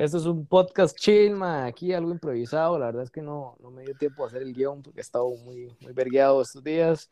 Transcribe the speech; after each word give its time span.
Esto 0.00 0.16
es 0.16 0.24
un 0.24 0.46
podcast 0.46 0.98
chill, 0.98 1.36
ma, 1.36 1.66
aquí 1.66 1.92
algo 1.92 2.10
improvisado. 2.10 2.78
La 2.78 2.86
verdad 2.86 3.02
es 3.02 3.10
que 3.10 3.20
no, 3.20 3.58
no 3.60 3.70
me 3.70 3.82
dio 3.82 3.94
tiempo 3.94 4.24
a 4.24 4.28
hacer 4.28 4.40
el 4.40 4.54
guion 4.54 4.80
porque 4.80 5.00
he 5.00 5.02
estado 5.02 5.28
muy, 5.44 5.76
muy 5.78 5.92
vergueado 5.92 6.40
estos 6.40 6.64
días. 6.64 7.10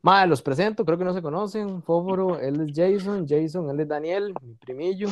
Ma, 0.00 0.24
los 0.24 0.40
presento, 0.40 0.82
creo 0.86 0.96
que 0.96 1.04
no 1.04 1.12
se 1.12 1.20
conocen. 1.20 1.82
Fóforo, 1.82 2.40
él 2.40 2.58
es 2.62 2.74
Jason, 2.74 3.26
Jason, 3.28 3.68
él 3.68 3.80
es 3.80 3.88
Daniel, 3.88 4.32
mi 4.40 4.54
primillo. 4.54 5.08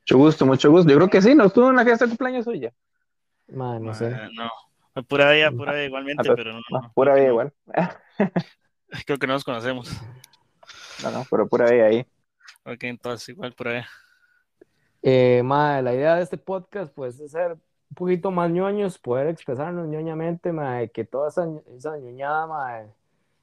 Mucho 0.00 0.16
gusto, 0.16 0.46
mucho 0.46 0.70
gusto. 0.70 0.90
Yo 0.90 0.96
creo 0.96 1.10
que 1.10 1.20
sí, 1.20 1.34
no 1.34 1.44
estuvo 1.44 1.68
en 1.68 1.76
la 1.76 1.84
fiesta 1.84 2.06
de 2.06 2.12
cumpleaños 2.12 2.46
suya. 2.46 2.72
Ma, 3.48 3.78
no 3.78 3.92
sé. 3.92 4.10
no, 4.32 5.04
pura 5.04 5.32
vida, 5.32 5.50
pura 5.50 5.72
vida 5.72 5.84
igualmente, 5.84 6.30
Ah, 6.30 6.34
pero 6.34 6.54
no, 6.54 6.60
no, 6.70 6.92
pura 6.94 7.14
vida 7.14 7.28
igual. 7.28 7.52
Creo 9.04 9.18
que 9.18 9.26
no 9.26 9.34
nos 9.34 9.44
conocemos. 9.44 9.92
No, 11.02 11.10
no, 11.10 11.26
pero 11.30 11.46
pura 11.46 11.70
vida 11.70 11.84
ahí. 11.84 12.06
Ok, 12.64 12.84
entonces 12.84 13.28
igual 13.28 13.52
por 13.52 13.68
ahí. 13.68 13.82
Eh, 15.02 15.42
la 15.44 15.94
idea 15.94 16.16
de 16.16 16.22
este 16.22 16.38
podcast 16.38 16.92
pues 16.94 17.18
es 17.18 17.32
ser 17.32 17.52
un 17.52 17.94
poquito 17.94 18.30
más 18.30 18.50
ñoños, 18.50 18.98
poder 18.98 19.26
expresarnos 19.26 19.88
ñoñamente, 19.88 20.52
ma, 20.52 20.86
que 20.86 21.04
toda 21.04 21.28
esa, 21.28 21.46
esa 21.76 21.98
ñoñada 21.98 22.46
ma, 22.46 22.82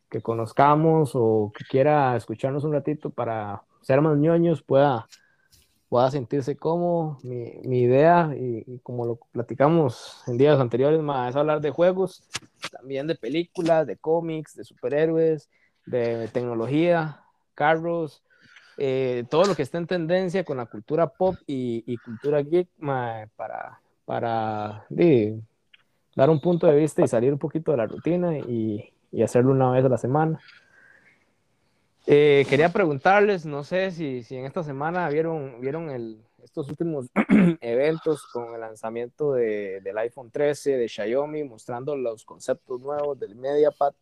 que 0.10 0.22
conozcamos 0.22 1.12
o 1.14 1.52
que 1.56 1.66
quiera 1.66 2.16
escucharnos 2.16 2.64
un 2.64 2.74
ratito 2.74 3.10
para 3.10 3.62
ser 3.82 4.02
más 4.02 4.18
ñoños 4.18 4.64
pueda, 4.64 5.08
pueda 5.90 6.10
sentirse 6.10 6.56
cómodo. 6.56 7.20
Mi, 7.24 7.80
idea, 7.82 8.34
y, 8.36 8.80
como 8.80 9.06
lo 9.06 9.16
platicamos 9.32 10.24
en 10.28 10.38
días 10.38 10.60
anteriores, 10.60 11.02
ma, 11.02 11.28
es 11.30 11.36
hablar 11.36 11.62
de 11.62 11.72
juegos, 11.72 12.24
también 12.72 13.06
de 13.06 13.16
películas, 13.16 13.86
de 13.86 13.98
cómics, 13.98 14.56
de 14.56 14.64
superhéroes, 14.64 15.50
de 15.86 16.28
tecnología, 16.30 17.22
carros, 17.54 18.24
eh, 18.80 19.26
todo 19.30 19.44
lo 19.44 19.56
que 19.56 19.64
está 19.64 19.78
en 19.78 19.88
tendencia 19.88 20.46
con 20.46 20.58
la 20.58 20.66
cultura 20.66 21.08
pop 21.08 21.36
y, 21.46 21.84
y 21.86 21.98
cultura 21.98 22.42
geek 22.42 22.70
ma, 22.78 23.28
para, 23.36 23.82
para 24.06 24.86
di, 24.90 25.38
dar 26.16 26.30
un 26.30 26.40
punto 26.40 26.66
de 26.66 26.78
vista 26.78 27.04
y 27.04 27.08
salir 27.08 27.34
un 27.34 27.40
poquito 27.40 27.72
de 27.72 27.78
la 27.78 27.88
rutina 27.88 28.38
y, 28.38 28.94
y 29.12 29.22
hacerlo 29.22 29.52
una 29.52 29.72
vez 29.72 29.84
a 29.84 29.90
la 29.90 29.98
semana. 29.98 30.40
Eh, 32.08 32.46
quería 32.50 32.70
preguntarles, 32.70 33.46
no 33.46 33.66
sé 33.66 33.92
si, 33.92 34.24
si 34.24 34.38
en 34.38 34.46
esta 34.46 34.64
semana 34.64 35.10
vieron, 35.10 35.60
vieron 35.60 35.90
el, 35.90 36.24
estos 36.42 36.70
últimos 36.70 37.08
eventos 37.62 38.26
con 38.32 38.54
el 38.54 38.62
lanzamiento 38.62 39.34
de, 39.34 39.82
del 39.82 39.98
iPhone 39.98 40.32
13 40.32 40.78
de 40.78 40.88
Xiaomi, 40.88 41.44
mostrando 41.44 41.98
los 41.98 42.24
conceptos 42.24 42.82
nuevos 42.82 43.20
del 43.20 43.36
MediaPad, 43.36 43.94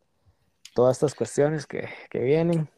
todas 0.73 0.97
estas 0.97 1.15
cuestiones 1.15 1.65
que, 1.65 1.89
que 2.09 2.19
vienen. 2.19 2.69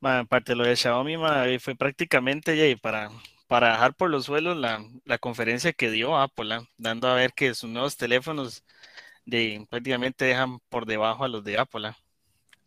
Ma, 0.00 0.20
aparte 0.20 0.52
de 0.52 0.56
lo 0.56 0.64
de 0.64 0.76
Xiaomi, 0.76 1.16
fue 1.58 1.74
prácticamente 1.74 2.56
ya, 2.56 2.76
para, 2.76 3.10
para 3.48 3.72
dejar 3.72 3.94
por 3.94 4.10
los 4.10 4.26
suelos 4.26 4.56
la, 4.56 4.84
la 5.04 5.18
conferencia 5.18 5.72
que 5.72 5.90
dio 5.90 6.16
Apple, 6.16 6.54
¿ah? 6.54 6.62
dando 6.76 7.08
a 7.08 7.14
ver 7.14 7.32
que 7.32 7.54
sus 7.54 7.68
nuevos 7.68 7.96
teléfonos 7.96 8.64
de, 9.24 9.66
prácticamente 9.68 10.24
dejan 10.24 10.60
por 10.68 10.86
debajo 10.86 11.24
a 11.24 11.28
los 11.28 11.42
de 11.42 11.58
Apple. 11.58 11.88
¿ah? 11.88 11.96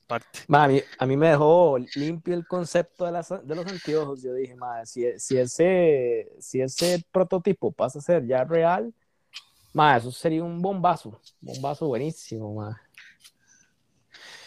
Parte. 0.08 0.40
A, 0.50 0.68
mí, 0.68 0.82
a, 0.98 1.06
mí, 1.06 1.16
me 1.16 1.30
dejó 1.30 1.78
limpio 1.96 2.34
el 2.34 2.46
concepto 2.46 3.06
de, 3.06 3.14
las, 3.14 3.30
de 3.30 3.56
los 3.56 3.66
anteojos. 3.66 4.22
Yo 4.22 4.34
dije, 4.34 4.56
si, 4.84 5.06
si, 5.18 5.38
ese, 5.38 6.30
si 6.40 6.62
ese 6.62 7.02
prototipo 7.14 7.72
pasa 7.72 8.00
a 8.00 8.02
ser 8.02 8.28
ya 8.28 8.44
real, 8.44 8.94
eso 9.98 10.12
sería 10.12 10.44
un 10.44 10.62
bombazo, 10.62 11.22
bombazo 11.40 11.88
buenísimo. 11.88 12.76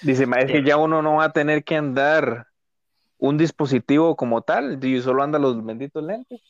Dice, 0.03 0.27
es 0.39 0.53
que 0.53 0.63
ya 0.63 0.77
uno 0.77 1.01
no 1.01 1.15
va 1.15 1.25
a 1.25 1.33
tener 1.33 1.65
que 1.65 1.77
andar 1.77 2.47
un 3.19 3.39
dispositivo 3.39 4.17
como 4.17 4.43
tal, 4.43 4.83
y 4.85 5.01
solo 5.01 5.23
anda 5.23 5.39
los 5.39 5.65
benditos 5.65 6.03
lentes. 6.03 6.41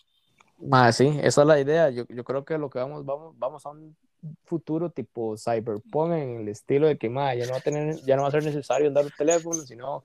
Ah, 0.71 0.93
sí, 0.93 1.19
esa 1.23 1.43
es 1.43 1.47
la 1.47 1.61
idea. 1.61 1.91
Yo, 1.91 2.05
yo, 2.09 2.25
creo 2.25 2.45
que 2.45 2.59
lo 2.59 2.71
que 2.71 2.79
vamos, 2.79 3.05
vamos, 3.05 3.39
vamos 3.39 3.67
a 3.67 3.71
un 3.71 3.97
futuro 4.45 4.91
tipo 4.91 5.37
cyberpunk 5.37 6.13
en 6.13 6.41
el 6.41 6.49
estilo 6.49 6.87
de 6.87 6.97
que 6.97 7.11
ma, 7.11 7.35
ya 7.35 7.47
no 7.47 7.53
va 7.53 7.59
a 7.59 7.63
tener, 7.63 7.97
ya 8.05 8.17
no 8.17 8.23
va 8.23 8.29
a 8.29 8.33
ser 8.33 8.45
necesario 8.45 8.89
andar 8.89 9.05
el 9.05 9.13
teléfono, 9.13 9.61
sino 9.63 10.05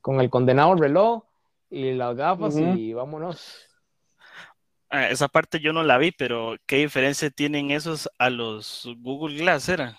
con 0.00 0.20
el 0.20 0.30
condenado 0.30 0.74
reloj 0.74 1.22
y 1.70 1.92
las 1.92 2.16
gafas 2.16 2.54
uh 2.54 2.58
-huh. 2.58 2.78
y 2.78 2.94
vámonos. 2.94 3.68
Ah, 4.90 5.10
esa 5.10 5.28
parte 5.28 5.60
yo 5.60 5.74
no 5.74 5.82
la 5.82 5.98
vi, 5.98 6.12
pero 6.12 6.56
¿qué 6.64 6.76
diferencia 6.76 7.28
tienen 7.28 7.70
esos 7.70 8.08
a 8.18 8.30
los 8.30 8.88
Google 9.00 9.36
Glass 9.36 9.68
era? 9.68 9.98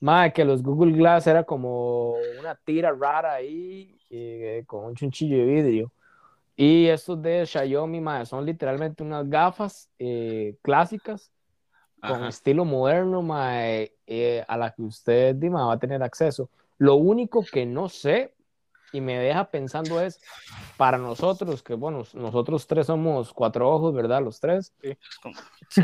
Más 0.00 0.32
que 0.32 0.44
los 0.44 0.62
Google 0.62 0.92
Glass 0.92 1.26
era 1.26 1.44
como 1.44 2.18
una 2.38 2.54
tira 2.54 2.92
rara 2.92 3.34
ahí 3.34 3.98
eh, 4.10 4.62
con 4.66 4.84
un 4.84 4.94
chunchillo 4.94 5.38
de 5.38 5.44
vidrio. 5.44 5.92
Y 6.56 6.86
estos 6.86 7.20
de 7.20 7.44
Xiaomi 7.44 8.00
ma, 8.00 8.24
son 8.24 8.46
literalmente 8.46 9.02
unas 9.02 9.28
gafas 9.28 9.90
eh, 9.98 10.56
clásicas 10.62 11.30
con 12.00 12.18
Ajá. 12.18 12.28
estilo 12.28 12.64
moderno 12.64 13.20
ma, 13.22 13.66
eh, 13.68 14.44
a 14.46 14.56
la 14.56 14.70
que 14.70 14.82
usted 14.82 15.34
Dima, 15.34 15.66
va 15.66 15.74
a 15.74 15.78
tener 15.78 16.02
acceso. 16.02 16.48
Lo 16.78 16.96
único 16.96 17.44
que 17.44 17.66
no 17.66 17.88
sé 17.88 18.32
y 18.92 19.00
me 19.00 19.18
deja 19.18 19.50
pensando 19.50 20.00
es 20.00 20.20
para 20.76 20.98
nosotros, 20.98 21.62
que 21.62 21.74
bueno, 21.74 22.04
nosotros 22.14 22.66
tres 22.66 22.86
somos 22.86 23.32
cuatro 23.32 23.70
ojos, 23.70 23.94
¿verdad? 23.94 24.22
Los 24.22 24.40
tres. 24.40 24.72
Sí. 24.82 24.96
sí. 25.68 25.82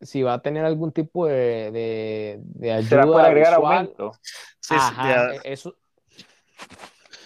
Si 0.00 0.22
va 0.22 0.34
a 0.34 0.42
tener 0.42 0.64
algún 0.64 0.92
tipo 0.92 1.26
de, 1.26 1.70
de, 1.70 2.40
de 2.40 2.72
ayuda. 2.72 2.88
¿Será 2.88 3.06
para 3.06 3.28
agregar 3.28 3.52
visual. 3.54 3.76
aumento? 3.76 4.12
Ajá, 4.70 5.32
sí, 5.32 5.40
eso, 5.44 5.76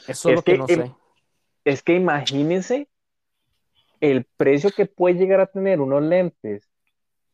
eso 0.07 0.29
es 0.29 0.35
lo 0.37 0.43
que, 0.43 0.53
que 0.53 0.59
no 0.59 0.69
sé. 0.69 0.93
Es 1.65 1.83
que 1.83 1.95
imagínense 1.95 2.89
el 4.01 4.25
precio 4.37 4.71
que 4.71 4.87
puede 4.87 5.15
llegar 5.15 5.41
a 5.41 5.47
tener 5.47 5.81
unos 5.81 6.03
lentes 6.03 6.69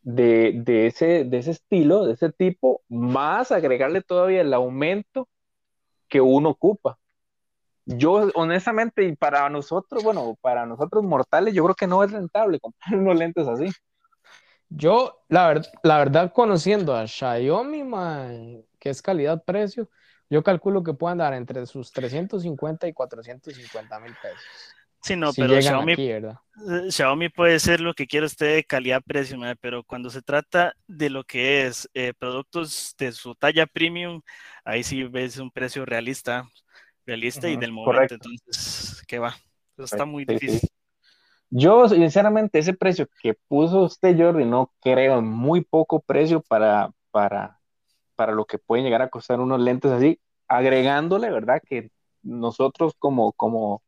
de, 0.02 0.52
de, 0.54 0.86
ese, 0.86 1.24
de 1.24 1.38
ese 1.38 1.52
estilo, 1.52 2.04
de 2.04 2.14
ese 2.14 2.30
tipo, 2.30 2.82
más 2.88 3.52
agregarle 3.52 4.02
todavía 4.02 4.42
el 4.42 4.52
aumento 4.52 5.28
que 6.08 6.20
uno 6.20 6.50
ocupa. 6.50 6.98
Yo, 7.84 8.28
honestamente, 8.34 9.04
y 9.04 9.16
para 9.16 9.48
nosotros, 9.48 10.04
bueno, 10.04 10.36
para 10.42 10.66
nosotros 10.66 11.02
mortales, 11.04 11.54
yo 11.54 11.64
creo 11.64 11.74
que 11.74 11.86
no 11.86 12.04
es 12.04 12.12
rentable 12.12 12.60
comprar 12.60 12.94
unos 13.00 13.16
lentes 13.16 13.48
así. 13.48 13.66
Yo, 14.70 15.24
la, 15.28 15.48
ver, 15.48 15.62
la 15.82 15.98
verdad, 15.98 16.32
conociendo 16.32 16.94
a 16.94 17.06
Xiaomi, 17.06 17.84
man, 17.84 18.62
que 18.78 18.90
es 18.90 19.00
calidad-precio, 19.00 19.88
yo 20.30 20.42
calculo 20.42 20.82
que 20.82 20.92
puedan 20.92 21.18
dar 21.18 21.32
entre 21.32 21.64
sus 21.66 21.90
350 21.92 22.86
y 22.86 22.92
450 22.92 24.00
mil 24.00 24.14
pesos. 24.22 24.74
Sí, 25.02 25.16
no, 25.16 25.32
si 25.32 25.40
pero 25.40 25.60
Xiaomi, 25.60 25.92
aquí, 25.92 26.10
Xiaomi 26.90 27.28
puede 27.30 27.58
ser 27.60 27.80
lo 27.80 27.94
que 27.94 28.06
quiera 28.06 28.26
usted 28.26 28.56
de 28.56 28.64
calidad-precio, 28.64 29.38
pero 29.60 29.84
cuando 29.84 30.10
se 30.10 30.22
trata 30.22 30.74
de 30.86 31.08
lo 31.08 31.24
que 31.24 31.66
es 31.66 31.88
eh, 31.94 32.12
productos 32.18 32.94
de 32.98 33.12
su 33.12 33.34
talla 33.34 33.66
premium, 33.66 34.20
ahí 34.64 34.82
sí 34.82 35.04
ves 35.04 35.38
un 35.38 35.50
precio 35.50 35.86
realista, 35.86 36.46
realista 37.06 37.46
uh 37.46 37.50
-huh, 37.50 37.54
y 37.54 37.56
del 37.56 37.72
momento, 37.72 37.92
correcto. 37.92 38.14
entonces, 38.16 39.02
¿qué 39.06 39.18
va? 39.18 39.34
Eso 39.76 39.84
está 39.84 40.04
muy 40.04 40.24
sí, 40.24 40.34
difícil. 40.34 40.60
Sí. 40.60 40.68
Yo, 41.50 41.88
sinceramente, 41.88 42.58
ese 42.58 42.74
precio 42.74 43.08
que 43.22 43.34
puso 43.48 43.82
usted, 43.82 44.16
Jordi, 44.18 44.44
no 44.44 44.72
creo, 44.80 45.22
muy 45.22 45.62
poco 45.62 46.00
precio 46.00 46.42
para, 46.42 46.90
para, 47.10 47.58
para 48.16 48.32
lo 48.32 48.44
que 48.44 48.58
pueden 48.58 48.84
llegar 48.84 49.00
a 49.00 49.08
costar 49.08 49.40
unos 49.40 49.60
lentes 49.60 49.90
así, 49.90 50.20
agregándole, 50.46 51.30
¿verdad? 51.30 51.62
Que 51.66 51.90
nosotros 52.22 52.94
como, 52.98 53.32
como 53.32 53.82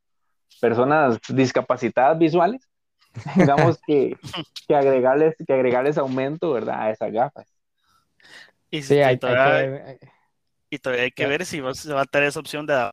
personas 0.60 1.18
discapacitadas 1.28 2.18
visuales, 2.18 2.66
digamos 3.36 3.78
que, 3.86 4.16
que, 4.66 4.74
agregarles, 4.74 5.34
que 5.46 5.52
agregarles 5.52 5.98
aumento, 5.98 6.52
¿verdad? 6.52 6.82
A 6.82 6.90
esas 6.90 7.12
gafas. 7.12 7.46
Y, 8.70 8.82
sí, 8.82 9.00
hay, 9.00 9.18
todavía, 9.18 9.84
hay 9.84 9.98
que, 9.98 10.10
y 10.70 10.78
todavía 10.78 11.04
hay 11.04 11.10
que 11.10 11.26
ver 11.26 11.44
si 11.44 11.60
va, 11.60 11.74
se 11.74 11.92
va 11.92 12.02
a 12.02 12.06
tener 12.06 12.28
esa 12.28 12.40
opción 12.40 12.64
de 12.64 12.90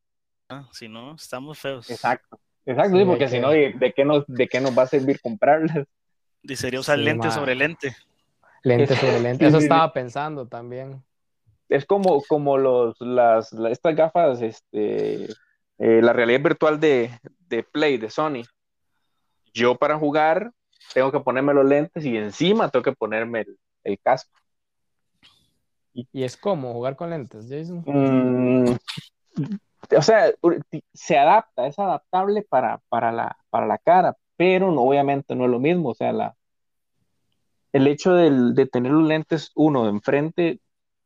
¿no? 0.50 0.74
si 0.74 0.90
no, 0.90 1.16
estamos 1.16 1.58
feos. 1.60 1.90
Exacto. 1.90 2.40
Exacto, 2.68 2.98
sí, 2.98 3.06
porque 3.06 3.30
si 3.30 3.40
no, 3.40 3.50
¿de, 3.50 3.72
¿de, 3.72 3.94
qué 3.94 4.04
nos, 4.04 4.28
¿de 4.28 4.46
qué 4.50 4.60
nos 4.60 4.78
va 4.78 4.84
a 4.84 4.88
servir 4.88 5.22
comprarlas? 5.22 5.88
Y 6.44 6.56
sería 6.58 6.81
usar 6.81 6.98
sí, 6.98 7.06
lente 7.06 7.28
man. 7.28 7.31
sobre 7.31 7.56
lente. 7.56 7.96
Lente 8.62 8.94
sobre 8.94 9.22
lente, 9.22 9.48
eso 9.48 9.58
estaba 9.58 9.94
pensando 9.94 10.48
también. 10.50 11.02
Es 11.69 11.86
como, 11.86 12.22
como 12.28 12.58
los, 12.58 13.00
las, 13.00 13.54
estas 13.54 13.96
gafas, 13.96 14.42
este, 14.42 15.28
eh, 15.78 16.02
la 16.02 16.12
realidad 16.12 16.42
virtual 16.42 16.78
de, 16.78 17.10
de 17.48 17.64
Play, 17.64 17.98
de 17.98 18.10
Sony. 18.10 18.44
Yo 19.54 19.75
para 19.75 19.98
jugar 19.98 20.52
tengo 20.94 21.10
que 21.10 21.22
ponerme 21.22 21.54
los 21.54 21.66
lentes 21.66 22.04
y 22.04 22.18
encima 22.18 22.68
tengo 22.68 22.84
que 22.84 22.92
ponerme 22.92 23.42
el, 23.42 23.58
el 23.86 24.00
casco. 24.00 24.38
¿Y, 25.94 26.06
¿Y, 26.12 26.24
es 26.25 26.36
como 26.36 26.74
jugar 26.74 26.98
con 26.98 27.12
lentes, 27.12 27.48
Jason? 27.50 27.81
Mm, 27.86 28.75
o 29.96 30.02
sea, 30.02 30.32
se 30.94 31.18
adapta, 31.18 31.68
es 31.68 31.78
adaptable 31.80 32.42
para, 32.44 32.80
para, 32.90 33.12
la, 33.12 33.38
para 33.50 33.66
la 33.68 33.78
cara, 33.78 34.16
pero 34.36 34.72
no, 34.72 34.82
obviamente 34.82 35.36
no 35.36 35.46
es 35.46 35.52
lo 35.52 35.60
mismo. 35.60 35.90
O 35.90 35.96
sea, 35.96 36.12
la, 36.12 36.36
el 37.74 37.88
hecho 37.88 38.14
de, 38.14 38.54
de 38.54 38.66
tener 38.66 38.92
los 38.92 39.08
lentes 39.08 39.52
uno 39.56 39.84
de 39.84 39.90
enfrente 39.90 40.60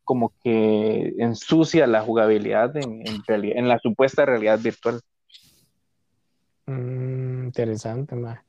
como 0.03 0.33
que 0.43 1.13
ensucia 1.19 1.87
la 1.87 2.01
jugabilidad 2.01 2.75
en, 2.75 3.07
en, 3.07 3.23
realidad, 3.25 3.57
en 3.57 3.67
la 3.67 3.79
supuesta 3.79 4.25
realidad 4.25 4.59
virtual. 4.59 4.99
Mm, 6.65 7.45
Interesante, 7.45 8.15
más. 8.15 8.39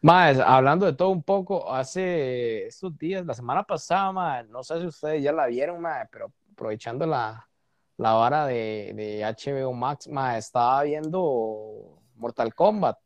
Más, 0.00 0.38
hablando 0.38 0.86
de 0.86 0.92
todo 0.92 1.08
un 1.08 1.22
poco, 1.24 1.72
hace 1.72 2.66
estos 2.66 2.96
días, 2.96 3.26
la 3.26 3.34
semana 3.34 3.64
pasada, 3.64 4.12
más, 4.12 4.48
no 4.48 4.62
sé 4.62 4.80
si 4.80 4.86
ustedes 4.86 5.22
ya 5.22 5.32
la 5.32 5.46
vieron, 5.46 5.80
más, 5.80 6.06
pero 6.12 6.32
aprovechando 6.52 7.04
la, 7.04 7.47
la 7.98 8.12
vara 8.12 8.46
de, 8.46 8.92
de 8.94 9.24
HBO 9.24 9.72
Max, 9.74 10.08
más, 10.08 10.38
estaba 10.38 10.84
viendo 10.84 12.00
Mortal 12.14 12.54
Kombat. 12.54 12.96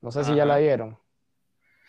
No 0.00 0.12
sé 0.12 0.24
si 0.24 0.34
ya 0.34 0.46
la 0.46 0.58
vieron. 0.58 0.96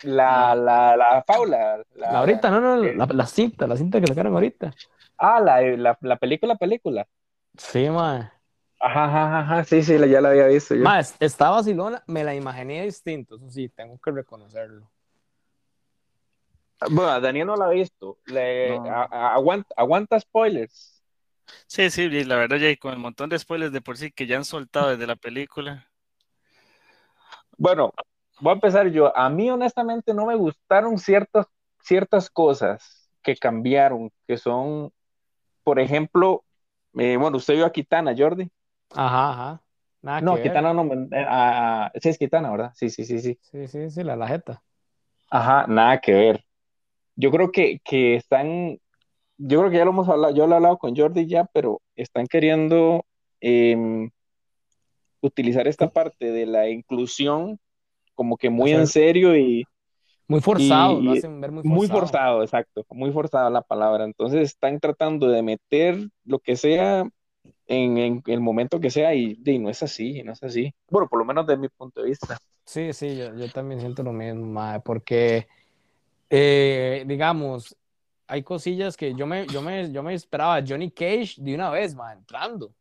La, 0.01 0.55
la, 0.55 0.97
la 0.97 1.23
faula. 1.25 1.83
La, 1.95 2.19
ahorita, 2.19 2.49
no, 2.49 2.59
no, 2.59 2.77
la, 2.77 3.05
la, 3.05 3.25
cinta, 3.27 3.67
la 3.67 3.77
cinta 3.77 4.01
que 4.01 4.07
sacaron 4.07 4.33
ahorita. 4.33 4.73
Ah, 5.17 5.39
la, 5.39 5.61
la, 5.61 5.97
la 6.01 6.15
película, 6.17 6.55
película. 6.55 7.07
Sí, 7.55 7.87
más. 7.89 8.31
Ajá, 8.79 9.05
ajá, 9.05 9.39
ajá, 9.41 9.63
sí, 9.65 9.83
sí, 9.83 9.97
ya 10.09 10.21
la 10.21 10.29
había 10.29 10.47
visto. 10.47 10.73
Yo. 10.73 10.83
Más, 10.83 11.15
esta 11.19 11.49
vacilona 11.51 12.01
me 12.07 12.23
la 12.23 12.33
imaginé 12.33 12.83
distinto, 12.83 13.35
eso 13.35 13.49
sí, 13.49 13.69
tengo 13.69 13.99
que 13.99 14.09
reconocerlo. 14.09 14.89
Bueno, 16.89 17.19
Daniel 17.19 17.47
no 17.47 17.55
la 17.57 17.65
ha 17.65 17.69
visto. 17.69 18.17
Le, 18.25 18.79
aguanta, 18.87 19.73
aguanta 19.75 20.19
spoilers. 20.19 20.98
Sí, 21.67 21.89
sí, 21.89 22.09
la 22.25 22.35
verdad, 22.35 22.57
ya 22.57 22.75
con 22.77 22.93
el 22.93 22.99
montón 22.99 23.29
de 23.29 23.39
spoilers 23.39 23.71
de 23.71 23.81
por 23.81 23.97
sí 23.97 24.11
que 24.11 24.27
ya 24.27 24.37
han 24.37 24.45
soltado 24.45 24.89
desde 24.89 25.07
la 25.07 25.15
película. 25.15 25.89
Bueno, 27.57 27.93
voy 28.39 28.51
a 28.51 28.53
empezar 28.53 28.87
yo. 28.89 29.15
A 29.17 29.29
mí, 29.29 29.49
honestamente, 29.49 30.13
no 30.13 30.25
me 30.25 30.35
gustaron 30.35 30.97
ciertas, 30.97 31.45
ciertas 31.83 32.29
cosas 32.29 33.09
que 33.21 33.35
cambiaron, 33.35 34.11
que 34.27 34.37
son, 34.37 34.91
por 35.63 35.79
ejemplo, 35.79 36.45
eh, 36.97 37.17
bueno, 37.17 37.37
usted 37.37 37.55
vio 37.55 37.65
a 37.65 37.71
Kitana, 37.71 38.15
Jordi. 38.17 38.51
Ajá, 38.91 39.31
ajá. 39.31 39.63
Nada 40.01 40.21
no, 40.21 40.39
Kitana 40.41 40.73
no, 40.73 40.83
eh, 41.11 41.99
sí 42.01 42.09
es 42.09 42.17
Kitana, 42.17 42.51
¿verdad? 42.51 42.71
Sí, 42.75 42.89
sí, 42.89 43.05
sí, 43.05 43.19
sí. 43.19 43.39
Sí, 43.41 43.67
sí, 43.67 43.89
sí, 43.89 44.03
la 44.03 44.15
lajeta. 44.15 44.63
Ajá, 45.29 45.65
nada 45.67 45.99
que 45.99 46.13
ver. 46.13 46.45
Yo 47.15 47.31
creo 47.31 47.51
que, 47.51 47.79
que 47.83 48.15
están, 48.15 48.79
yo 49.39 49.59
creo 49.59 49.71
que 49.71 49.77
ya 49.77 49.85
lo 49.85 49.91
hemos 49.91 50.09
hablado, 50.09 50.35
yo 50.35 50.45
lo 50.45 50.53
he 50.53 50.55
hablado 50.57 50.77
con 50.77 50.95
Jordi 50.95 51.25
ya, 51.25 51.45
pero 51.45 51.81
están 51.95 52.27
queriendo 52.27 53.05
em, 53.39 54.11
utilizar 55.21 55.67
esta 55.67 55.89
parte 55.89 56.31
de 56.31 56.45
la 56.45 56.69
inclusión 56.69 57.57
como 58.15 58.35
que 58.35 58.49
muy 58.49 58.71
en 58.71 58.85
serio 58.85 59.35
y... 59.37 59.63
Muy 60.27 60.41
forzado, 60.41 61.01
lo 61.01 61.13
hacen 61.13 61.41
ver 61.41 61.51
muy 61.51 61.63
forzado. 61.63 61.75
Muy 61.75 61.87
forzado, 61.87 62.43
exacto, 62.43 62.85
muy 62.91 63.11
forzada 63.11 63.49
la 63.49 63.61
palabra. 63.61 64.03
Entonces 64.03 64.41
están 64.41 64.79
tratando 64.79 65.27
de 65.27 65.41
meter 65.41 65.97
lo 66.25 66.37
que 66.37 66.55
sea 66.55 67.09
en, 67.65 68.21
el 68.25 68.39
momento 68.41 68.79
que 68.79 68.91
sea 68.91 69.15
y, 69.15 69.39
no 69.59 69.69
es 69.69 69.81
así, 69.81 70.21
no 70.21 70.33
es 70.33 70.43
así. 70.43 70.71
Bueno, 70.91 71.07
por 71.07 71.17
lo 71.17 71.25
menos 71.25 71.47
desde 71.47 71.61
mi 71.61 71.69
punto 71.69 72.01
de 72.01 72.09
vista. 72.09 72.37
Sí, 72.65 72.93
sí, 72.93 73.17
yo, 73.17 73.51
también 73.51 73.79
siento 73.79 74.03
lo 74.03 74.11
mismo, 74.11 74.61
porque, 74.83 75.47
eh, 76.29 77.03
digamos, 77.07 77.75
hay 78.29 78.43
cosillas 78.43 78.95
que 78.95 79.13
yo 79.13 79.25
me, 79.25 79.45
yo 79.47 79.61
me, 79.61 79.91
yo 79.91 80.03
me 80.03 80.13
esperaba 80.13 80.63
Johnny 80.65 80.91
Cage 80.91 81.35
de 81.37 81.55
una 81.55 81.69
vez, 81.69 81.95
ma, 81.95 82.13
entrando. 82.13 82.73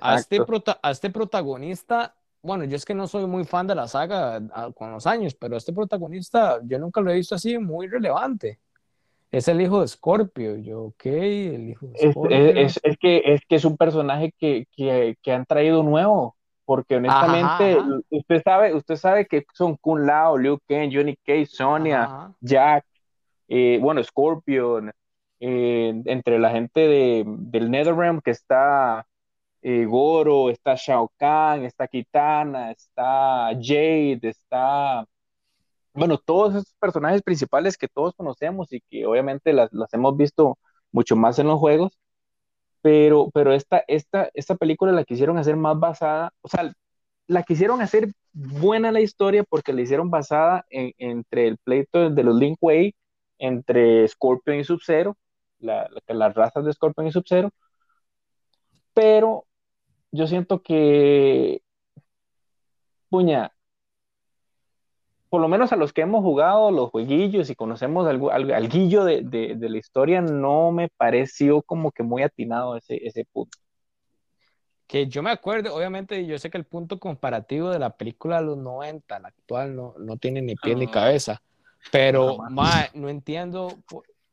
A 0.00 0.16
este, 0.16 0.40
a 0.82 0.90
este 0.90 1.10
protagonista, 1.10 2.14
bueno, 2.40 2.64
yo 2.64 2.76
es 2.76 2.84
que 2.84 2.94
no 2.94 3.06
soy 3.06 3.26
muy 3.26 3.44
fan 3.44 3.66
de 3.66 3.74
la 3.74 3.86
saga 3.86 4.40
con 4.74 4.90
los 4.90 5.06
años, 5.06 5.34
pero 5.34 5.56
este 5.56 5.72
protagonista 5.72 6.58
yo 6.64 6.78
nunca 6.78 7.00
lo 7.00 7.10
he 7.10 7.16
visto 7.16 7.34
así 7.34 7.58
muy 7.58 7.88
relevante 7.88 8.58
es 9.32 9.48
el 9.48 9.60
hijo 9.62 9.80
de 9.80 9.88
Scorpio. 9.88 10.56
Yo, 10.58 10.82
ok, 10.82 11.06
el 11.06 11.70
hijo 11.70 11.86
de 11.86 12.12
Scorpio. 12.12 12.36
Es, 12.36 12.80
que, 13.00 13.22
es 13.24 13.40
que 13.48 13.56
es 13.56 13.64
un 13.64 13.76
personaje 13.76 14.32
que, 14.38 14.66
que, 14.76 15.32
han 15.32 15.46
traído 15.46 15.82
nuevo, 15.82 16.36
porque 16.66 16.96
honestamente, 16.96 17.78
usted 18.10 18.42
sabe, 18.44 18.74
usted 18.74 18.96
sabe 18.96 19.26
que 19.26 19.44
son 19.54 19.76
Kun 19.76 20.06
Lao, 20.06 20.36
Liu 20.36 20.58
Kang, 20.68 20.90
Johnny 20.92 21.16
Cage, 21.24 21.46
Sonia, 21.46 22.30
Jack, 22.40 22.84
eh, 23.54 23.78
bueno, 23.82 24.02
Scorpion, 24.02 24.92
eh, 25.40 26.02
entre 26.06 26.38
la 26.38 26.50
gente 26.52 26.80
de, 26.80 27.24
del 27.26 27.70
NetherRealm 27.70 28.22
que 28.22 28.30
está 28.30 29.06
eh, 29.62 29.84
Goro, 29.86 30.50
está 30.50 30.74
Shao 30.76 31.12
Kahn, 31.18 31.64
está 31.64 31.86
Kitana, 31.88 32.70
está 32.72 33.50
Jade, 33.60 34.20
está 34.22 35.06
bueno, 35.94 36.18
todos 36.18 36.54
esos 36.54 36.74
personajes 36.80 37.22
principales 37.22 37.76
que 37.76 37.88
todos 37.88 38.14
conocemos 38.16 38.72
y 38.72 38.80
que 38.90 39.06
obviamente 39.06 39.52
las, 39.52 39.70
hemos 39.92 40.16
visto 40.16 40.58
mucho 40.90 41.16
más 41.16 41.38
en 41.38 41.48
los 41.48 41.58
juegos, 41.60 41.98
pero, 42.82 43.30
pero 43.34 43.52
esta, 43.54 43.84
esta, 43.88 44.30
esta 44.34 44.56
película 44.56 44.92
la 44.92 45.04
quisieron 45.04 45.38
hacer 45.38 45.56
más 45.56 45.78
basada, 45.78 46.32
o 46.42 46.48
sea, 46.48 46.72
la 47.28 47.42
quisieron 47.44 47.82
hacer 47.82 48.12
buena 48.32 48.92
la 48.92 49.00
historia 49.00 49.44
porque 49.44 49.72
la 49.72 49.82
hicieron 49.82 50.10
basada 50.10 50.66
en, 50.70 50.92
entre 50.98 51.48
el 51.48 51.58
pleito 51.58 52.10
de 52.10 52.24
los 52.24 52.36
Link 52.36 52.58
Way, 52.60 52.94
entre 53.42 54.06
Scorpion 54.06 54.58
y 54.60 54.64
Sub-Zero, 54.64 55.16
la, 55.58 55.90
las 56.06 56.34
razas 56.34 56.64
de 56.64 56.72
Scorpion 56.72 57.08
y 57.08 57.12
Sub-Zero, 57.12 57.50
pero 58.94 59.46
yo 60.12 60.28
siento 60.28 60.62
que, 60.62 61.60
puña, 63.08 63.52
por 65.28 65.40
lo 65.40 65.48
menos 65.48 65.72
a 65.72 65.76
los 65.76 65.92
que 65.92 66.02
hemos 66.02 66.22
jugado 66.22 66.70
los 66.70 66.90
jueguillos 66.90 67.50
y 67.50 67.56
conocemos 67.56 68.06
algo, 68.06 68.30
al, 68.30 68.68
guillo 68.68 69.04
de, 69.04 69.22
de, 69.22 69.68
la 69.68 69.78
historia, 69.78 70.20
no 70.20 70.70
me 70.70 70.88
pareció 70.88 71.62
como 71.62 71.90
que 71.90 72.04
muy 72.04 72.22
atinado 72.22 72.76
ese, 72.76 73.04
ese 73.04 73.24
punto. 73.24 73.58
Que 74.86 75.08
yo 75.08 75.20
me 75.22 75.30
acuerdo, 75.30 75.74
obviamente, 75.74 76.26
yo 76.26 76.38
sé 76.38 76.48
que 76.48 76.58
el 76.58 76.66
punto 76.66 77.00
comparativo 77.00 77.70
de 77.70 77.80
la 77.80 77.96
película 77.96 78.38
de 78.38 78.46
los 78.46 78.58
90, 78.58 79.18
la 79.18 79.28
actual, 79.28 79.74
no, 79.74 79.94
no 79.98 80.16
tiene 80.16 80.42
ni 80.42 80.54
pie 80.54 80.76
ni 80.76 80.86
cabeza, 80.86 81.42
pero 81.90 82.38
no 82.94 83.08
entiendo, 83.08 83.68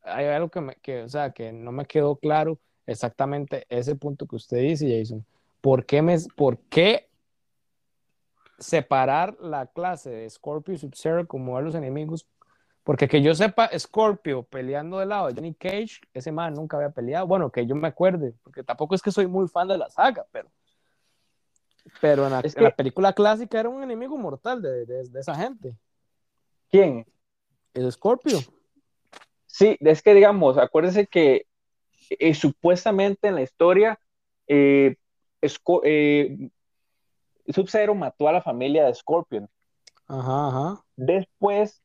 hay 0.02 0.26
algo 0.26 0.48
que, 0.48 0.60
me, 0.60 0.74
que, 0.76 1.02
o 1.02 1.08
sea, 1.08 1.30
que 1.30 1.52
no 1.52 1.72
me 1.72 1.86
quedó 1.86 2.16
claro 2.16 2.58
exactamente 2.86 3.66
ese 3.68 3.96
punto 3.96 4.26
que 4.26 4.36
usted 4.36 4.58
dice, 4.58 4.98
Jason. 4.98 5.24
¿Por 5.60 5.84
qué, 5.84 6.00
me, 6.00 6.16
¿Por 6.36 6.58
qué 6.58 7.10
separar 8.60 9.36
la 9.40 9.66
clase 9.66 10.10
de 10.10 10.30
Scorpio 10.30 10.74
y 10.74 10.78
Sub-Zero 10.78 11.26
como 11.26 11.56
a 11.56 11.62
los 11.62 11.74
enemigos. 11.74 12.26
Porque 12.84 13.08
que 13.08 13.22
yo 13.22 13.34
sepa, 13.34 13.70
Scorpio 13.78 14.42
peleando 14.42 14.98
del 14.98 15.08
lado 15.08 15.28
de 15.28 15.34
Johnny 15.34 15.54
Cage, 15.54 16.00
ese 16.14 16.32
man 16.32 16.54
nunca 16.54 16.76
había 16.76 16.90
peleado. 16.90 17.26
Bueno, 17.26 17.50
que 17.50 17.66
yo 17.66 17.74
me 17.74 17.88
acuerde, 17.88 18.34
porque 18.42 18.62
tampoco 18.62 18.94
es 18.94 19.02
que 19.02 19.10
soy 19.10 19.26
muy 19.26 19.48
fan 19.48 19.68
de 19.68 19.78
la 19.78 19.90
saga, 19.90 20.26
pero. 20.30 20.48
Pero 22.00 22.26
en 22.26 22.32
la, 22.32 22.70
película 22.76 23.12
clásica 23.14 23.58
era 23.58 23.68
un 23.68 23.82
enemigo 23.82 24.16
mortal 24.16 24.60
de, 24.60 24.84
de, 24.84 25.20
esa 25.20 25.34
gente. 25.34 25.74
¿Quién? 26.70 27.06
El 27.74 27.90
Scorpio. 27.90 28.38
Sí, 29.46 29.76
es 29.80 30.02
que 30.02 30.14
digamos, 30.14 30.58
acuérdense 30.58 31.06
que 31.06 31.46
eh, 32.10 32.34
supuestamente 32.34 33.28
en 33.28 33.34
la 33.36 33.42
historia 33.42 33.98
eh, 34.46 34.96
eh, 35.84 36.50
Sub-Zero 37.48 37.94
mató 37.94 38.28
a 38.28 38.32
la 38.32 38.42
familia 38.42 38.84
de 38.84 38.94
Scorpion. 38.94 39.48
Ajá, 40.06 40.48
ajá. 40.48 40.84
Después, 40.96 41.82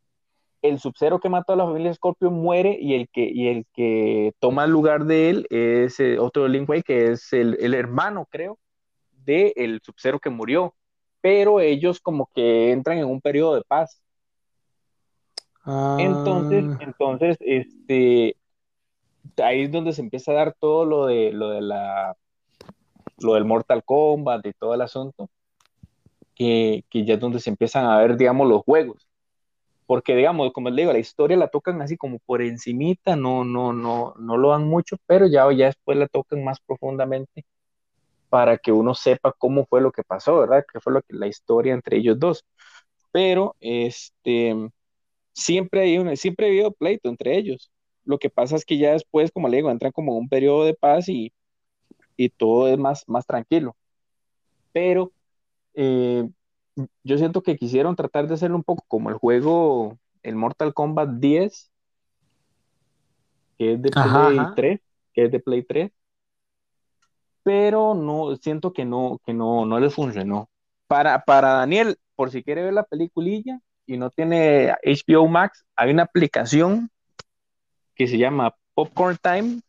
el 0.62 0.80
Sub-Zero 0.80 1.20
que 1.20 1.30
mató 1.30 1.54
a 1.54 1.56
la 1.56 1.66
familia 1.66 1.90
de 1.90 1.96
Scorpion 1.96 2.34
muere 2.34 2.78
y 2.80 2.96
el 2.96 3.08
que, 3.10 3.30
y 3.32 3.48
el 3.48 3.66
que 3.74 4.34
toma 4.40 4.66
el 4.66 4.72
lugar 4.72 5.06
de 5.06 5.30
él 5.30 5.48
es 5.50 6.00
eh, 6.00 6.18
otro 6.20 6.48
Link 6.48 6.68
Way, 6.68 6.84
que 6.84 7.12
es 7.12 7.32
el, 7.34 7.74
hermano, 7.74 8.28
creo, 8.30 8.58
del 9.12 9.54
el 9.56 9.82
Sub-Zero 9.84 10.20
que 10.20 10.30
murió. 10.30 10.76
Pero 11.22 11.60
ellos 11.60 12.00
como 12.00 12.30
que 12.34 12.72
entran 12.72 12.98
en 12.98 13.06
un 13.06 13.22
periodo 13.22 13.56
de 13.56 13.64
paz. 13.64 14.02
Entonces, 15.66 16.66
ah. 16.68 16.78
entonces, 16.82 17.38
este, 17.40 18.38
ahí 19.44 19.64
es 19.64 19.72
donde 19.72 19.94
se 19.94 20.02
empieza 20.02 20.32
a 20.32 20.36
dar 20.36 20.56
todo 20.60 20.86
lo 20.86 21.06
de, 21.08 21.32
lo 21.32 21.50
de 21.50 21.62
la, 21.62 22.16
lo 23.20 23.34
del 23.34 23.46
Mortal 23.46 23.84
Kombat 23.84 24.46
y 24.46 24.54
todo 24.54 24.74
el 24.74 24.82
asunto 24.82 25.30
que, 26.36 26.84
ya 26.92 27.16
es 27.16 27.20
donde 27.20 27.40
se 27.40 27.50
empiezan 27.50 27.86
a 27.86 27.98
ver, 27.98 28.18
digamos, 28.18 28.48
los 28.48 28.62
juegos. 28.64 29.08
Porque, 29.88 30.16
digamos, 30.16 30.52
como 30.54 30.70
les 30.70 30.78
digo, 30.78 30.94
la 30.94 31.00
historia 31.00 31.38
la 31.38 31.48
tocan 31.48 31.82
así 31.82 31.98
como 31.98 32.20
por 32.20 32.42
encimita, 32.42 33.16
no, 33.16 33.44
no, 33.46 33.72
no, 33.74 34.16
no 34.18 34.38
lo 34.38 34.50
dan 34.50 34.68
mucho, 34.68 34.98
pero 35.06 35.28
ya, 35.28 35.52
ya 35.54 35.68
después 35.68 35.98
la 35.98 36.08
tocan 36.08 36.44
más 36.44 36.60
profundamente 36.60 37.46
para 38.30 38.58
que 38.58 38.72
uno 38.72 38.96
sepa 38.96 39.34
cómo 39.38 39.66
fue 39.66 39.82
lo 39.82 39.92
que 39.92 40.04
pasó, 40.04 40.40
¿verdad? 40.40 40.66
Que 40.72 40.80
fue 40.80 40.94
lo 40.94 41.02
que, 41.02 41.14
la 41.16 41.28
historia 41.28 41.74
entre 41.74 41.98
ellos 41.98 42.20
dos. 42.20 42.44
Pero, 43.12 43.56
este, 43.60 44.70
siempre 45.36 45.82
hay 45.82 45.98
un, 45.98 46.16
siempre 46.18 46.48
ha 46.48 46.50
habido 46.50 46.72
pleito 46.72 47.10
entre 47.10 47.38
ellos. 47.38 47.72
Lo 48.06 48.18
que 48.18 48.30
pasa 48.30 48.56
es 48.56 48.66
que 48.66 48.78
ya 48.78 48.94
después, 48.94 49.32
como 49.32 49.48
le 49.48 49.58
digo, 49.58 49.70
entran 49.70 49.92
como 49.92 50.18
un 50.18 50.30
periodo 50.30 50.64
de 50.64 50.74
paz 50.74 51.10
y, 51.10 51.34
y 52.16 52.30
todo 52.30 52.68
es 52.68 52.78
más, 52.78 53.04
más 53.08 53.26
tranquilo. 53.26 53.76
Pero 54.72 55.12
eh, 55.74 56.28
yo 57.04 57.18
siento 57.18 57.44
que 57.44 57.58
quisieron 57.58 57.96
tratar 57.96 58.28
de 58.28 58.36
hacerlo 58.36 58.56
un 58.56 58.64
poco 58.64 58.86
como 58.88 59.10
el 59.10 59.16
juego, 59.16 59.98
el 60.24 60.36
Mortal 60.36 60.74
Kombat 60.74 61.10
10, 61.20 61.72
que 63.58 63.74
es 63.74 63.82
de 63.82 63.90
Play 63.92 64.40
3, 64.56 64.80
que 65.14 65.26
es 65.26 65.32
de 65.32 65.40
Play 65.40 65.64
3, 65.64 65.92
pero 67.44 67.94
no, 67.94 68.36
siento 68.38 68.74
que 68.74 68.86
no, 68.86 69.20
que 69.26 69.34
no, 69.34 69.66
no 69.66 69.80
les 69.80 69.94
funcionó. 69.94 70.50
Para, 70.88 71.24
para 71.24 71.54
Daniel, 71.54 71.98
por 72.16 72.32
si 72.32 72.44
quiere 72.44 72.64
ver 72.64 72.74
la 72.74 72.84
peliculilla 72.84 73.60
y 73.86 73.98
no 73.98 74.10
tiene 74.10 74.76
HBO 74.84 75.28
Max, 75.28 75.66
hay 75.76 75.92
una 75.92 76.04
aplicación 76.04 76.90
que 77.96 78.08
se 78.08 78.18
llama 78.18 78.56
Popcorn 78.74 79.18
Time 79.22 79.62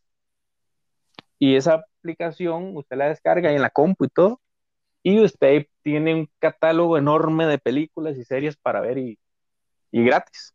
y 1.38 1.56
esa 1.56 1.84
aplicación 2.00 2.76
usted 2.76 2.96
la 2.96 3.08
descarga 3.08 3.52
en 3.52 3.62
la 3.62 3.70
compu 3.70 4.06
y 4.06 4.08
todo 4.08 4.40
y 5.02 5.20
usted 5.20 5.66
tiene 5.82 6.14
un 6.14 6.28
catálogo 6.38 6.98
enorme 6.98 7.46
de 7.46 7.58
películas 7.58 8.16
y 8.16 8.24
series 8.24 8.56
para 8.56 8.80
ver 8.80 8.98
y, 8.98 9.18
y 9.92 10.04
gratis. 10.04 10.52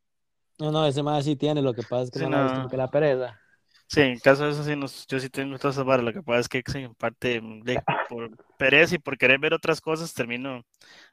No, 0.60 0.72
no, 0.72 0.86
ese 0.86 1.01
más 1.01 1.24
sí 1.24 1.36
tiene, 1.36 1.62
lo 1.62 1.74
que 1.74 1.84
pasa 1.84 2.03
es 2.03 2.12
que 2.12 2.27
no, 2.27 2.53
no. 2.53 2.68
que 2.68 2.75
la 2.77 2.89
pereza. 2.89 3.39
Sí, 3.88 4.01
en 4.01 4.20
caso 4.20 4.46
de 4.46 4.51
eso 4.51 4.63
sí, 4.63 4.75
nos, 4.75 5.08
yo 5.08 5.20
sí 5.20 5.30
tengo 5.30 5.56
esas 5.56 5.77
barras. 5.84 6.06
Lo 6.06 6.13
que 6.13 6.22
pasa 6.22 6.39
es 6.39 6.50
que 6.50 6.63
en 6.80 6.94
parte 6.96 7.41
de, 7.41 7.82
por 8.08 8.30
pereza 8.58 8.96
y 8.96 9.00
por 9.00 9.18
querer 9.18 9.39
ver 9.39 9.53
otras 9.53 9.82
cosas 9.82 10.13
termino 10.13 10.63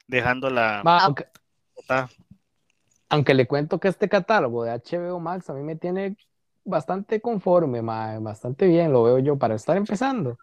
dejando 0.07 0.49
la... 0.49 0.81
aunque, 0.81 1.25
aunque, 3.09 3.33
le 3.33 3.47
cuento 3.47 3.79
que 3.79 3.87
este 3.87 4.07
catálogo 4.07 4.63
de 4.63 4.71
HBO 4.71 5.19
Max 5.19 5.49
a 5.49 5.53
mí 5.53 5.63
me 5.63 5.75
tiene 5.75 6.15
bastante 6.63 7.19
conforme, 7.19 7.81
bastante 7.81 8.67
bien, 8.67 8.91
lo 8.91 9.03
veo 9.03 9.19
yo 9.19 9.37
para 9.37 9.55
estar 9.55 9.75
empezando. 9.77 10.37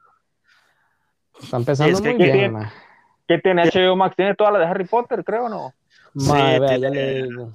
Está 1.40 1.58
empezando 1.58 2.00
muy 2.00 2.14
bien, 2.14 2.32
tiene, 2.32 2.72
¿Qué 3.28 3.38
tiene 3.38 3.64
HBO 3.64 3.96
Max? 3.96 4.16
¿Tiene 4.16 4.34
toda 4.34 4.50
la 4.52 4.58
de 4.60 4.66
Harry 4.66 4.86
Potter, 4.86 5.22
creo 5.24 5.46
o 5.46 5.48
no? 5.48 5.74
sí, 6.16 6.32
vea, 6.32 6.76
ya 6.76 6.90
le 6.90 7.22
digo 7.24 7.52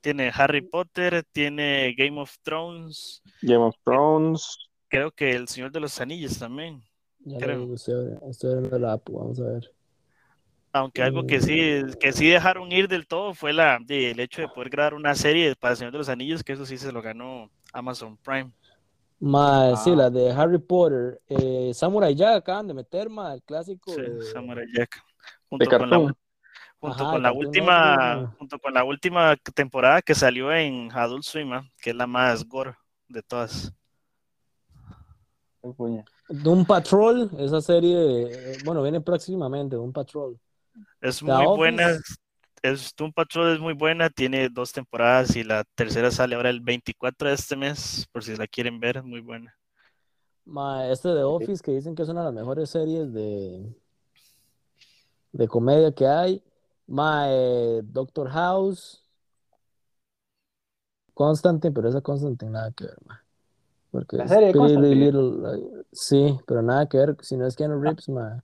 tiene 0.00 0.30
Harry 0.34 0.62
Potter, 0.62 1.24
tiene 1.32 1.94
Game 1.96 2.20
of 2.20 2.34
Thrones. 2.42 3.22
Game 3.42 3.62
of 3.62 3.76
Thrones. 3.84 4.70
Creo 4.88 5.10
que 5.10 5.32
El 5.32 5.48
Señor 5.48 5.72
de 5.72 5.80
los 5.80 6.00
Anillos 6.00 6.38
también. 6.38 6.82
Ya 7.20 7.38
creo. 7.38 7.74
estoy, 7.74 8.54
viendo 8.60 8.78
la 8.78 8.94
app, 8.94 9.08
vamos 9.10 9.40
a 9.40 9.44
ver. 9.44 9.74
Aunque 10.78 11.02
algo 11.02 11.26
que 11.26 11.40
sí, 11.40 11.82
mm. 11.84 11.92
que 12.00 12.12
sí 12.12 12.28
dejaron 12.28 12.70
ir 12.72 12.88
del 12.88 13.06
todo 13.06 13.34
fue 13.34 13.52
la, 13.52 13.78
el 13.88 14.20
hecho 14.20 14.42
de 14.42 14.48
poder 14.48 14.70
grabar 14.70 14.94
una 14.94 15.14
serie 15.14 15.54
para 15.56 15.72
El 15.72 15.78
Señor 15.78 15.92
de 15.92 15.98
los 15.98 16.08
Anillos, 16.08 16.42
que 16.42 16.52
eso 16.52 16.66
sí 16.66 16.78
se 16.78 16.92
lo 16.92 17.02
ganó 17.02 17.50
Amazon 17.72 18.16
Prime. 18.18 18.50
Más, 19.20 19.82
sí, 19.82 19.90
ah. 19.90 19.96
la 19.96 20.10
de 20.10 20.30
Harry 20.30 20.58
Potter. 20.58 21.20
Eh, 21.28 21.72
Samurai 21.74 22.14
Jack 22.14 22.36
acaban 22.36 22.68
de 22.68 22.74
meter, 22.74 23.10
más 23.10 23.34
el 23.34 23.42
clásico. 23.42 23.92
Sí, 23.92 24.02
Samurai 24.32 24.66
Jack. 24.72 25.02
Junto 25.48 25.66
con 25.66 25.90
la, 25.90 26.14
junto 26.80 27.04
con 27.10 27.22
la 27.22 27.32
última 27.32 28.34
junto 28.38 28.58
con 28.58 28.74
la 28.74 28.84
última 28.84 29.36
temporada 29.54 30.02
que 30.02 30.14
salió 30.14 30.52
en 30.52 30.90
Adult 30.92 31.24
Swim 31.24 31.52
¿ah? 31.52 31.68
que 31.80 31.90
es 31.90 31.96
la 31.96 32.06
más 32.06 32.46
gore 32.46 32.74
de 33.08 33.22
todas 33.22 33.72
Doom 36.28 36.64
Patrol 36.64 37.30
esa 37.38 37.60
serie 37.60 38.58
bueno 38.64 38.82
viene 38.82 39.00
próximamente 39.00 39.76
Doom 39.76 39.92
Patrol 39.92 40.38
es 41.00 41.22
muy 41.22 41.46
buena 41.56 41.98
es, 42.62 42.92
Doom 42.96 43.12
Patrol 43.12 43.54
es 43.54 43.60
muy 43.60 43.74
buena 43.74 44.10
tiene 44.10 44.48
dos 44.48 44.72
temporadas 44.72 45.36
y 45.36 45.44
la 45.44 45.64
tercera 45.74 46.10
sale 46.10 46.34
ahora 46.34 46.50
el 46.50 46.60
24 46.60 47.28
de 47.28 47.34
este 47.34 47.56
mes 47.56 48.06
por 48.12 48.24
si 48.24 48.36
la 48.36 48.46
quieren 48.46 48.80
ver 48.80 48.98
es 48.98 49.04
muy 49.04 49.20
buena 49.20 49.54
este 50.90 51.08
de 51.08 51.22
Office 51.22 51.62
que 51.62 51.72
dicen 51.72 51.94
que 51.94 52.02
es 52.02 52.08
una 52.08 52.20
de 52.20 52.26
las 52.26 52.34
mejores 52.34 52.70
series 52.70 53.12
de 53.12 53.74
de 55.32 55.48
comedia 55.48 55.92
que 55.92 56.06
hay 56.06 56.42
My 56.88 57.82
Doctor 57.84 58.30
House. 58.30 59.04
Constantine, 61.12 61.74
pero 61.74 61.88
esa 61.88 62.00
Constantine 62.00 62.50
nada 62.50 62.70
que 62.72 62.84
ver, 62.84 62.96
ma. 63.06 63.22
Porque 63.90 64.16
la 64.16 64.28
serie 64.28 64.52
Little, 64.52 65.84
sí, 65.92 66.38
pero 66.46 66.62
nada 66.62 66.88
que 66.88 66.96
ver, 66.96 67.16
si 67.20 67.36
no 67.36 67.46
es 67.46 67.56
Keanu 67.56 67.80
Reeves, 67.80 68.08
ma. 68.08 68.42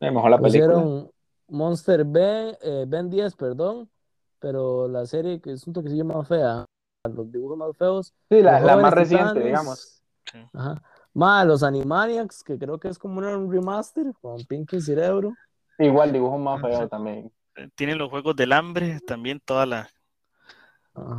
mejor 0.00 0.30
la 0.30 0.38
película. 0.38 1.06
Monster 1.52 2.04
Ben, 2.04 2.56
eh, 2.62 2.84
Ben 2.88 3.10
10, 3.10 3.36
perdón, 3.36 3.88
pero 4.38 4.88
la 4.88 5.04
serie 5.04 5.40
que 5.40 5.52
es 5.52 5.66
un 5.66 5.74
toque 5.74 5.90
se 5.90 5.96
llama 5.96 6.24
fea, 6.24 6.64
los 7.04 7.30
dibujos 7.30 7.58
más 7.58 7.76
feos. 7.76 8.14
Sí, 8.30 8.40
la, 8.40 8.58
la 8.58 8.76
más 8.78 8.94
reciente, 8.94 9.40
digamos. 9.40 10.02
Ajá. 10.54 10.82
Ma, 11.12 11.44
los 11.44 11.62
Animaniacs, 11.62 12.42
que 12.42 12.58
creo 12.58 12.78
que 12.78 12.88
es 12.88 12.98
como 12.98 13.18
un 13.18 13.52
remaster 13.52 14.06
con 14.20 14.42
Pinky 14.46 14.80
Cerebro. 14.80 15.34
Igual 15.78 16.10
dibujo 16.10 16.38
más 16.38 16.60
feo 16.62 16.88
también. 16.88 17.30
Eh, 17.56 17.68
tienen 17.74 17.98
los 17.98 18.08
juegos 18.08 18.34
del 18.34 18.52
hambre, 18.52 18.98
también 19.06 19.38
toda 19.44 19.66
la. 19.66 19.90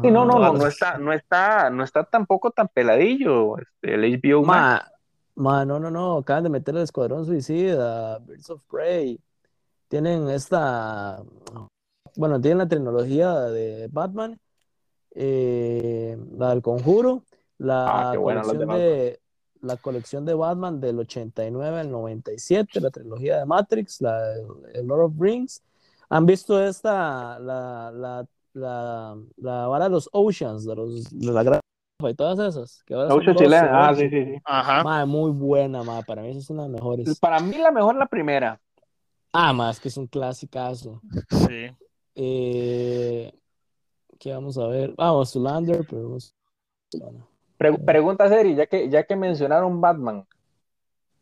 Sí, 0.02 0.10
no, 0.10 0.26
no, 0.26 0.40
no, 0.40 0.54
no 0.54 0.68
está, 0.68 0.98
no 0.98 1.14
está, 1.14 1.70
no 1.70 1.84
está 1.84 2.04
tampoco 2.04 2.52
tan 2.52 2.68
peladillo 2.68 3.58
este, 3.58 3.96
el 3.96 4.20
HBO 4.20 4.44
Ma, 4.44 4.84
ma, 5.36 5.66
no, 5.66 5.80
no, 5.80 5.90
no, 5.90 6.18
acaban 6.18 6.44
de 6.44 6.50
meter 6.50 6.76
el 6.76 6.84
Escuadrón 6.84 7.26
Suicida, 7.26 8.20
Birds 8.20 8.52
of 8.52 8.64
Prey, 8.70 9.20
tienen 9.94 10.28
esta, 10.28 11.22
bueno, 12.16 12.42
tienen 12.42 12.58
la 12.58 12.68
tecnología 12.68 13.32
de 13.42 13.88
Batman, 13.92 14.40
eh, 15.14 16.18
la 16.36 16.50
del 16.50 16.64
Conjuro, 16.64 17.22
la 17.60 18.10
ah, 18.10 18.16
colección 18.16 18.68
de, 18.70 19.20
la 19.62 19.78
colección 19.78 20.26
de 20.26 20.34
Batman 20.34 20.82
del 20.82 20.98
89 20.98 21.80
al 21.82 21.92
97, 21.92 22.82
la 22.82 22.90
trilogía 22.90 23.38
de 23.38 23.46
Matrix, 23.46 24.02
la, 24.02 24.34
el 24.74 24.88
Lord 24.88 25.02
of 25.02 25.14
Rings, 25.20 25.62
¿Han 26.10 26.26
visto 26.26 26.60
esta, 26.60 27.38
la, 27.38 27.92
la, 27.92 28.26
la, 28.54 29.16
la 29.38 29.68
vara 29.68 29.86
de 29.86 29.92
los 29.92 30.10
Oceans, 30.12 30.66
de, 30.66 30.76
los, 30.76 31.04
de 31.12 31.32
la 31.32 31.44
gran 31.44 31.60
y 32.10 32.16
todas 32.16 32.40
esas? 32.40 32.82
Que 32.84 32.96
ahora 32.96 33.14
ah, 33.14 33.94
sí, 33.96 34.10
sí, 34.10 34.26
sí. 34.26 34.42
Ajá. 34.44 35.06
muy 35.06 35.30
buena, 35.30 35.84
ma. 35.84 36.02
para 36.02 36.24
mí 36.24 36.30
esa 36.30 36.40
es 36.40 36.50
una 36.50 36.64
de 36.64 36.70
las 36.70 36.82
mejores. 36.82 37.20
Para 37.20 37.40
mí 37.40 37.60
la 37.60 37.70
mejor 37.70 37.96
la 37.96 38.08
primera. 38.08 38.60
Ah, 39.34 39.52
más 39.52 39.80
que 39.80 39.88
es 39.88 39.98
un 39.98 40.08
clasicazo. 40.08 41.02
Sí. 41.30 41.76
Eh, 42.16 43.34
¿Qué 44.20 44.32
vamos 44.32 44.58
a 44.58 44.68
ver? 44.68 44.94
Vamos, 44.96 45.36
ah, 45.36 45.40
Lander, 45.40 45.86
pero 47.58 47.78
pregunta 47.84 48.30
seria, 48.30 48.56
ya 48.56 48.66
que, 48.68 48.90
ya 48.90 49.04
que 49.04 49.16
mencionaron 49.16 49.82
Batman, 49.82 50.26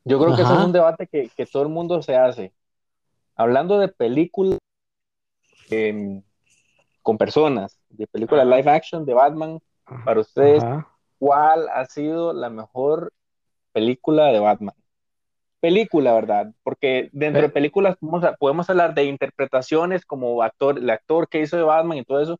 yo 0.03 0.19
creo 0.19 0.35
que 0.35 0.41
ese 0.41 0.53
es 0.53 0.59
un 0.59 0.73
debate 0.73 1.07
que, 1.07 1.29
que 1.29 1.45
todo 1.45 1.63
el 1.63 1.69
mundo 1.69 2.01
se 2.01 2.15
hace. 2.15 2.53
Hablando 3.35 3.79
de 3.79 3.87
películas 3.87 4.59
Em, 5.71 6.21
con 7.01 7.17
personas, 7.17 7.79
de 7.89 8.05
película 8.05 8.43
live 8.43 8.69
action 8.69 9.05
de 9.05 9.13
Batman, 9.13 9.59
para 10.05 10.19
ustedes, 10.19 10.63
¿cuál 11.17 11.67
ha 11.69 11.85
sido 11.85 12.33
la 12.33 12.49
mejor 12.49 13.11
película 13.71 14.25
de 14.27 14.39
Batman? 14.39 14.75
Película, 15.61 16.13
¿verdad? 16.13 16.51
Porque 16.63 17.09
dentro 17.13 17.41
de 17.43 17.49
películas 17.49 17.95
podemos, 18.39 18.69
hablar 18.69 18.93
de 18.93 19.05
interpretaciones 19.05 20.05
como 20.05 20.41
actor, 20.43 20.77
el 20.77 20.89
actor 20.89 21.29
que 21.29 21.39
hizo 21.39 21.55
de 21.55 21.63
Batman 21.63 21.99
y 21.99 22.03
todo 22.03 22.19
eso, 22.19 22.39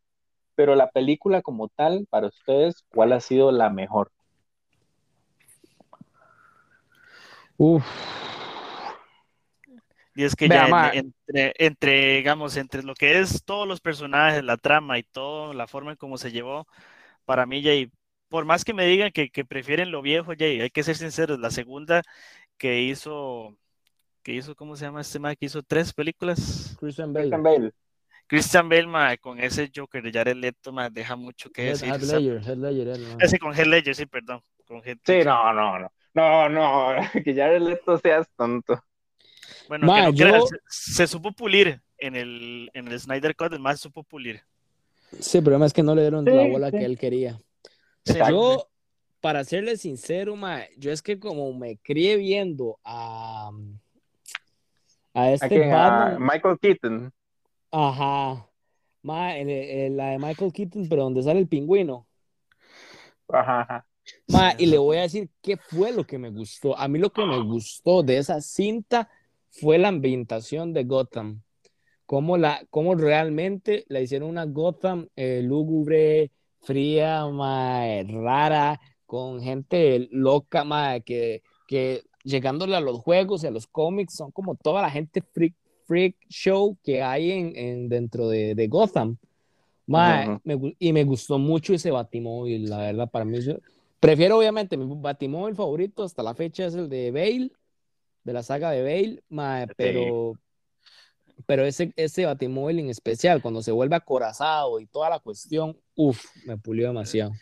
pero 0.56 0.76
la 0.76 0.90
película 0.90 1.42
como 1.42 1.70
tal, 1.70 2.08
para 2.10 2.28
ustedes, 2.28 2.84
¿cuál 2.90 3.14
ha 3.14 3.20
sido 3.22 3.52
la 3.52 3.70
mejor? 3.70 4.12
Uf, 7.58 7.86
y 10.16 10.24
es 10.26 10.36
que 10.36 10.50
ya 10.50 10.92
entre, 10.94 11.54
entre, 11.58 12.16
digamos, 12.18 12.58
entre 12.58 12.84
lo 12.84 12.94
que 12.96 13.20
es 13.20 13.44
todos 13.46 13.68
los 13.68 13.80
personajes, 13.80 14.44
la 14.44 14.58
trama 14.58 15.00
y 15.00 15.04
todo, 15.04 15.54
la 15.54 15.68
forma 15.68 15.92
en 15.92 15.98
cómo 15.98 16.18
se 16.18 16.32
llevó, 16.32 16.68
para 17.26 17.46
mí, 17.46 17.62
ya, 17.62 17.72
por 18.28 18.46
más 18.46 18.66
que 18.66 18.74
me 18.74 18.86
digan 18.86 19.12
que, 19.12 19.30
prefieren 19.46 19.92
lo 19.92 20.02
viejo, 20.02 20.34
ya, 20.34 20.48
hay 20.48 20.70
que 20.70 20.84
ser 20.84 20.98
sinceros, 20.98 21.40
la 21.40 21.50
segunda 21.50 22.04
que 22.62 22.80
hizo, 22.80 23.58
que 24.22 24.34
hizo, 24.34 24.56
¿cómo 24.56 24.76
se 24.76 24.86
llama 24.86 25.02
este 25.02 25.18
man? 25.18 25.36
Que 25.36 25.48
hizo 25.48 25.64
tres 25.64 25.92
películas. 25.92 26.78
Christian 26.80 27.12
Bale. 27.12 27.74
Christian 28.28 28.70
Bale. 28.70 29.18
con 29.18 29.40
ese 29.40 29.72
Joker 29.76 30.04
de 30.04 30.12
Jared 30.12 30.36
Leto, 30.36 30.72
ma, 30.72 30.88
deja 30.88 31.16
mucho 31.16 31.50
que 31.50 31.64
decir. 31.64 31.90
Head 31.90 32.02
Ledger, 32.02 32.48
Head 32.48 32.58
Ledger, 32.58 33.18
Ese 33.20 33.40
con 33.40 33.58
Head 33.58 33.66
Ledger, 33.66 33.96
sí, 33.96 34.06
perdón. 34.06 34.44
Con 34.68 34.84
sí, 34.84 35.24
no, 35.26 35.52
no, 35.54 35.80
no. 35.80 35.92
No, 36.14 36.50
no, 36.50 37.02
que 37.26 37.34
Jared 37.34 37.64
Leto 37.64 37.98
seas 37.98 38.30
tonto. 38.38 38.80
Bueno, 39.68 39.92
se, 40.68 41.08
supo 41.08 41.32
pulir 41.32 41.82
en 41.98 42.16
el, 42.16 42.70
en 42.76 42.90
el 42.90 43.00
Snyder 43.00 43.36
Cut, 43.36 43.58
más 43.58 43.80
supo 43.80 44.04
pulir. 44.04 44.40
Sí, 45.20 45.40
el 45.40 45.44
problema 45.44 45.66
es 45.66 45.74
que 45.74 45.82
no 45.82 45.96
le 45.96 46.02
dieron 46.02 46.26
la 46.26 46.48
bola 46.48 46.70
que 46.70 46.86
él 46.86 47.00
quería. 47.00 47.40
yo, 48.06 48.70
para 49.22 49.44
serle 49.44 49.78
sincero, 49.78 50.36
yo 50.78 50.92
es 50.92 51.02
que 51.02 51.20
como 51.20 51.54
me 51.54 51.78
crié 51.78 52.18
viendo 52.18 52.80
a, 52.84 53.52
a 55.14 55.32
este 55.32 55.72
Michael 56.20 56.58
Keaton. 56.60 57.14
Ajá. 57.72 58.50
la 59.04 59.14
de 59.14 60.18
Michael 60.20 60.52
Keaton, 60.52 60.90
pero 60.90 61.04
donde 61.04 61.24
sale 61.24 61.40
el 61.40 61.48
pingüino. 61.48 62.08
Ajá, 63.30 63.86
y 64.58 64.66
le 64.66 64.78
voy 64.78 64.98
a 64.98 65.02
decir 65.02 65.30
qué 65.42 65.56
fue 65.58 65.92
lo 65.92 66.06
que 66.06 66.18
me 66.18 66.32
gustó. 66.32 66.78
A 66.78 66.88
mí 66.88 67.00
lo 67.00 67.12
que 67.12 67.24
me 67.24 67.40
gustó 67.44 68.04
de 68.04 68.18
esa 68.18 68.42
cinta 68.42 69.10
fue 69.50 69.78
la 69.78 69.90
ambientación 69.90 70.74
de 70.74 70.84
Gotham. 70.84 71.44
Cómo, 72.06 72.38
la, 72.38 72.66
cómo 72.70 72.96
realmente 72.96 73.86
la 73.88 74.02
hicieron 74.02 74.30
una 74.30 74.46
Gotham 74.46 75.08
eh, 75.16 75.42
lúgubre, 75.44 76.32
fría, 76.62 77.24
rara, 77.24 78.80
con 79.12 79.42
gente 79.42 80.08
loca, 80.10 80.64
que, 81.02 81.44
que 81.68 82.02
llegándole 82.24 82.78
a 82.78 82.80
los 82.80 83.00
juegos 83.00 83.44
y 83.44 83.48
a 83.48 83.52
los 83.52 83.68
cómics, 83.68 84.14
son 84.16 84.32
como 84.32 84.56
toda 84.56 84.82
la 84.82 84.90
gente 84.90 85.22
freak 85.86 86.16
show 86.30 86.78
que 86.82 87.04
hay 87.04 87.30
en, 87.32 87.58
en 87.58 87.90
dentro 87.90 88.30
de, 88.30 88.56
de 88.56 88.68
Gotham. 88.70 89.18
y 90.80 90.94
me 90.94 91.04
gustó 91.04 91.38
mucho 91.38 91.74
ese 91.74 91.92
Batimóvil, 91.92 92.70
la 92.70 92.78
verdad, 92.78 93.12
para 93.12 93.26
mí. 93.26 93.38
prefiero, 94.00 94.38
obviamente, 94.38 94.78
mi 94.78 94.86
Batimóvil 95.02 95.56
favorito 95.58 96.04
hasta 96.04 96.24
la 96.24 96.34
fecha 96.34 96.68
es 96.68 96.76
el 96.76 96.88
de 96.88 97.12
Bale, 97.12 97.52
de 98.24 98.32
la 98.32 98.44
saga 98.44 98.72
de 98.72 98.82
Bale, 98.82 99.74
pero, 99.76 100.36
pero 101.46 101.66
ese, 101.66 101.92
ese 101.98 102.26
Batimóvil 102.26 102.80
en 102.80 102.90
especial, 102.90 103.42
cuando 103.42 103.62
se 103.62 103.74
vuelve 103.74 103.98
acorazado 103.98 104.80
y 104.80 104.86
toda 104.86 105.10
la 105.10 105.20
cuestión, 105.20 105.78
uff, 105.96 106.24
me 106.46 106.56
pulió 106.58 106.88
demasiado. 106.88 107.34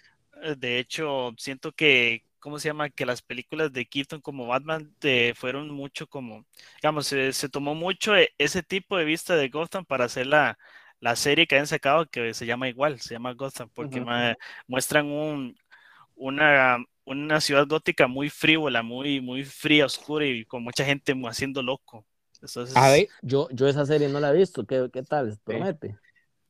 De 0.58 0.80
hecho, 0.80 1.34
siento 1.38 1.72
que, 1.72 2.24
¿cómo 2.40 2.60
se 2.60 2.70
llama? 2.70 2.90
Que 2.90 3.06
las 3.06 3.22
películas 3.22 3.74
de 3.74 3.86
Keaton 3.86 4.22
como 4.22 4.48
Batman 4.48 4.94
te 5.00 5.34
fueron 5.36 5.70
mucho 5.72 6.08
como, 6.08 6.46
digamos, 6.82 7.08
se, 7.08 7.50
tomó 7.50 7.76
mucho 7.76 8.16
e, 8.16 8.34
ese 8.38 8.64
tipo 8.64 8.98
de 8.98 9.06
vista 9.06 9.36
de 9.36 9.50
Gotham 9.50 9.86
para 9.86 10.06
hacer 10.06 10.28
la, 10.28 10.58
la 11.00 11.16
serie 11.16 11.48
que 11.48 11.58
han 11.58 11.68
sacado 11.68 12.10
que 12.10 12.34
se 12.34 12.46
llama 12.46 12.70
igual, 12.70 13.00
se 13.00 13.16
llama 13.16 13.34
Gotham, 13.34 13.70
porque 13.74 14.04
muestran 14.68 15.08
un, 15.08 15.58
una, 16.16 16.78
una 17.06 17.42
ciudad 17.42 17.68
gótica 17.68 18.08
muy 18.08 18.30
frívola, 18.30 18.82
muy, 18.82 19.20
muy 19.22 19.44
fría, 19.44 19.86
oscura 19.86 20.26
y 20.26 20.46
con 20.46 20.64
mucha 20.64 20.86
gente 20.86 21.14
haciendo 21.28 21.62
loco. 21.62 22.06
A 22.76 22.90
ver, 22.90 23.10
yo, 23.22 23.50
yo 23.52 23.68
esa 23.68 23.86
serie 23.86 24.08
no 24.08 24.22
la 24.22 24.32
he 24.32 24.38
visto, 24.38 24.66
¿qué, 24.66 24.90
qué 24.94 25.04
tal? 25.04 25.38
¿Promete? 25.44 25.98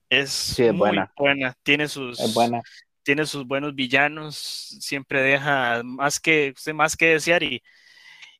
Es, 0.08 0.56
muy 0.60 0.72
buena. 0.72 1.12
buena. 1.18 1.56
Tiene 1.64 1.88
sus, 1.88 2.20
es 2.20 2.34
buena 2.34 2.62
tiene 3.10 3.26
sus 3.26 3.48
buenos 3.48 3.74
villanos, 3.74 4.36
siempre 4.36 5.24
deja 5.24 5.82
más 5.84 6.20
que, 6.20 6.54
más 6.76 6.96
que 6.96 7.08
desear 7.08 7.42
y, 7.42 7.64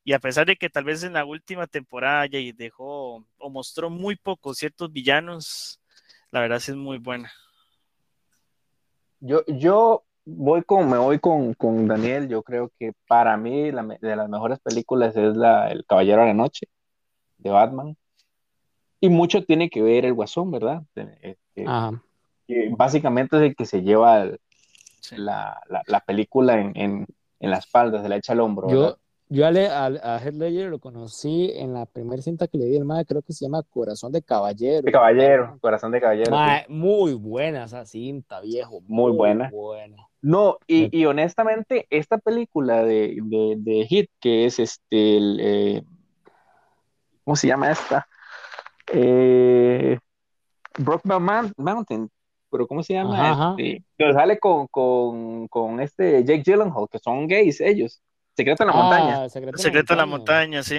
y 0.04 0.12
a 0.12 0.20
pesar 0.20 0.46
de 0.46 0.54
que 0.54 0.70
tal 0.70 0.84
vez 0.84 1.02
en 1.02 1.14
la 1.14 1.24
última 1.24 1.66
temporada 1.66 2.26
ya 2.26 2.38
dejó 2.54 3.26
o 3.38 3.50
mostró 3.50 3.90
muy 3.90 4.14
pocos 4.14 4.58
ciertos 4.58 4.92
villanos, 4.92 5.80
la 6.30 6.38
verdad 6.38 6.60
sí 6.60 6.70
es 6.70 6.76
muy 6.76 6.98
buena. 6.98 7.32
Yo, 9.18 9.44
yo 9.48 10.04
voy 10.24 10.62
con, 10.62 10.88
me 10.88 10.98
voy 10.98 11.18
con, 11.18 11.52
con 11.54 11.88
Daniel, 11.88 12.28
yo 12.28 12.44
creo 12.44 12.70
que 12.78 12.92
para 13.08 13.36
mí 13.36 13.72
la, 13.72 13.82
de 13.82 14.14
las 14.14 14.28
mejores 14.28 14.60
películas 14.60 15.16
es 15.16 15.36
la 15.36 15.68
El 15.72 15.84
Caballero 15.84 16.20
de 16.20 16.28
la 16.28 16.34
Noche, 16.34 16.68
de 17.38 17.50
Batman. 17.50 17.96
Y 19.00 19.08
mucho 19.08 19.44
tiene 19.44 19.68
que 19.68 19.82
ver 19.82 20.04
el 20.04 20.14
Guasón, 20.14 20.52
¿verdad? 20.52 20.84
Este, 20.94 21.66
básicamente 22.70 23.36
es 23.36 23.42
el 23.42 23.56
que 23.56 23.66
se 23.66 23.82
lleva 23.82 24.22
el, 24.22 24.40
la, 25.16 25.60
la, 25.86 26.00
película 26.00 26.60
en, 26.60 26.72
en, 26.76 27.06
en, 27.38 27.50
la 27.50 27.58
espalda, 27.58 28.02
se 28.02 28.08
la 28.08 28.16
echa 28.16 28.32
al 28.32 28.40
hombro. 28.40 28.68
Yo, 28.68 28.96
yo 29.28 29.46
a, 29.46 29.48
a, 29.48 30.18
Heath 30.18 30.34
Ledger 30.34 30.70
lo 30.70 30.80
conocí 30.80 31.52
en 31.54 31.72
la 31.72 31.86
primera 31.86 32.20
cinta 32.20 32.48
que 32.48 32.58
le 32.58 32.66
di, 32.66 32.76
el 32.76 32.84
madre, 32.84 33.04
creo 33.04 33.22
que 33.22 33.32
se 33.32 33.44
llama 33.44 33.62
Corazón 33.62 34.10
de 34.10 34.22
Caballero. 34.22 34.82
De 34.82 34.90
Caballero, 34.90 35.56
Corazón 35.60 35.92
de 35.92 36.00
Caballero. 36.00 36.36
Muy 36.68 37.14
buena 37.14 37.64
esa 37.64 37.86
cinta, 37.86 38.40
viejo. 38.40 38.80
Muy, 38.88 39.12
buena. 39.12 39.48
buena. 39.50 40.08
No, 40.20 40.58
y, 40.66 40.96
y, 40.96 41.06
honestamente, 41.06 41.86
esta 41.90 42.18
película 42.18 42.82
de, 42.82 43.18
de, 43.22 43.54
de 43.56 43.86
Hit, 43.86 44.10
que 44.20 44.46
es 44.46 44.58
este, 44.58 45.16
el, 45.16 45.38
eh, 45.40 45.82
¿cómo 47.24 47.36
se 47.36 47.46
llama 47.46 47.70
esta? 47.70 48.08
Eh, 48.92 49.96
Brokeback 50.76 51.54
Mountain, 51.56 52.10
pero 52.50 52.66
¿cómo 52.66 52.82
se 52.82 52.94
llama? 52.94 53.54
Este, 53.58 54.12
sale 54.12 54.38
con, 54.38 54.66
con, 54.66 55.48
con, 55.48 55.80
este 55.80 56.24
Jake 56.24 56.42
Gyllenhaal, 56.42 56.88
que 56.90 56.98
son 56.98 57.26
gays 57.26 57.60
ellos. 57.60 58.02
Secreto 58.36 58.62
en 58.62 58.68
la 58.68 58.74
ah, 58.74 58.82
montaña. 58.82 59.28
Secreto, 59.28 59.92
en 59.92 59.98
la 59.98 60.06
montaña, 60.06 60.62
sí. 60.62 60.78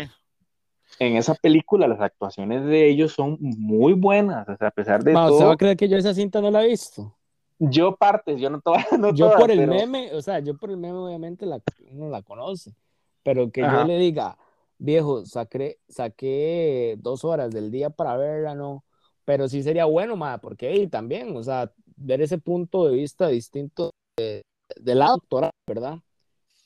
En 1.00 1.16
esa 1.16 1.34
película 1.36 1.88
las 1.88 2.02
actuaciones 2.02 2.66
de 2.66 2.90
ellos 2.90 3.14
son 3.14 3.38
muy 3.40 3.94
buenas, 3.94 4.48
o 4.50 4.58
sea, 4.58 4.68
a 4.68 4.72
pesar 4.72 5.04
de 5.04 5.14
todo. 5.14 5.38
¿Se 5.38 5.46
va 5.46 5.54
a 5.54 5.58
creer 5.58 5.78
que 5.78 5.88
yo 5.88 5.98
esa 5.98 6.14
cinta 6.14 6.42
no 6.42 6.52
la 6.52 6.64
he 6.64 6.68
visto? 6.68 7.16
Yo 7.60 7.96
partes, 7.96 8.40
yo 8.40 8.50
no, 8.50 8.60
toda, 8.60 8.86
no 9.00 9.14
Yo 9.14 9.32
por 9.38 9.52
el 9.52 9.68
meme, 9.68 10.14
o 10.14 10.22
sea, 10.22 10.40
yo 10.40 10.58
por 10.58 10.72
el 10.72 10.78
meme 10.78 10.98
obviamente 10.98 11.46
la, 11.46 11.62
uno 11.92 12.10
la 12.10 12.22
conoce, 12.22 12.76
pero 13.24 13.52
que 13.52 13.62
yo 13.62 13.84
le 13.86 13.98
diga, 13.98 14.38
viejo, 14.80 15.26
saqué, 15.26 15.80
saqué 15.88 16.98
dos 17.00 17.24
horas 17.24 17.52
del 17.52 17.72
día 17.72 17.92
para 17.92 18.18
verla, 18.18 18.56
no, 18.56 18.84
pero 19.26 19.48
sí 19.48 19.64
sería 19.64 19.86
bueno, 19.86 20.16
ma, 20.16 20.40
porque 20.40 20.88
también, 20.88 21.36
o 21.36 21.44
sea, 21.44 21.72
ver 21.96 22.22
ese 22.22 22.38
punto 22.38 22.88
de 22.88 22.96
vista 22.96 23.28
distinto 23.28 23.92
de, 24.18 24.44
la 24.84 25.08
doctora, 25.08 25.52
¿verdad? 25.68 26.00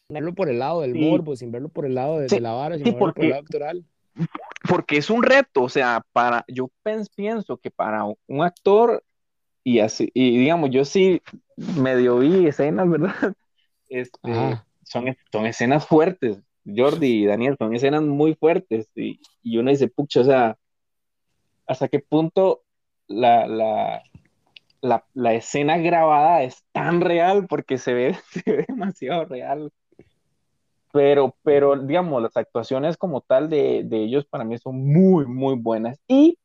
Verlo 0.10 0.34
por 0.34 0.50
el 0.50 0.60
lado 0.60 0.82
del 0.82 0.96
morbo, 0.96 1.36
sin 1.36 1.52
verlo 1.52 1.70
por 1.70 1.86
el 1.86 1.96
lado 1.96 2.20
de, 2.20 2.40
la 2.40 2.54
vara, 2.54 2.76
sin 2.76 2.86
verlo 2.86 3.14
por 3.14 3.24
el 3.24 3.30
lado 3.30 3.42
doctoral. 3.42 3.86
Porque 4.70 4.98
es 4.98 5.10
un 5.10 5.24
reto, 5.24 5.64
o 5.64 5.70
sea, 5.70 6.04
para, 6.14 6.46
yo 6.48 6.70
pienso 7.16 7.58
que 7.58 7.72
para 7.72 8.06
un 8.06 8.44
actor, 8.44 9.04
y 9.64 9.80
así, 9.80 10.10
y 10.14 10.38
digamos, 10.38 10.70
yo 10.70 10.86
sí 10.86 11.22
medio 11.58 12.20
vi 12.20 12.48
escenas, 12.48 12.90
¿verdad? 12.90 13.34
Este, 13.90 14.20
son, 14.84 15.16
son 15.32 15.46
escenas 15.46 15.86
fuertes, 15.86 16.38
Jordi 16.66 17.24
y 17.24 17.26
Daniel, 17.26 17.56
son 17.58 17.76
escenas 17.76 18.04
muy 18.04 18.36
fuertes, 18.36 18.90
y, 18.96 19.20
y 19.44 19.58
uno 19.58 19.72
dice, 19.72 19.88
pucha, 19.88 20.22
o 20.22 20.24
sea, 20.24 20.58
hasta 21.68 21.88
qué 21.88 22.00
punto 22.00 22.64
la, 23.08 23.48
la, 23.48 25.06
la, 25.14 25.34
escena 25.34 25.78
grabada 25.78 26.44
es 26.44 26.64
tan 26.72 27.02
real 27.02 27.48
porque 27.48 27.78
se 27.78 27.94
ve, 27.94 28.18
demasiado 28.68 29.26
real. 29.26 29.72
Pero, 30.92 31.36
pero, 31.44 31.76
digamos, 31.76 32.22
las 32.22 32.38
actuaciones 32.38 32.96
como 32.96 33.20
tal 33.20 33.50
de, 33.50 33.84
de, 33.84 34.04
ellos 34.04 34.26
para 34.26 34.46
mí 34.46 34.58
son 34.58 34.86
muy, 34.86 35.26
muy 35.26 35.56
buenas. 35.56 36.00
Y 36.08 36.38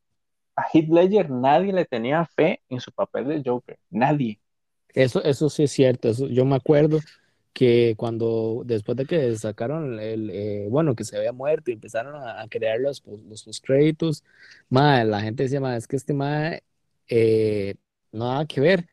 a 0.57 0.65
Heath 0.73 0.89
Ledger 0.89 1.31
nadie 1.31 1.73
le 1.73 1.85
tenía 1.85 2.27
fe 2.35 2.61
en 2.69 2.81
su 2.81 2.91
papel 2.91 3.29
de 3.29 3.43
Joker. 3.45 3.79
Nadie. 3.91 4.41
Eso, 4.89 5.23
eso 5.23 5.49
sí 5.49 5.63
es 5.63 5.71
cierto. 5.71 6.09
Eso, 6.09 6.27
yo 6.27 6.45
me 6.45 6.57
acuerdo 6.57 6.99
que 7.53 7.95
cuando 7.97 8.63
después 8.65 8.97
de 8.97 9.07
que 9.07 9.37
sacaron 9.37 9.99
el, 10.01 10.31
eh, 10.31 10.67
bueno, 10.71 10.95
que 10.95 11.05
se 11.05 11.17
había 11.17 11.33
muerto 11.33 11.71
y 11.71 11.75
empezaron 11.75 12.15
a, 12.17 12.47
crear 12.49 12.81
los, 12.81 13.03
los, 13.07 13.61
créditos, 13.61 14.25
la 14.71 15.21
gente 15.21 15.45
decía, 15.45 15.77
es 15.77 15.87
que 15.87 15.97
este 15.97 16.15
madre 16.15 16.63
eh, 17.09 17.75
nada 18.13 18.47
que 18.47 18.61
ver. 18.61 18.89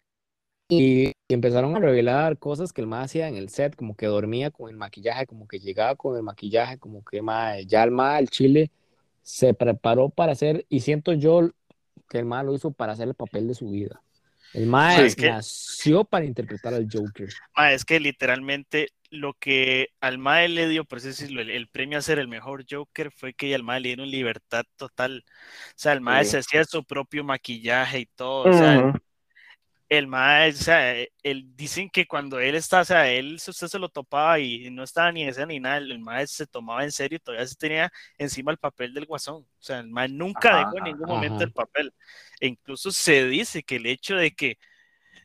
Y, 0.70 1.14
empezaron 1.30 1.76
a 1.76 1.80
revelar 1.80 2.38
cosas 2.40 2.74
que 2.74 2.82
el 2.82 2.88
más 2.88 3.06
hacía 3.06 3.28
en 3.28 3.36
el 3.38 3.50
set, 3.50 3.76
como 3.76 3.96
que 3.96 4.08
dormía 4.08 4.52
con 4.52 4.70
el 4.70 4.78
maquillaje, 4.78 5.28
como 5.28 5.48
que 5.48 5.60
llegaba 5.60 5.96
con 5.96 6.16
el 6.18 6.24
maquillaje, 6.24 6.78
como 6.80 7.04
que 7.04 7.22
ya 7.68 7.84
el 7.84 7.92
más, 7.92 8.20
el 8.20 8.30
chile, 8.30 8.72
se 9.24 9.54
preparó 9.54 10.10
para 10.10 10.34
hacer, 10.34 10.66
y 10.70 10.82
siento 10.82 11.14
yo 11.14 11.52
que 12.10 12.20
el 12.20 12.26
más 12.26 12.46
lo 12.46 12.54
hizo 12.54 12.72
para 12.72 12.94
hacer 12.94 13.08
el 13.10 13.16
papel 13.16 13.48
de 13.48 13.56
su 13.56 13.70
vida. 13.70 14.02
El 14.54 14.68
Mae 14.68 15.14
nació 15.18 16.04
para 16.04 16.26
interpretar 16.26 16.74
al 16.74 16.88
Joker. 16.92 17.30
es 17.72 17.86
que 17.86 18.00
literalmente 18.00 18.90
lo 19.10 19.34
que 19.34 19.90
al 20.02 20.18
Mae 20.18 20.50
le 20.50 20.68
dio, 20.68 20.86
por 20.86 20.98
así 20.98 21.08
decirlo, 21.08 21.42
el, 21.42 21.68
premio 21.68 21.98
a 21.98 22.02
ser 22.02 22.20
el 22.20 22.28
mejor 22.28 22.66
Joker 22.70 23.12
fue 23.12 23.34
que 23.34 23.54
al 23.54 23.64
Mae 23.64 23.80
le 23.80 23.90
dieron 23.90 24.10
libertad 24.10 24.66
total. 24.76 25.24
O 25.28 25.74
sea, 25.76 25.94
el 25.94 26.02
Mae 26.02 26.26
se 26.26 26.40
hacía 26.40 26.64
su 26.66 26.84
propio 26.84 27.24
maquillaje 27.24 28.00
y 28.00 28.06
todo. 28.06 28.50
O 28.50 28.54
sea, 28.54 28.94
el 29.90 30.08
mae, 30.08 30.50
o 30.50 30.54
sea, 30.54 30.94
él, 31.24 31.56
dicen 31.56 31.90
que 31.90 32.06
cuando 32.08 32.40
él 32.40 32.56
está, 32.56 32.82
o 32.82 32.86
sea, 32.86 33.10
él, 33.10 33.36
usted 33.36 33.68
se 33.68 33.80
lo 33.80 33.90
topaba 33.90 34.40
y 34.40 34.70
no 34.70 34.84
estaba 34.84 35.12
ni 35.12 35.24
ese 35.26 35.46
ni 35.46 35.60
nada, 35.60 35.78
el 35.78 36.00
mae 36.00 36.28
se 36.28 36.46
tomaba 36.46 36.84
en 36.84 36.92
serio 36.92 37.18
y 37.18 37.20
todavía 37.20 37.48
se 37.48 37.56
tenía 37.56 37.92
encima 38.18 38.52
el 38.52 38.58
papel 38.58 38.94
del 38.94 39.06
guasón. 39.06 39.44
O 39.44 39.64
sea, 39.64 39.80
el 39.80 39.90
mae 39.90 40.10
nunca 40.10 40.58
dejó 40.58 40.78
en 40.78 40.84
ningún 40.86 41.08
momento 41.08 41.44
el 41.44 41.54
papel. 41.54 41.94
E 42.40 42.48
incluso 42.48 42.92
se 42.92 43.28
dice 43.28 43.64
que 43.64 43.78
el 43.78 43.86
hecho 43.86 44.16
de 44.16 44.32
que, 44.32 44.58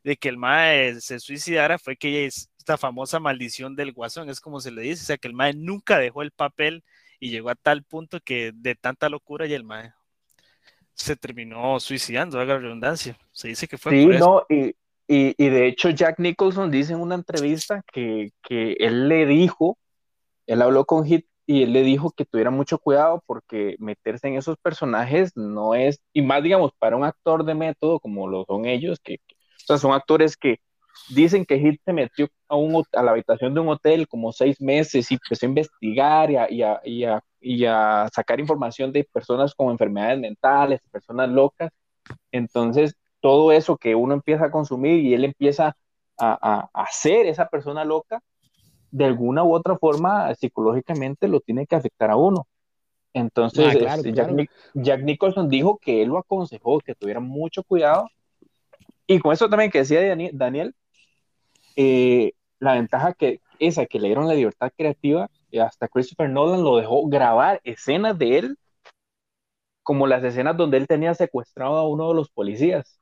de 0.05 0.17
que 0.17 0.29
el 0.29 0.39
mae 0.39 1.01
se 1.01 1.21
suicidara 1.21 1.79
fue 1.79 1.97
que 1.97 2.27
esta 2.27 2.79
famosa 2.79 3.21
maldición 3.21 3.77
del 3.77 3.93
guasón, 3.93 4.31
es 4.31 4.41
como 4.41 4.61
se 4.61 4.71
le 4.71 4.83
dice, 4.83 5.03
o 5.03 5.07
sea, 5.07 5.19
que 5.19 5.29
el 5.29 5.35
mae 5.35 5.55
nunca 5.55 5.99
dejó 5.99 6.23
el 6.23 6.33
papel 6.33 6.85
y 7.21 7.31
llegó 7.31 7.51
a 7.51 7.55
tal 7.57 7.85
punto 7.85 8.21
que 8.21 8.53
de 8.55 8.75
tanta 8.77 9.09
locura 9.09 9.47
y 9.47 9.55
el 9.55 9.65
mae 9.65 9.93
se 10.95 11.17
terminó 11.17 11.81
suicidando, 11.81 12.41
haga 12.41 12.59
redundancia. 12.59 13.19
Se 13.33 13.49
dice 13.49 13.67
que 13.67 13.79
fue. 13.79 13.93
Sí, 13.93 14.07
no, 14.07 14.45
y, 14.49 14.75
y, 15.09 15.35
y, 15.37 15.49
de 15.49 15.67
hecho 15.67 15.91
Jack 15.91 16.19
Nicholson 16.19 16.71
dice 16.71 16.93
en 16.93 17.01
una 17.01 17.15
entrevista 17.15 17.83
que, 17.93 18.31
que 18.43 18.73
él 18.79 19.09
le 19.09 19.27
dijo, 19.27 19.79
él 20.47 20.63
habló 20.63 20.85
con 20.85 21.05
Hit 21.05 21.27
y 21.47 21.65
él 21.65 21.73
le 21.73 21.83
dijo 21.83 22.13
que 22.13 22.25
tuviera 22.25 22.51
mucho 22.51 22.79
cuidado 22.79 23.23
porque 23.27 23.77
meterse 23.79 24.29
en 24.29 24.37
esos 24.37 24.57
personajes 24.59 25.33
no 25.35 25.75
es, 25.75 26.01
y 26.13 26.23
más 26.23 26.43
digamos, 26.43 26.73
para 26.79 26.97
un 26.97 27.05
actor 27.05 27.45
de 27.45 27.55
método 27.55 28.01
como 28.01 28.29
lo 28.29 28.45
son 28.45 28.67
ellos, 28.67 29.01
que, 29.03 29.15
o 29.15 29.67
sea, 29.67 29.79
son 29.79 29.93
actores 29.93 30.37
que 30.37 30.61
dicen 31.09 31.45
que 31.45 31.59
Hit 31.59 31.81
se 31.85 31.93
metió 31.93 32.29
a, 32.49 32.57
un, 32.57 32.85
a 32.93 33.03
la 33.03 33.13
habitación 33.13 33.55
de 33.55 33.61
un 33.61 33.69
hotel 33.69 34.07
como 34.09 34.33
seis 34.33 34.61
meses 34.61 35.11
y 35.11 35.15
empezó 35.15 35.47
a 35.47 35.49
investigar 35.49 36.31
y 36.31 36.37
a, 36.37 36.51
y 36.51 36.63
a, 36.63 36.81
y 36.85 37.05
a 37.05 37.23
y 37.43 37.65
a 37.65 38.09
sacar 38.15 38.41
información 38.41 38.93
de 38.93 39.05
personas 39.05 39.55
con 39.55 39.71
enfermedades 39.71 40.21
mentales, 40.21 40.81
personas 40.91 41.29
locas. 41.29 41.71
Entonces, 42.31 42.95
todo 43.23 43.53
eso 43.53 43.77
que 43.79 43.95
uno 43.95 44.15
empieza 44.15 44.47
a 44.47 44.51
consumir 44.51 45.01
y 45.01 45.15
él 45.15 45.25
empieza 45.25 45.77
a, 46.19 46.69
a, 46.75 46.87
ser 46.91 47.27
esa 47.27 47.49
persona 47.49 47.85
loca, 47.85 48.21
de 48.91 49.07
alguna 49.07 49.45
u 49.45 49.55
otra 49.55 49.79
forma, 49.79 50.35
psicológicamente 50.35 51.29
lo 51.29 51.41
tiene 51.41 51.67
que 51.67 51.77
afectar 51.77 52.11
a 52.11 52.17
uno. 52.17 52.47
Entonces, 53.15 53.77
ah, 53.89 53.95
este, 53.95 54.13
Jack, 54.75 55.03
Nicholson 55.03 55.49
dijo 55.49 55.79
que 55.79 56.03
él 56.03 56.09
lo 56.09 56.19
aconsejó, 56.19 56.81
que 56.81 56.95
tuviera 56.95 57.21
mucho 57.21 57.63
cuidado. 57.63 58.09
Y 59.07 59.19
con 59.21 59.33
eso 59.33 59.49
también 59.49 59.71
que 59.71 59.79
decía 59.79 60.01
Daniel, 60.33 60.75
eh, 61.77 62.33
la 62.59 62.75
ventaja 62.75 63.15
que 63.15 63.41
esa, 63.59 63.87
que 63.87 64.01
le 64.01 64.09
dieron 64.09 64.27
la 64.27 64.35
libertad 64.35 64.73
creativa, 64.77 65.31
hasta 65.61 65.89
Christopher 65.89 66.29
Nolan 66.29 66.65
lo 66.65 66.77
dejó 66.77 67.07
grabar 67.07 67.61
escenas 67.65 68.19
de 68.19 68.39
él, 68.39 68.59
como 69.83 70.07
las 70.07 70.25
escenas 70.25 70.57
donde 70.57 70.77
él 70.77 70.87
tenía 70.87 71.15
secuestrado 71.15 71.77
a 71.77 71.89
uno 71.89 72.09
de 72.09 72.15
los 72.15 72.31
policías. 72.31 73.02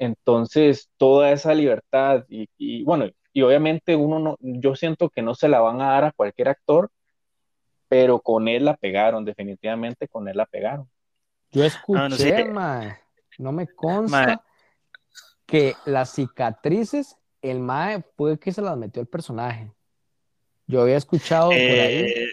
Entonces, 0.00 0.88
toda 0.96 1.30
esa 1.30 1.52
libertad 1.52 2.24
y, 2.26 2.82
bueno, 2.84 3.10
y 3.34 3.42
obviamente 3.42 3.94
uno 3.96 4.18
no, 4.18 4.36
yo 4.40 4.74
siento 4.74 5.10
que 5.10 5.20
no 5.20 5.34
se 5.34 5.46
la 5.46 5.60
van 5.60 5.82
a 5.82 5.90
dar 5.90 6.04
a 6.04 6.12
cualquier 6.12 6.48
actor, 6.48 6.90
pero 7.86 8.18
con 8.20 8.48
él 8.48 8.64
la 8.64 8.78
pegaron, 8.78 9.26
definitivamente 9.26 10.08
con 10.08 10.26
él 10.26 10.38
la 10.38 10.46
pegaron. 10.46 10.88
Yo 11.52 11.64
escuché, 11.64 12.50
no, 13.38 13.52
me 13.52 13.68
consta 13.68 14.42
que 15.44 15.74
las 15.84 16.14
cicatrices, 16.14 17.18
el 17.42 17.60
mae 17.60 18.02
fue 18.16 18.38
que 18.38 18.52
se 18.52 18.62
las 18.62 18.78
metió 18.78 19.02
el 19.02 19.08
personaje. 19.08 19.70
Yo 20.66 20.80
había 20.80 20.96
escuchado 20.96 21.50
por 21.50 21.58
ahí. 21.58 22.06
Eh, 22.06 22.26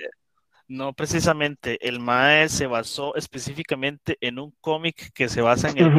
no, 0.70 0.94
precisamente, 0.94 1.86
el 1.86 2.00
mae 2.00 2.48
se 2.48 2.66
basó 2.66 3.14
específicamente 3.16 4.18
en 4.22 4.40
un 4.40 4.56
cómic 4.62 5.12
que 5.14 5.28
se 5.28 5.42
basa 5.42 5.70
en 5.70 5.80
el 5.80 5.94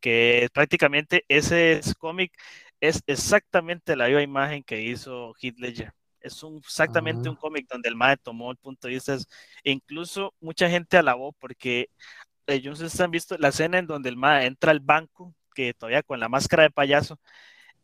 que 0.00 0.48
prácticamente 0.52 1.24
ese 1.28 1.80
cómic 1.98 2.32
es 2.80 3.02
exactamente 3.06 3.96
la 3.96 4.06
misma 4.06 4.22
imagen 4.22 4.62
que 4.62 4.82
hizo 4.82 5.34
Heath 5.40 5.58
Ledger. 5.58 5.92
Es 6.20 6.42
un, 6.42 6.58
exactamente 6.58 7.28
un 7.28 7.36
cómic 7.36 7.68
donde 7.68 7.88
el 7.88 7.96
MAE 7.96 8.16
tomó 8.16 8.50
el 8.50 8.56
punto 8.56 8.88
de 8.88 8.94
vista. 8.94 9.16
E 9.64 9.70
incluso 9.70 10.34
mucha 10.40 10.68
gente 10.68 10.96
alabó 10.96 11.32
porque 11.32 11.88
ellos 12.46 13.00
han 13.00 13.10
visto 13.10 13.36
la 13.38 13.48
escena 13.48 13.78
en 13.78 13.86
donde 13.86 14.08
el 14.08 14.16
MAE 14.16 14.46
entra 14.46 14.72
al 14.72 14.80
banco, 14.80 15.34
que 15.54 15.74
todavía 15.74 16.02
con 16.02 16.20
la 16.20 16.28
máscara 16.28 16.64
de 16.64 16.70
payaso, 16.70 17.18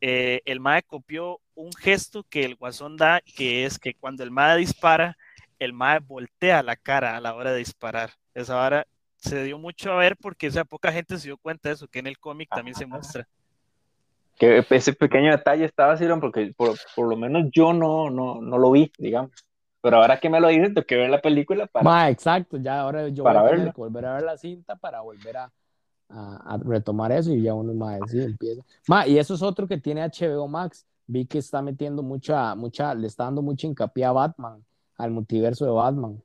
eh, 0.00 0.42
el 0.44 0.60
MAE 0.60 0.82
copió 0.82 1.40
un 1.54 1.72
gesto 1.72 2.24
que 2.24 2.44
el 2.44 2.56
guasón 2.56 2.96
da, 2.96 3.20
que 3.36 3.64
es 3.64 3.78
que 3.78 3.94
cuando 3.94 4.24
el 4.24 4.30
MAE 4.32 4.58
dispara, 4.58 5.16
el 5.58 5.72
MAE 5.72 6.00
voltea 6.00 6.62
la 6.62 6.76
cara 6.76 7.16
a 7.16 7.20
la 7.20 7.34
hora 7.34 7.52
de 7.52 7.58
disparar. 7.58 8.14
Esa 8.34 8.60
hora 8.60 8.86
se 9.22 9.44
dio 9.44 9.58
mucho 9.58 9.92
a 9.92 9.96
ver 9.96 10.16
porque 10.16 10.48
esa 10.48 10.64
poca 10.64 10.92
gente 10.92 11.16
se 11.16 11.28
dio 11.28 11.38
cuenta 11.38 11.68
de 11.68 11.76
eso, 11.76 11.86
que 11.86 12.00
en 12.00 12.08
el 12.08 12.18
cómic 12.18 12.48
también 12.50 12.74
se 12.74 12.86
muestra. 12.86 13.26
Que 14.36 14.64
ese 14.70 14.92
pequeño 14.92 15.30
detalle 15.30 15.64
estaba 15.64 15.92
así, 15.92 16.04
porque 16.20 16.52
por, 16.56 16.76
por, 16.96 17.08
lo 17.08 17.16
menos 17.16 17.46
yo 17.52 17.72
no, 17.72 18.10
no, 18.10 18.40
no 18.40 18.58
lo 18.58 18.72
vi, 18.72 18.90
digamos. 18.98 19.30
Pero 19.80 19.98
ahora 19.98 20.18
que 20.18 20.28
me 20.28 20.40
lo 20.40 20.48
dices, 20.48 20.74
tengo 20.74 20.86
que 20.86 20.96
ver 20.96 21.10
la 21.10 21.20
película 21.20 21.66
para. 21.66 22.08
exacto, 22.08 22.56
ya 22.56 22.80
ahora 22.80 23.08
yo 23.08 23.22
voy 23.22 23.36
a 23.36 23.48
tener 23.48 23.72
que 23.72 23.80
volver 23.80 24.06
a 24.06 24.14
ver 24.14 24.22
la 24.24 24.36
cinta 24.36 24.74
para 24.74 25.00
volver 25.00 25.36
a, 25.36 25.52
a, 26.08 26.58
retomar 26.64 27.12
eso 27.12 27.32
y 27.32 27.42
ya 27.42 27.54
uno 27.54 27.74
más 27.74 28.00
sí, 28.08 28.20
empieza. 28.20 28.62
Ma, 28.88 29.06
y 29.06 29.18
eso 29.18 29.34
es 29.34 29.42
otro 29.42 29.68
que 29.68 29.78
tiene 29.78 30.04
HBO 30.04 30.48
Max. 30.48 30.84
Vi 31.06 31.26
que 31.26 31.38
está 31.38 31.62
metiendo 31.62 32.02
mucha, 32.02 32.54
mucha, 32.54 32.94
le 32.94 33.06
está 33.06 33.24
dando 33.24 33.42
mucha 33.42 33.66
hincapié 33.66 34.04
a 34.04 34.12
Batman, 34.12 34.64
al 34.96 35.10
multiverso 35.10 35.64
de 35.64 35.72
Batman. 35.72 36.22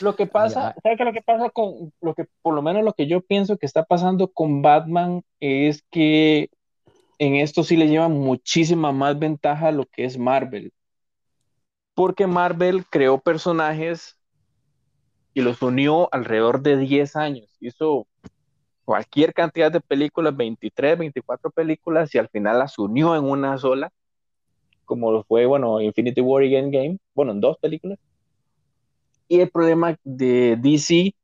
Lo 0.00 0.14
que 0.14 0.26
pasa, 0.26 0.74
¿sabes 0.82 0.98
qué 0.98 1.04
lo 1.04 1.12
que 1.12 1.22
pasa 1.22 1.50
con 1.50 1.92
lo 2.00 2.14
que, 2.14 2.26
por 2.42 2.54
lo 2.54 2.62
menos 2.62 2.84
lo 2.84 2.92
que 2.92 3.06
yo 3.06 3.20
pienso 3.20 3.56
que 3.56 3.66
está 3.66 3.84
pasando 3.84 4.28
con 4.28 4.62
Batman 4.62 5.22
es 5.40 5.82
que 5.90 6.50
en 7.18 7.36
esto 7.36 7.62
sí 7.62 7.76
le 7.76 7.88
lleva 7.88 8.08
muchísima 8.08 8.92
más 8.92 9.18
ventaja 9.18 9.68
a 9.68 9.72
lo 9.72 9.86
que 9.86 10.04
es 10.04 10.18
Marvel. 10.18 10.72
Porque 11.94 12.26
Marvel 12.26 12.84
creó 12.90 13.18
personajes 13.18 14.18
y 15.32 15.40
los 15.40 15.62
unió 15.62 16.08
alrededor 16.12 16.60
de 16.60 16.76
10 16.76 17.16
años. 17.16 17.56
Hizo 17.60 18.06
cualquier 18.84 19.34
cantidad 19.34 19.72
de 19.72 19.80
películas, 19.80 20.36
23, 20.36 20.98
24 20.98 21.50
películas, 21.50 22.14
y 22.14 22.18
al 22.18 22.28
final 22.28 22.58
las 22.58 22.78
unió 22.78 23.16
en 23.16 23.24
una 23.24 23.58
sola, 23.58 23.92
como 24.84 25.10
lo 25.10 25.24
fue, 25.24 25.46
bueno, 25.46 25.80
Infinity 25.80 26.20
War 26.20 26.44
y 26.44 26.54
Endgame, 26.54 26.98
bueno, 27.14 27.32
en 27.32 27.40
dos 27.40 27.58
películas. 27.58 27.98
Y 29.28 29.40
el 29.40 29.50
problema 29.50 29.96
de 30.04 30.56
DC 30.56 31.14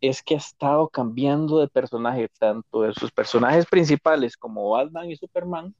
es 0.00 0.22
que 0.22 0.34
ha 0.34 0.38
estado 0.38 0.88
cambiando 0.88 1.58
de 1.60 1.68
personaje, 1.68 2.28
tanto 2.38 2.82
de 2.82 2.92
sus 2.92 3.10
personajes 3.10 3.66
principales 3.66 4.36
como 4.36 4.70
Batman 4.70 5.10
y 5.10 5.16
Superman. 5.16 5.74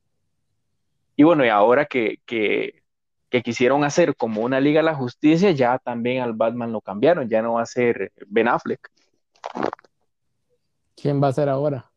Y 1.16 1.22
bueno, 1.22 1.44
y 1.44 1.48
ahora 1.48 1.86
que, 1.86 2.18
que, 2.26 2.82
quisieron 3.42 3.82
hacer 3.82 4.14
como 4.14 4.42
una 4.42 4.60
Liga 4.60 4.78
de 4.80 4.84
la 4.84 4.94
Justicia, 4.94 5.50
ya 5.50 5.78
también 5.78 6.22
al 6.22 6.34
Batman 6.34 6.72
lo 6.72 6.80
cambiaron, 6.80 7.28
ya 7.28 7.42
no 7.42 7.54
va 7.54 7.62
a 7.62 7.66
ser 7.66 8.12
Ben 8.28 8.48
Affleck. 8.48 8.90
¿Quién 10.94 11.20
va 11.20 11.28
a 11.28 11.32
ser 11.32 11.48
ahora? 11.48 11.90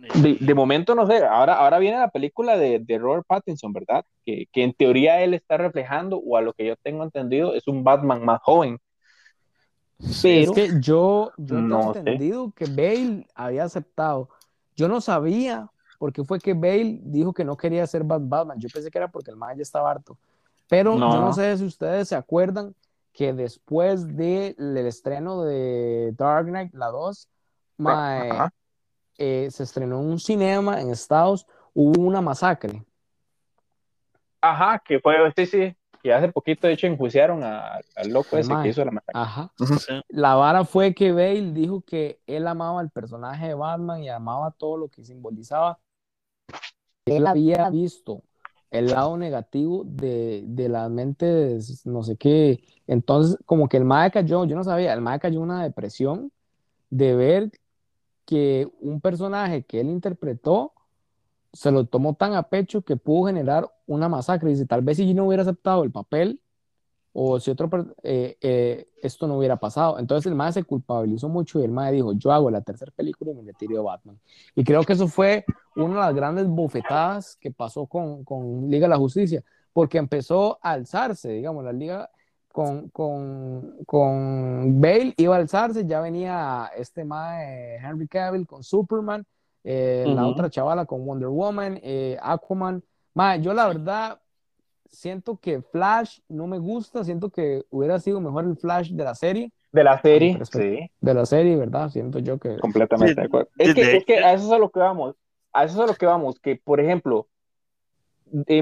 De, 0.00 0.54
momento 0.54 0.94
no 0.94 1.06
sé, 1.06 1.24
ahora, 1.24 1.54
ahora 1.54 1.78
viene 1.78 1.98
la 1.98 2.08
película 2.08 2.56
de, 2.56 2.78
de 2.78 2.98
Robert 2.98 3.24
Pattinson, 3.26 3.72
¿verdad? 3.72 4.04
Que, 4.24 4.46
que, 4.50 4.64
en 4.64 4.72
teoría 4.72 5.20
él 5.22 5.34
está 5.34 5.58
reflejando, 5.58 6.16
o 6.16 6.36
a 6.36 6.40
lo 6.40 6.54
que 6.54 6.66
yo 6.66 6.76
tengo 6.76 7.04
entendido, 7.04 7.54
es 7.54 7.68
un 7.68 7.84
Batman 7.84 8.24
más 8.24 8.40
joven. 8.42 8.78
Pero, 10.22 10.52
es 10.52 10.52
que 10.52 10.80
yo, 10.80 11.32
yo 11.36 11.56
no 11.56 11.92
he 11.94 11.98
entendido 11.98 12.50
que 12.52 12.64
Bale 12.64 13.26
había 13.34 13.64
aceptado. 13.64 14.30
Yo 14.74 14.88
no 14.88 15.00
sabía 15.00 15.70
por 15.98 16.12
qué 16.12 16.24
fue 16.24 16.38
que 16.38 16.54
Bale 16.54 17.00
dijo 17.02 17.34
que 17.34 17.44
no 17.44 17.56
quería 17.56 17.86
ser 17.86 18.02
Batman. 18.04 18.58
Yo 18.58 18.68
pensé 18.72 18.90
que 18.90 18.96
era 18.96 19.10
porque 19.10 19.30
el 19.30 19.36
man 19.36 19.54
ya 19.56 19.62
estaba 19.62 19.90
harto. 19.90 20.16
Pero 20.66 20.96
yo 20.96 21.20
no 21.20 21.32
sé 21.32 21.58
si 21.58 21.64
ustedes 21.64 22.08
se 22.08 22.16
acuerdan 22.16 22.74
que 23.12 23.32
después 23.34 24.16
del 24.16 24.76
estreno 24.78 25.42
de 25.42 26.14
Dark 26.16 26.46
Knight, 26.46 26.72
la 26.72 26.86
2, 26.86 27.28
eh, 29.20 29.50
se 29.50 29.64
estrenó 29.64 30.00
en 30.00 30.06
un 30.06 30.18
cinema 30.18 30.80
en 30.80 30.90
Estados, 30.90 31.46
hubo 31.74 32.00
una 32.00 32.22
masacre. 32.22 32.82
Ajá, 34.40 34.82
que 34.82 34.98
fue, 34.98 35.14
sí, 35.36 35.44
sí, 35.44 35.76
que 36.02 36.14
hace 36.14 36.32
poquito 36.32 36.66
de 36.66 36.72
hecho 36.72 36.86
enjuiciaron 36.86 37.44
al 37.44 38.08
loco 38.08 38.38
ese 38.38 38.50
que 38.62 38.68
hizo 38.68 38.82
la 38.82 38.92
masacre. 38.92 39.20
Ajá. 39.20 39.52
La 40.08 40.36
vara 40.36 40.64
fue 40.64 40.94
que 40.94 41.12
Bale 41.12 41.52
dijo 41.52 41.82
que 41.82 42.18
él 42.26 42.46
amaba 42.46 42.80
el 42.80 42.88
personaje 42.88 43.48
de 43.48 43.54
Batman 43.54 44.02
y 44.02 44.08
amaba 44.08 44.52
todo 44.52 44.78
lo 44.78 44.88
que 44.88 45.04
simbolizaba. 45.04 45.78
Él 47.04 47.26
había 47.26 47.68
visto 47.68 48.22
el 48.70 48.86
lado 48.86 49.18
negativo 49.18 49.82
de, 49.84 50.44
de 50.46 50.68
las 50.70 50.90
mentes, 50.90 51.84
no 51.84 52.02
sé 52.02 52.16
qué. 52.16 52.62
Entonces, 52.86 53.36
como 53.44 53.68
que 53.68 53.76
el 53.76 53.84
MAE 53.84 54.10
cayó, 54.10 54.46
yo 54.46 54.56
no 54.56 54.64
sabía, 54.64 54.94
el 54.94 55.02
MAE 55.02 55.20
cayó 55.20 55.40
una 55.42 55.62
depresión 55.62 56.32
de 56.88 57.14
ver 57.14 57.50
que 58.30 58.70
un 58.80 59.00
personaje 59.00 59.64
que 59.64 59.80
él 59.80 59.88
interpretó 59.88 60.72
se 61.52 61.72
lo 61.72 61.84
tomó 61.84 62.14
tan 62.14 62.34
a 62.34 62.44
pecho 62.44 62.82
que 62.82 62.96
pudo 62.96 63.26
generar 63.26 63.68
una 63.88 64.08
masacre. 64.08 64.50
Dice, 64.50 64.66
tal 64.66 64.82
vez 64.82 64.98
si 64.98 65.08
yo 65.08 65.14
no 65.14 65.26
hubiera 65.26 65.42
aceptado 65.42 65.82
el 65.82 65.90
papel 65.90 66.40
o 67.12 67.40
si 67.40 67.50
otro, 67.50 67.68
eh, 68.04 68.38
eh, 68.40 68.88
esto 69.02 69.26
no 69.26 69.36
hubiera 69.36 69.56
pasado. 69.56 69.98
Entonces 69.98 70.30
el 70.30 70.36
MAE 70.36 70.52
se 70.52 70.62
culpabilizó 70.62 71.28
mucho 71.28 71.58
y 71.58 71.64
el 71.64 71.72
MAE 71.72 71.90
dijo, 71.90 72.12
yo 72.12 72.30
hago 72.30 72.52
la 72.52 72.60
tercera 72.60 72.92
película 72.94 73.32
y 73.32 73.34
me 73.34 73.42
retiro 73.42 73.74
de 73.74 73.82
Batman. 73.82 74.20
Y 74.54 74.62
creo 74.62 74.84
que 74.84 74.92
eso 74.92 75.08
fue 75.08 75.44
una 75.74 75.94
de 75.94 76.00
las 76.00 76.14
grandes 76.14 76.46
bofetadas 76.46 77.36
que 77.40 77.50
pasó 77.50 77.86
con, 77.86 78.22
con 78.22 78.70
Liga 78.70 78.86
de 78.86 78.90
la 78.90 78.96
Justicia, 78.96 79.42
porque 79.72 79.98
empezó 79.98 80.60
a 80.62 80.70
alzarse, 80.70 81.30
digamos, 81.30 81.64
la 81.64 81.72
Liga, 81.72 82.08
con, 82.52 82.88
con, 82.88 83.76
con 83.86 84.80
Bale 84.80 85.14
iba 85.16 85.36
a 85.36 85.38
alzarse, 85.38 85.86
ya 85.86 86.00
venía 86.00 86.70
este 86.76 87.04
mae 87.04 87.76
Henry 87.76 88.08
Cavill 88.08 88.46
con 88.46 88.64
Superman, 88.64 89.24
eh, 89.62 90.04
la 90.06 90.26
otra 90.26 90.50
chavala 90.50 90.84
con 90.84 91.06
Wonder 91.06 91.28
Woman, 91.28 91.78
eh, 91.82 92.16
Aquaman. 92.20 92.82
Mae, 93.14 93.40
yo 93.40 93.52
la 93.54 93.68
verdad 93.68 94.20
siento 94.86 95.36
que 95.36 95.62
Flash 95.62 96.20
no 96.28 96.46
me 96.46 96.58
gusta, 96.58 97.04
siento 97.04 97.30
que 97.30 97.64
hubiera 97.70 97.98
sido 98.00 98.20
mejor 98.20 98.44
el 98.44 98.56
Flash 98.56 98.90
de 98.90 99.04
la 99.04 99.14
serie. 99.14 99.52
De 99.70 99.84
la 99.84 100.00
serie, 100.00 100.38
sí. 100.50 100.90
De 101.00 101.14
la 101.14 101.26
serie, 101.26 101.56
¿verdad? 101.56 101.90
Siento 101.90 102.18
yo 102.18 102.38
que... 102.38 102.56
Completamente 102.58 103.20
de 103.20 103.26
acuerdo. 103.26 103.48
Es 103.58 103.74
que, 103.74 103.96
es 103.96 104.04
que 104.04 104.18
a 104.18 104.32
eso 104.32 104.46
es 104.46 104.52
a 104.52 104.58
lo 104.58 104.70
que 104.70 104.80
vamos, 104.80 105.14
a 105.52 105.64
eso 105.64 105.74
es 105.76 105.80
a 105.84 105.92
lo 105.92 105.94
que 105.94 106.06
vamos, 106.06 106.40
que 106.40 106.56
por 106.56 106.80
ejemplo, 106.80 107.28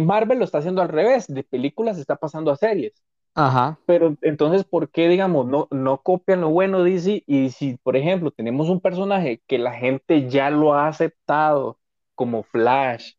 Marvel 0.03 0.39
lo 0.39 0.45
está 0.45 0.59
haciendo 0.59 0.83
al 0.83 0.89
revés, 0.89 1.27
de 1.27 1.43
películas 1.43 1.99
está 1.99 2.17
pasando 2.17 2.51
a 2.51 2.57
series. 2.57 2.93
Ajá. 3.39 3.79
Pero 3.87 4.17
entonces, 4.23 4.65
¿por 4.65 4.91
qué, 4.91 5.09
digamos, 5.09 5.47
no, 5.47 5.69
no 5.71 6.03
copian 6.03 6.41
lo 6.41 6.49
bueno, 6.49 6.83
DC? 6.83 7.23
Y 7.25 7.51
si, 7.51 7.77
por 7.77 7.97
ejemplo, 7.97 8.33
tenemos 8.33 8.69
un 8.69 8.81
personaje 8.81 9.41
que 9.47 9.59
la 9.59 9.73
gente 9.73 10.29
ya 10.29 10.51
lo 10.51 10.75
ha 10.75 10.89
aceptado, 10.89 11.79
como 12.17 12.43
Flash, 12.43 13.13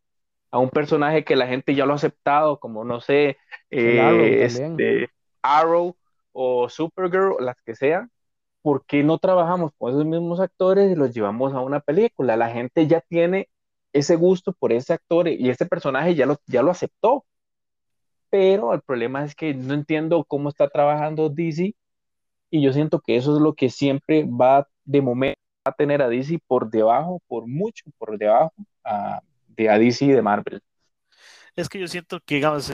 a 0.51 0.59
un 0.59 0.71
personaje 0.71 1.23
que 1.23 1.37
la 1.37 1.47
gente 1.47 1.73
ya 1.73 1.85
lo 1.85 1.93
ha 1.93 1.95
aceptado, 1.95 2.59
como, 2.59 2.83
no 2.83 2.99
sé, 2.99 3.37
eh, 3.71 4.43
este, 4.43 5.09
Arrow 5.41 5.95
o 6.33 6.67
Supergirl, 6.67 7.37
las 7.39 7.55
que 7.65 7.75
sean, 7.75 8.11
¿por 8.61 8.85
qué 8.85 9.03
no 9.03 9.19
trabajamos 9.19 9.71
con 9.77 9.91
esos 9.91 10.05
mismos 10.05 10.41
actores 10.41 10.91
y 10.91 10.95
los 10.95 11.13
llevamos 11.13 11.53
a 11.53 11.61
una 11.61 11.79
película? 11.79 12.35
La 12.35 12.49
gente 12.49 12.87
ya 12.87 12.99
tiene 12.99 13.47
ese 13.93 14.17
gusto 14.17 14.51
por 14.51 14.73
ese 14.73 14.91
actor 14.91 15.29
y 15.29 15.49
ese 15.49 15.65
personaje 15.65 16.13
ya 16.15 16.25
lo, 16.25 16.35
ya 16.45 16.61
lo 16.61 16.71
aceptó. 16.71 17.23
Pero 18.29 18.73
el 18.73 18.81
problema 18.81 19.23
es 19.23 19.35
que 19.35 19.53
no 19.53 19.73
entiendo 19.73 20.23
cómo 20.23 20.49
está 20.49 20.69
trabajando 20.69 21.29
DC 21.29 21.73
y 22.51 22.61
yo 22.61 22.73
siento 22.73 22.99
que 22.99 23.15
eso 23.15 23.35
es 23.35 23.41
lo 23.41 23.53
que 23.53 23.69
siempre 23.69 24.25
va 24.25 24.67
de 24.85 25.01
momento 25.01 25.39
a 25.63 25.71
tener 25.71 26.01
a 26.01 26.09
DC 26.09 26.39
por 26.47 26.69
debajo, 26.69 27.21
por 27.27 27.47
mucho 27.47 27.85
por 27.97 28.17
debajo 28.17 28.53
de 29.47 29.69
a 29.69 29.77
DC 29.77 30.05
y 30.05 30.11
de 30.11 30.21
Marvel. 30.21 30.61
Es 31.55 31.69
que 31.69 31.79
yo 31.79 31.87
siento 31.87 32.19
que, 32.21 32.35
digamos, 32.35 32.73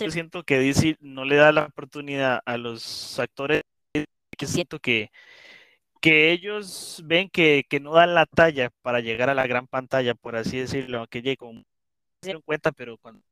yo 0.00 0.10
siento 0.10 0.42
que 0.42 0.58
DC 0.58 0.96
no 1.00 1.24
le 1.24 1.36
da 1.36 1.52
la 1.52 1.66
oportunidad 1.66 2.40
a 2.44 2.56
los 2.56 3.18
actores 3.18 3.62
que 4.36 4.46
siento 4.46 4.80
que, 4.80 5.10
que 6.00 6.32
ellos 6.32 7.02
ven 7.04 7.28
que, 7.30 7.64
que, 7.68 7.80
no 7.80 7.92
dan 7.92 8.14
la 8.14 8.26
talla 8.26 8.70
para 8.82 9.00
llegar 9.00 9.30
a 9.30 9.34
la 9.34 9.46
gran 9.46 9.66
pantalla, 9.66 10.14
por 10.14 10.36
así 10.36 10.58
decirlo, 10.58 11.06
que 11.08 11.22
llegan, 11.22 11.64
se 12.20 12.28
dieron 12.28 12.42
cuenta, 12.42 12.72
pero 12.72 12.98
cuando 12.98 13.22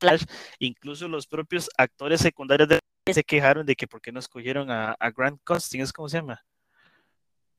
Flash, 0.00 0.24
incluso 0.58 1.06
los 1.06 1.26
propios 1.26 1.68
actores 1.76 2.20
secundarios 2.20 2.68
de 2.68 2.80
se 3.12 3.24
quejaron 3.24 3.66
de 3.66 3.76
que 3.76 3.86
por 3.86 4.00
qué 4.00 4.12
no 4.12 4.18
escogieron 4.18 4.70
a, 4.70 4.92
a 4.92 5.10
Grant 5.10 5.40
Costing, 5.44 5.80
¿es 5.80 5.92
cómo 5.92 6.08
se 6.08 6.18
llama? 6.18 6.42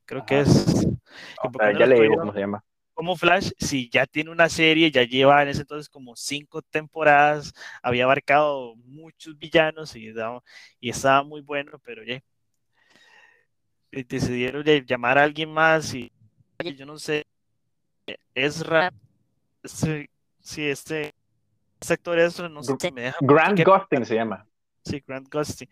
Creo 0.06 0.26
que 0.26 0.42
es. 0.42 0.86
ya 1.78 1.86
le 1.86 2.02
digo 2.02 2.18
cómo 2.18 2.34
se 2.34 2.40
llama. 2.40 2.64
Como 2.94 3.16
Flash, 3.16 3.52
si 3.58 3.90
ya 3.90 4.06
tiene 4.06 4.30
una 4.30 4.50
serie, 4.50 4.92
ya 4.92 5.04
lleva 5.04 5.42
en 5.42 5.50
ese 5.50 5.62
entonces 5.62 5.90
como 5.90 6.16
cinco 6.16 6.62
temporadas, 6.62 7.54
había 7.82 8.04
abarcado 8.04 8.76
muchos 8.76 9.38
villanos 9.38 9.96
y, 9.96 10.14
y 10.80 10.90
estaba 10.90 11.24
muy 11.24 11.42
bueno, 11.42 11.80
pero 11.84 12.04
ya 12.04 12.22
decidieron 13.92 14.64
llamar 14.86 15.18
a 15.18 15.24
alguien 15.24 15.52
más 15.52 15.94
y 15.94 16.12
yo 16.76 16.86
no 16.86 16.98
sé, 16.98 17.26
Ezra, 18.36 18.94
sí, 19.64 20.08
sí 20.40 20.68
este, 20.68 21.14
sector 21.82 22.20
eso 22.20 22.48
no 22.48 22.64
sé, 22.64 22.76
me 22.92 23.02
deja 23.02 23.18
Grant 23.22 23.60
Gustin 23.64 24.06
se 24.06 24.16
llama. 24.16 24.46
Sí, 24.84 25.04
Grant 25.06 25.34
Gustin. 25.34 25.68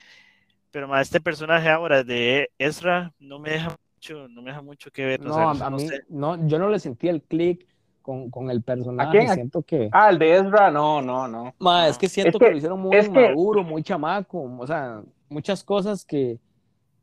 Pero 0.72 0.88
más 0.88 1.02
este 1.02 1.19
personaje 1.19 1.69
ahora 1.69 2.04
de 2.04 2.52
Ezra 2.58 3.13
no 3.19 3.39
me 3.39 3.52
deja 3.52 3.76
mucho, 3.95 4.28
no 4.28 4.41
me 4.41 4.52
deja 4.52 4.62
mucho 4.62 4.91
que 4.91 5.06
ver. 5.06 5.22
No, 5.22 5.50
a, 5.50 5.69
mí, 5.69 5.88
no, 6.10 6.48
yo 6.48 6.60
no 6.60 6.69
le 6.69 6.80
sentí 6.80 7.08
el 7.08 7.24
click 7.24 7.67
con, 8.02 8.30
con, 8.30 8.52
el 8.52 8.62
personaje. 8.62 9.10
¿A 9.10 9.12
quién? 9.12 9.34
Siento 9.34 9.63
que. 9.63 9.89
Ah, 9.91 10.10
el 10.10 10.19
de 10.19 10.38
Ezra, 10.38 10.69
no, 10.69 11.02
no, 11.02 11.28
no. 11.28 11.56
Ma, 11.60 11.88
es 11.88 11.98
que 11.98 12.08
siento 12.08 12.38
que, 12.38 12.52
lo 12.52 12.58
hicieron 12.58 12.80
muy 12.80 13.10
maduro, 13.10 13.63
muy 13.63 13.82
chamaco. 13.82 14.43
O 14.60 14.67
sea, 14.67 15.02
muchas 15.28 15.63
cosas 15.63 16.06
que, 16.06 16.39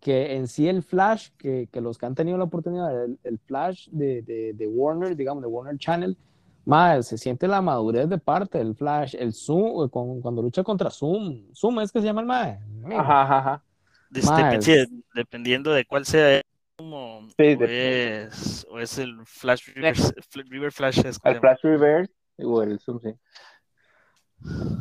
que 0.01 0.37
en 0.37 0.47
sí 0.47 0.69
el 0.69 0.83
Flash, 0.83 1.31
que, 1.37 1.69
que 1.73 1.81
los 1.81 1.99
que 1.99 2.07
han 2.07 2.14
tenido 2.14 2.38
la 2.38 2.45
oportunidad, 2.45 3.05
el, 3.05 3.19
el 3.25 3.38
Flash 3.38 3.88
de, 3.90 4.23
de, 4.23 4.53
de, 4.53 4.66
Warner, 4.69 5.16
digamos, 5.16 5.42
de 5.42 5.49
Warner 5.49 5.77
Channel, 5.79 6.16
más 6.67 7.07
se 7.07 7.17
siente 7.17 7.47
la 7.47 7.63
madurez 7.63 8.09
de 8.09 8.19
parte 8.19 8.59
del 8.59 8.75
Flash, 8.75 9.15
el 9.19 9.33
Zoom, 9.33 9.89
con, 9.89 10.21
cuando 10.21 10.43
lucha 10.43 10.65
contra 10.65 10.91
Zoom, 10.91 11.45
Zoom 11.55 11.81
es 11.81 11.93
que 11.93 12.01
se 12.01 12.07
llama 12.07 12.21
el 12.21 12.27
MAE. 12.27 12.59
Ajá, 12.97 13.23
ajá, 13.23 13.39
ajá. 13.39 13.63
dependiendo 15.15 15.73
de 15.73 15.85
cuál 15.85 16.05
sea 16.05 16.43
como 16.77 17.23
sí, 17.39 17.57
o, 17.59 17.65
es, 17.65 18.67
o, 18.69 18.79
es, 18.81 18.99
el 18.99 19.25
Flash 19.25 19.69
Reverse, 19.75 20.13
River 20.51 20.73
Flash. 20.73 20.99
Es 21.07 21.19
el 21.25 21.39
Flash 21.39 21.61
Reverse 21.63 22.13
o 22.39 22.63
el 22.63 22.79
Zoom, 22.81 23.01
sí. 23.01 23.15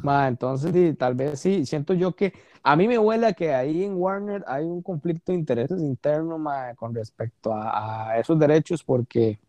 Ma, 0.03 0.27
entonces, 0.27 0.73
sí, 0.73 0.93
tal 0.95 1.13
vez 1.13 1.39
sí, 1.39 1.65
siento 1.65 1.93
yo 1.93 2.15
que 2.15 2.33
a 2.63 2.75
mí 2.75 2.87
me 2.87 2.97
huele 2.97 3.33
que 3.35 3.53
ahí 3.53 3.83
en 3.83 3.93
Warner 3.93 4.43
hay 4.47 4.65
un 4.65 4.81
conflicto 4.81 5.31
de 5.31 5.37
intereses 5.37 5.79
interno 5.79 6.37
ma, 6.37 6.73
con 6.75 6.93
respecto 6.93 7.53
a, 7.53 8.09
a, 8.09 8.19
esos 8.19 8.37
derechos 8.37 8.83
porque 8.83 9.39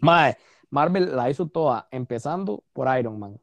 ma, 0.00 0.36
Marvel 0.72 1.14
la 1.14 1.28
hizo 1.28 1.46
toda, 1.46 1.86
empezando 1.90 2.64
por 2.72 2.88
Iron 2.98 3.18
Man. 3.18 3.38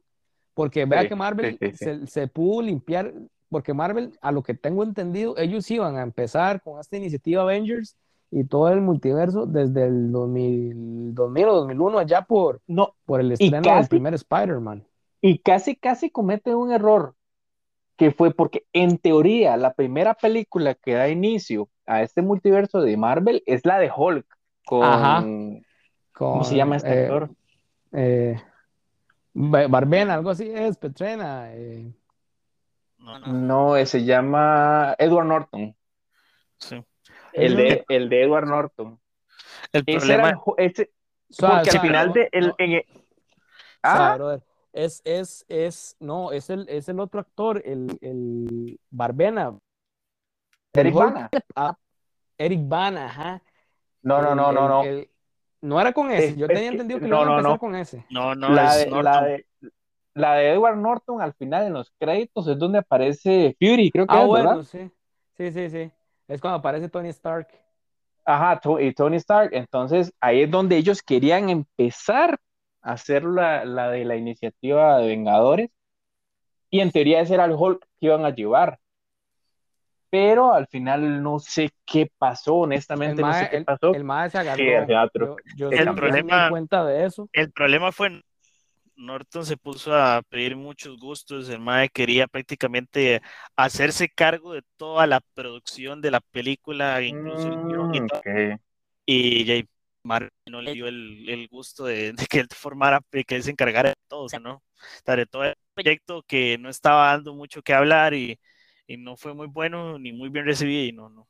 Porque 0.52 0.84
vea 0.84 1.08
que 1.08 1.14
Marvel 1.14 1.56
se, 1.74 2.06
se, 2.08 2.26
pudo 2.26 2.60
limpiar, 2.60 3.14
porque 3.48 3.72
Marvel, 3.72 4.18
a 4.20 4.32
lo 4.32 4.42
que 4.42 4.54
tengo 4.54 4.82
entendido, 4.82 5.38
ellos 5.38 5.70
iban 5.70 5.96
a 5.96 6.02
empezar 6.02 6.60
con 6.60 6.80
esta 6.80 6.96
iniciativa 6.96 7.42
Avengers 7.42 7.96
y 8.32 8.44
todo 8.44 8.68
el 8.68 8.80
multiverso 8.80 9.46
desde 9.46 9.86
el 9.86 10.10
2000, 10.10 11.14
2000 11.14 11.48
o 11.48 11.54
2001, 11.54 11.98
allá 12.00 12.22
por, 12.22 12.60
no, 12.66 12.96
por 13.06 13.20
el 13.20 13.30
estreno 13.30 13.76
del 13.76 13.86
primer 13.86 14.14
Spider-Man. 14.14 14.84
Y 15.20 15.38
casi, 15.38 15.76
casi 15.76 16.10
comete 16.10 16.56
un 16.56 16.72
error, 16.72 17.14
que 17.96 18.10
fue 18.10 18.34
porque 18.34 18.64
en 18.72 18.98
teoría 18.98 19.56
la 19.56 19.74
primera 19.74 20.14
película 20.14 20.74
que 20.74 20.94
da 20.94 21.08
inicio 21.08 21.68
a 21.86 22.02
este 22.02 22.22
multiverso 22.22 22.80
de 22.80 22.96
Marvel 22.96 23.44
es 23.46 23.64
la 23.64 23.78
de 23.78 23.90
Hulk, 23.96 24.26
con... 24.66 25.62
¿Cómo 26.20 26.44
se 26.44 26.54
llama 26.54 26.76
este 26.76 26.92
eh, 26.92 27.02
actor? 27.04 27.30
Eh, 27.92 28.42
Barbena, 29.32 30.14
algo 30.14 30.30
así 30.30 30.50
es, 30.50 30.76
Petrena. 30.76 31.50
Eh. 31.54 31.90
No, 33.26 33.74
se 33.86 34.04
llama 34.04 34.94
Edward 34.98 35.26
Norton. 35.26 35.74
Sí. 36.58 36.84
El 37.32 37.56
de, 37.56 37.84
el 37.88 38.10
de 38.10 38.22
Edward 38.22 38.46
Norton. 38.46 39.00
El 39.72 39.84
problema 39.84 40.38
ese, 40.58 40.90
porque 41.38 41.70
al 41.70 41.80
final 41.80 42.12
de 42.12 42.28
el, 42.32 42.52
en 42.58 42.82
¿Ah? 43.82 44.38
es, 44.74 45.00
es, 45.04 45.46
es, 45.48 45.96
no, 46.00 46.32
es 46.32 46.50
el, 46.50 46.68
es 46.68 46.88
el 46.90 47.00
otro 47.00 47.20
actor, 47.20 47.62
el, 47.64 47.98
el 48.02 48.78
Barbena. 48.90 49.58
Eric 50.74 50.94
Bana. 50.94 51.30
Ah, 51.56 51.76
Eric 52.36 52.60
Bana, 52.62 53.06
ajá. 53.06 53.42
No, 54.02 54.20
no, 54.20 54.34
no, 54.34 54.52
no, 54.52 54.68
no. 54.68 54.82
No 55.62 55.80
era 55.80 55.92
con 55.92 56.10
ese. 56.10 56.36
Yo 56.36 56.46
tenía 56.46 56.70
entendido 56.70 57.00
que 57.00 57.06
no, 57.06 57.24
no, 57.24 57.40
no. 57.40 57.58
con 57.58 57.74
ese. 57.74 58.04
No, 58.10 58.34
no, 58.34 58.48
la 58.48 58.76
de, 58.76 58.90
la 58.90 59.22
de, 59.22 59.46
la 60.14 60.34
de 60.34 60.52
Edward 60.52 60.76
Norton 60.76 61.20
al 61.20 61.34
final 61.34 61.66
en 61.66 61.74
los 61.74 61.92
créditos 61.98 62.48
es 62.48 62.58
donde 62.58 62.78
aparece 62.78 63.56
Fury, 63.58 63.90
creo 63.90 64.06
que 64.06 64.16
ah, 64.16 64.22
es, 64.22 64.26
bueno, 64.26 64.48
¿verdad? 64.50 64.64
sí. 64.64 64.90
Sí, 65.36 65.52
sí, 65.52 65.70
sí. 65.70 65.90
Es 66.28 66.40
cuando 66.40 66.58
aparece 66.58 66.88
Tony 66.88 67.08
Stark. 67.08 67.48
Ajá, 68.24 68.60
y 68.78 68.92
Tony 68.92 69.16
Stark. 69.16 69.50
Entonces 69.52 70.12
ahí 70.20 70.42
es 70.42 70.50
donde 70.50 70.76
ellos 70.76 71.02
querían 71.02 71.48
empezar 71.48 72.38
a 72.82 72.92
hacer 72.92 73.24
la, 73.24 73.64
la 73.64 73.90
de 73.90 74.04
la 74.04 74.16
iniciativa 74.16 74.98
de 74.98 75.08
Vengadores. 75.08 75.70
Y 76.68 76.80
en 76.80 76.90
teoría 76.92 77.20
ese 77.20 77.34
era 77.34 77.46
el 77.46 77.52
Hulk 77.52 77.80
que 77.98 78.06
iban 78.06 78.24
a 78.24 78.30
llevar 78.30 78.78
pero 80.10 80.52
al 80.52 80.66
final 80.66 81.22
no 81.22 81.38
sé 81.38 81.70
qué 81.86 82.10
pasó, 82.18 82.56
honestamente 82.56 83.22
no 83.22 83.32
sé 83.32 83.48
qué 83.50 83.62
pasó. 83.62 83.94
El, 83.94 84.02
el 84.02 84.30
se 84.30 84.38
agarró. 84.38 84.86
Yo, 85.16 85.36
yo 85.56 85.70
el 85.70 85.94
problema, 85.94 86.44
me 86.44 86.50
cuenta 86.50 86.84
de 86.84 87.06
eso. 87.06 87.28
El 87.32 87.52
problema 87.52 87.92
fue 87.92 88.20
Norton 89.00 89.46
se 89.46 89.56
puso 89.56 89.94
a 89.94 90.22
pedir 90.28 90.56
muchos 90.56 90.98
gustos, 90.98 91.48
el 91.48 91.60
MAE 91.60 91.88
quería 91.88 92.26
prácticamente 92.26 93.22
hacerse 93.56 94.08
cargo 94.08 94.52
de 94.52 94.62
toda 94.76 95.06
la 95.06 95.20
producción 95.34 96.00
de 96.00 96.10
la 96.10 96.20
película, 96.20 97.00
incluso 97.00 97.48
el 97.48 97.66
guion 97.66 97.94
y 97.94 98.00
mm, 98.02 98.06
todo. 98.06 98.20
Y 99.06 99.46
Jay 99.46 99.68
Marvel 100.02 100.30
no 100.46 100.60
le 100.60 100.74
dio 100.74 100.86
el, 100.86 101.28
el 101.28 101.48
gusto 101.48 101.84
de, 101.84 102.12
de, 102.12 102.26
que 102.26 102.40
él 102.40 102.48
formara, 102.50 103.00
que 103.10 103.36
él 103.36 103.42
se 103.42 103.50
encargara 103.50 103.90
de 103.90 103.96
todo, 104.06 104.24
o 104.24 104.28
sea, 104.28 104.38
¿no? 104.38 104.62
De 105.06 105.26
todo 105.26 105.44
el 105.44 105.54
proyecto 105.74 106.22
que 106.26 106.58
no 106.58 106.68
estaba 106.68 107.08
dando 107.08 107.34
mucho 107.34 107.62
que 107.62 107.72
hablar 107.72 108.14
y 108.14 108.38
y 108.90 108.96
no 108.96 109.16
fue 109.16 109.34
muy 109.34 109.46
bueno 109.46 110.00
ni 110.00 110.12
muy 110.12 110.30
bien 110.30 110.44
recibido 110.44 110.84
y 110.84 110.90
no, 110.90 111.08
no. 111.08 111.28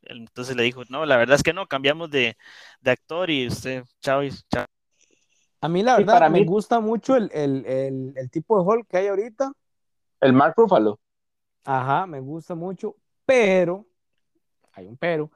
Entonces 0.00 0.56
le 0.56 0.62
dijo, 0.62 0.82
no, 0.88 1.04
la 1.04 1.18
verdad 1.18 1.36
es 1.36 1.42
que 1.42 1.52
no, 1.52 1.66
cambiamos 1.66 2.10
de, 2.10 2.38
de 2.80 2.90
actor 2.90 3.28
y 3.28 3.46
usted, 3.46 3.84
chao 4.00 4.22
chao. 4.50 4.64
A 5.60 5.68
mí 5.68 5.82
la 5.82 5.98
verdad 5.98 6.30
me 6.30 6.42
gusta 6.44 6.80
mucho 6.80 7.14
el, 7.14 7.30
el, 7.34 7.66
el, 7.66 8.12
el, 8.16 8.30
tipo 8.30 8.56
de 8.56 8.64
Hulk 8.66 8.88
que 8.88 8.96
hay 8.96 9.08
ahorita. 9.08 9.52
El 10.22 10.32
Mark 10.32 10.54
Ruffalo. 10.56 10.98
Ajá, 11.64 12.06
me 12.06 12.18
gusta 12.18 12.54
mucho, 12.54 12.96
pero, 13.26 13.86
hay 14.72 14.86
un 14.86 14.96
pero, 14.96 15.30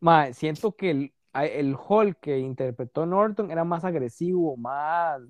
ma, 0.00 0.32
siento 0.32 0.74
que 0.74 0.90
el, 0.90 1.14
el 1.32 1.76
Hulk 1.76 2.18
que 2.18 2.40
interpretó 2.40 3.06
Norton 3.06 3.52
era 3.52 3.62
más 3.62 3.84
agresivo, 3.84 4.56
más 4.56 5.22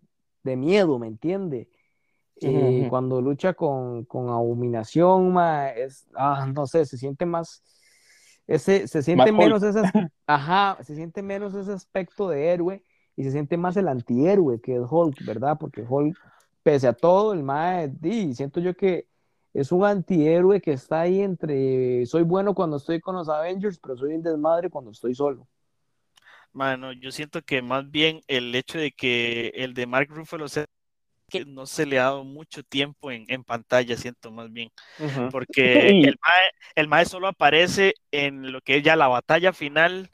de 0.44 0.56
miedo, 0.56 0.98
¿me 0.98 1.08
entiende? 1.08 1.68
Y 2.40 2.88
cuando 2.88 3.20
lucha 3.20 3.54
con, 3.54 4.04
con 4.04 4.30
abominación, 4.30 5.36
es, 5.76 6.06
ah, 6.14 6.50
no 6.52 6.66
sé, 6.66 6.86
se 6.86 6.96
siente 6.96 7.26
más, 7.26 7.62
ese, 8.46 8.88
se 8.88 9.02
siente 9.02 9.30
menos 9.30 9.62
ese, 9.62 9.82
ajá, 10.26 10.78
se 10.82 10.94
siente 10.94 11.22
menos 11.22 11.54
ese 11.54 11.72
aspecto 11.72 12.28
de 12.28 12.48
héroe 12.48 12.82
y 13.16 13.24
se 13.24 13.32
siente 13.32 13.56
más 13.56 13.76
el 13.76 13.88
antihéroe 13.88 14.60
que 14.60 14.74
el 14.74 14.86
Hulk, 14.88 15.24
¿verdad? 15.26 15.58
Porque 15.60 15.84
Hulk, 15.86 16.16
pese 16.62 16.88
a 16.88 16.94
todo, 16.94 17.34
el 17.34 17.42
mae, 17.42 17.92
y 18.02 18.34
siento 18.34 18.60
yo 18.60 18.74
que 18.74 19.06
es 19.52 19.72
un 19.72 19.84
antihéroe 19.84 20.60
que 20.60 20.72
está 20.72 21.00
ahí 21.00 21.20
entre, 21.20 22.06
soy 22.06 22.22
bueno 22.22 22.54
cuando 22.54 22.76
estoy 22.76 23.00
con 23.00 23.16
los 23.16 23.28
Avengers, 23.28 23.78
pero 23.78 23.96
soy 23.96 24.14
un 24.14 24.22
desmadre 24.22 24.70
cuando 24.70 24.92
estoy 24.92 25.14
solo. 25.14 25.46
Mano, 26.52 26.92
yo 26.92 27.12
siento 27.12 27.42
que 27.42 27.62
más 27.62 27.90
bien 27.90 28.22
el 28.26 28.54
hecho 28.54 28.78
de 28.78 28.90
que 28.92 29.52
el 29.54 29.74
de 29.74 29.86
Mark 29.86 30.08
Ruffalo 30.10 30.48
sea 30.48 30.66
que 31.30 31.44
no 31.46 31.66
se 31.66 31.86
le 31.86 31.98
ha 31.98 32.04
dado 32.04 32.24
mucho 32.24 32.62
tiempo 32.62 33.10
en, 33.10 33.24
en 33.28 33.44
pantalla, 33.44 33.96
siento 33.96 34.30
más 34.30 34.52
bien, 34.52 34.70
porque 35.30 35.88
el, 35.88 36.18
mae, 36.20 36.50
el 36.74 36.88
mae 36.88 37.06
solo 37.06 37.28
aparece 37.28 37.94
en 38.10 38.52
lo 38.52 38.60
que 38.60 38.76
es 38.76 38.82
ya 38.82 38.96
la 38.96 39.08
batalla 39.08 39.52
final 39.52 40.10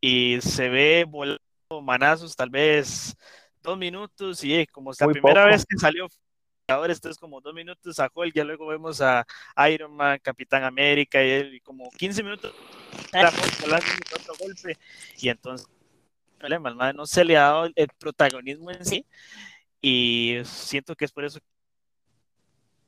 y 0.00 0.40
se 0.40 0.68
ve 0.68 1.04
volando 1.06 1.40
manazos 1.82 2.34
tal 2.34 2.50
vez 2.50 3.16
dos 3.62 3.76
minutos 3.76 4.42
y 4.42 4.66
como 4.66 4.90
es 4.90 5.00
la 5.00 5.08
primera 5.08 5.44
vez 5.44 5.64
que 5.66 5.76
salió 5.78 6.08
ahora 6.70 6.92
esto 6.92 7.08
es 7.10 7.18
como 7.18 7.40
dos 7.40 7.54
minutos 7.54 7.98
a 7.98 8.10
Hulk, 8.12 8.34
ya 8.34 8.44
luego 8.44 8.66
vemos 8.66 9.00
a 9.00 9.26
Iron 9.70 9.94
Man, 9.94 10.18
Capitán 10.22 10.64
América, 10.64 11.22
y, 11.22 11.30
él, 11.30 11.60
como 11.62 11.90
15 11.90 12.22
minutos 12.22 12.54
otro 14.14 14.34
golpe, 14.38 14.76
y 15.18 15.28
entonces 15.28 15.68
no 16.94 17.06
se 17.06 17.24
le 17.24 17.36
ha 17.36 17.42
dado 17.42 17.68
el 17.74 17.88
protagonismo 17.98 18.70
en 18.70 18.84
sí, 18.84 19.04
y 19.80 20.38
siento 20.44 20.94
que 20.94 21.04
es 21.04 21.12
por 21.12 21.24
eso 21.24 21.38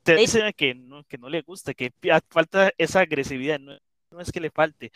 te 0.03 0.15
dice 0.15 0.53
que 0.53 0.75
no, 0.75 1.03
que 1.05 1.17
no 1.17 1.29
le 1.29 1.41
gusta, 1.41 1.73
que 1.73 1.91
falta 2.29 2.71
esa 2.77 2.99
agresividad, 2.99 3.59
no, 3.59 3.73
es 4.19 4.31
que 4.31 4.41
le 4.41 4.51
falte, 4.51 4.91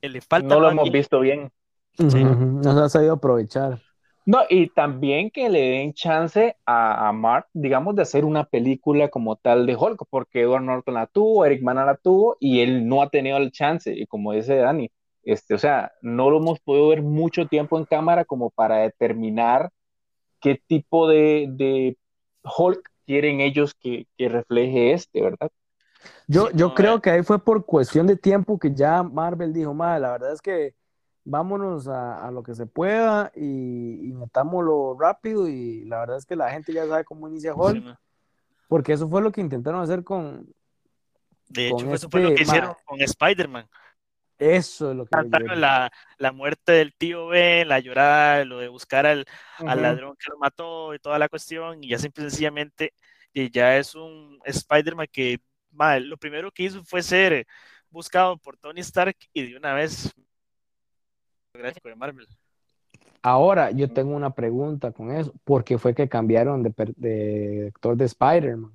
le 0.00 0.20
falta 0.20 0.54
no 0.54 0.60
lo 0.60 0.70
hemos 0.70 0.90
visto 0.90 1.20
bien. 1.20 1.50
Nos 1.98 2.76
ha 2.76 2.88
sabido 2.90 3.14
aprovechar. 3.14 3.80
No, 4.26 4.40
y 4.50 4.68
también 4.68 5.30
que 5.30 5.48
le 5.48 5.60
den 5.60 5.94
chance 5.94 6.56
a, 6.66 7.08
a, 7.08 7.12
Mark, 7.12 7.46
digamos, 7.54 7.94
de 7.94 8.02
hacer 8.02 8.24
una 8.24 8.44
película 8.44 9.08
como 9.08 9.36
tal 9.36 9.66
de 9.66 9.76
Hulk, 9.76 10.04
porque 10.10 10.42
Edward 10.42 10.64
Norton 10.64 10.94
la 10.94 11.06
tuvo, 11.06 11.44
Eric 11.44 11.62
Bana 11.62 11.84
la 11.84 11.96
tuvo, 11.96 12.36
y 12.40 12.60
él 12.60 12.88
no 12.88 13.02
ha 13.02 13.08
tenido 13.08 13.36
el 13.36 13.52
chance, 13.52 13.94
y 13.94 14.04
como 14.06 14.32
dice 14.32 14.56
Dani, 14.56 14.90
este, 15.22 15.54
o 15.54 15.58
sea, 15.58 15.92
no 16.02 16.28
lo 16.28 16.38
hemos 16.38 16.58
podido 16.58 16.88
ver 16.88 17.02
mucho 17.02 17.46
tiempo 17.46 17.78
en 17.78 17.84
cámara 17.84 18.24
como 18.24 18.50
para 18.50 18.78
determinar 18.78 19.70
qué 20.46 20.62
tipo 20.64 21.08
de, 21.08 21.48
de 21.50 21.98
Hulk 22.56 22.88
quieren 23.04 23.40
ellos 23.40 23.74
que, 23.74 24.06
que, 24.16 24.28
refleje 24.28 24.92
este, 24.92 25.20
¿verdad? 25.20 25.50
Yo, 26.28 26.52
yo 26.52 26.72
creo 26.72 27.02
que 27.02 27.10
ahí 27.10 27.24
fue 27.24 27.42
por 27.42 27.66
cuestión 27.66 28.06
de 28.06 28.16
tiempo 28.16 28.56
que 28.56 28.72
ya 28.72 29.02
Marvel 29.02 29.52
dijo, 29.52 29.74
madre, 29.74 30.02
la 30.02 30.12
verdad 30.12 30.32
es 30.32 30.40
que 30.40 30.76
vámonos 31.24 31.88
a, 31.88 32.30
lo 32.30 32.44
que 32.44 32.54
se 32.54 32.64
pueda 32.64 33.32
y, 33.34 34.12
metámoslo 34.14 34.96
rápido 34.96 35.48
y 35.48 35.84
la 35.86 35.98
verdad 35.98 36.18
es 36.18 36.24
que 36.24 36.36
la 36.36 36.48
gente 36.50 36.72
ya 36.72 36.86
sabe 36.86 37.04
cómo 37.04 37.26
inicia 37.26 37.52
Hulk, 37.52 37.98
porque 38.68 38.92
eso 38.92 39.08
fue 39.08 39.22
lo 39.22 39.32
que 39.32 39.40
intentaron 39.40 39.80
hacer 39.80 40.04
con... 40.04 40.48
De 41.48 41.70
hecho, 41.70 41.92
eso 41.92 42.08
fue 42.08 42.20
lo 42.20 42.28
que 42.28 42.34
este 42.34 42.44
hicieron 42.44 42.74
con 42.84 43.00
Spider-Man. 43.00 43.68
Eso 44.38 44.90
es 44.90 44.96
lo 44.96 45.06
que... 45.06 45.16
La, 45.56 45.90
la, 46.18 46.32
muerte 46.32 46.72
del 46.72 46.94
tío 46.94 47.28
Ben, 47.28 47.68
la 47.68 47.80
llorada, 47.80 48.44
lo 48.44 48.58
de 48.58 48.68
buscar 48.68 49.06
al, 49.06 49.24
al, 49.58 49.82
ladrón 49.82 50.14
que 50.18 50.30
lo 50.30 50.38
mató 50.38 50.94
y 50.94 50.98
toda 50.98 51.18
la 51.18 51.28
cuestión, 51.28 51.82
y 51.82 51.88
ya 51.88 51.98
simple 51.98 52.24
sencillamente 52.24 52.92
ya 53.52 53.76
es 53.76 53.94
un 53.94 54.38
Spider-Man 54.44 55.08
que 55.12 55.40
lo 56.00 56.16
primero 56.16 56.50
que 56.50 56.64
hizo 56.64 56.82
fue 56.84 57.02
ser 57.02 57.46
buscado 57.90 58.38
por 58.38 58.56
Tony 58.56 58.80
Stark 58.80 59.16
y 59.32 59.50
de 59.50 59.56
una 59.56 59.74
vez 59.74 60.12
gráfico 61.52 61.88
de 61.88 61.96
Marvel. 61.96 62.26
Ahora, 63.22 63.70
yo 63.70 63.90
tengo 63.92 64.14
una 64.14 64.34
pregunta 64.34 64.92
con 64.92 65.10
eso. 65.10 65.34
¿Por 65.44 65.64
qué 65.64 65.78
fue 65.78 65.94
que 65.94 66.08
cambiaron 66.08 66.62
de, 66.62 66.72
de 66.96 67.66
actor 67.68 67.96
de 67.96 68.04
Spider-Man? 68.04 68.72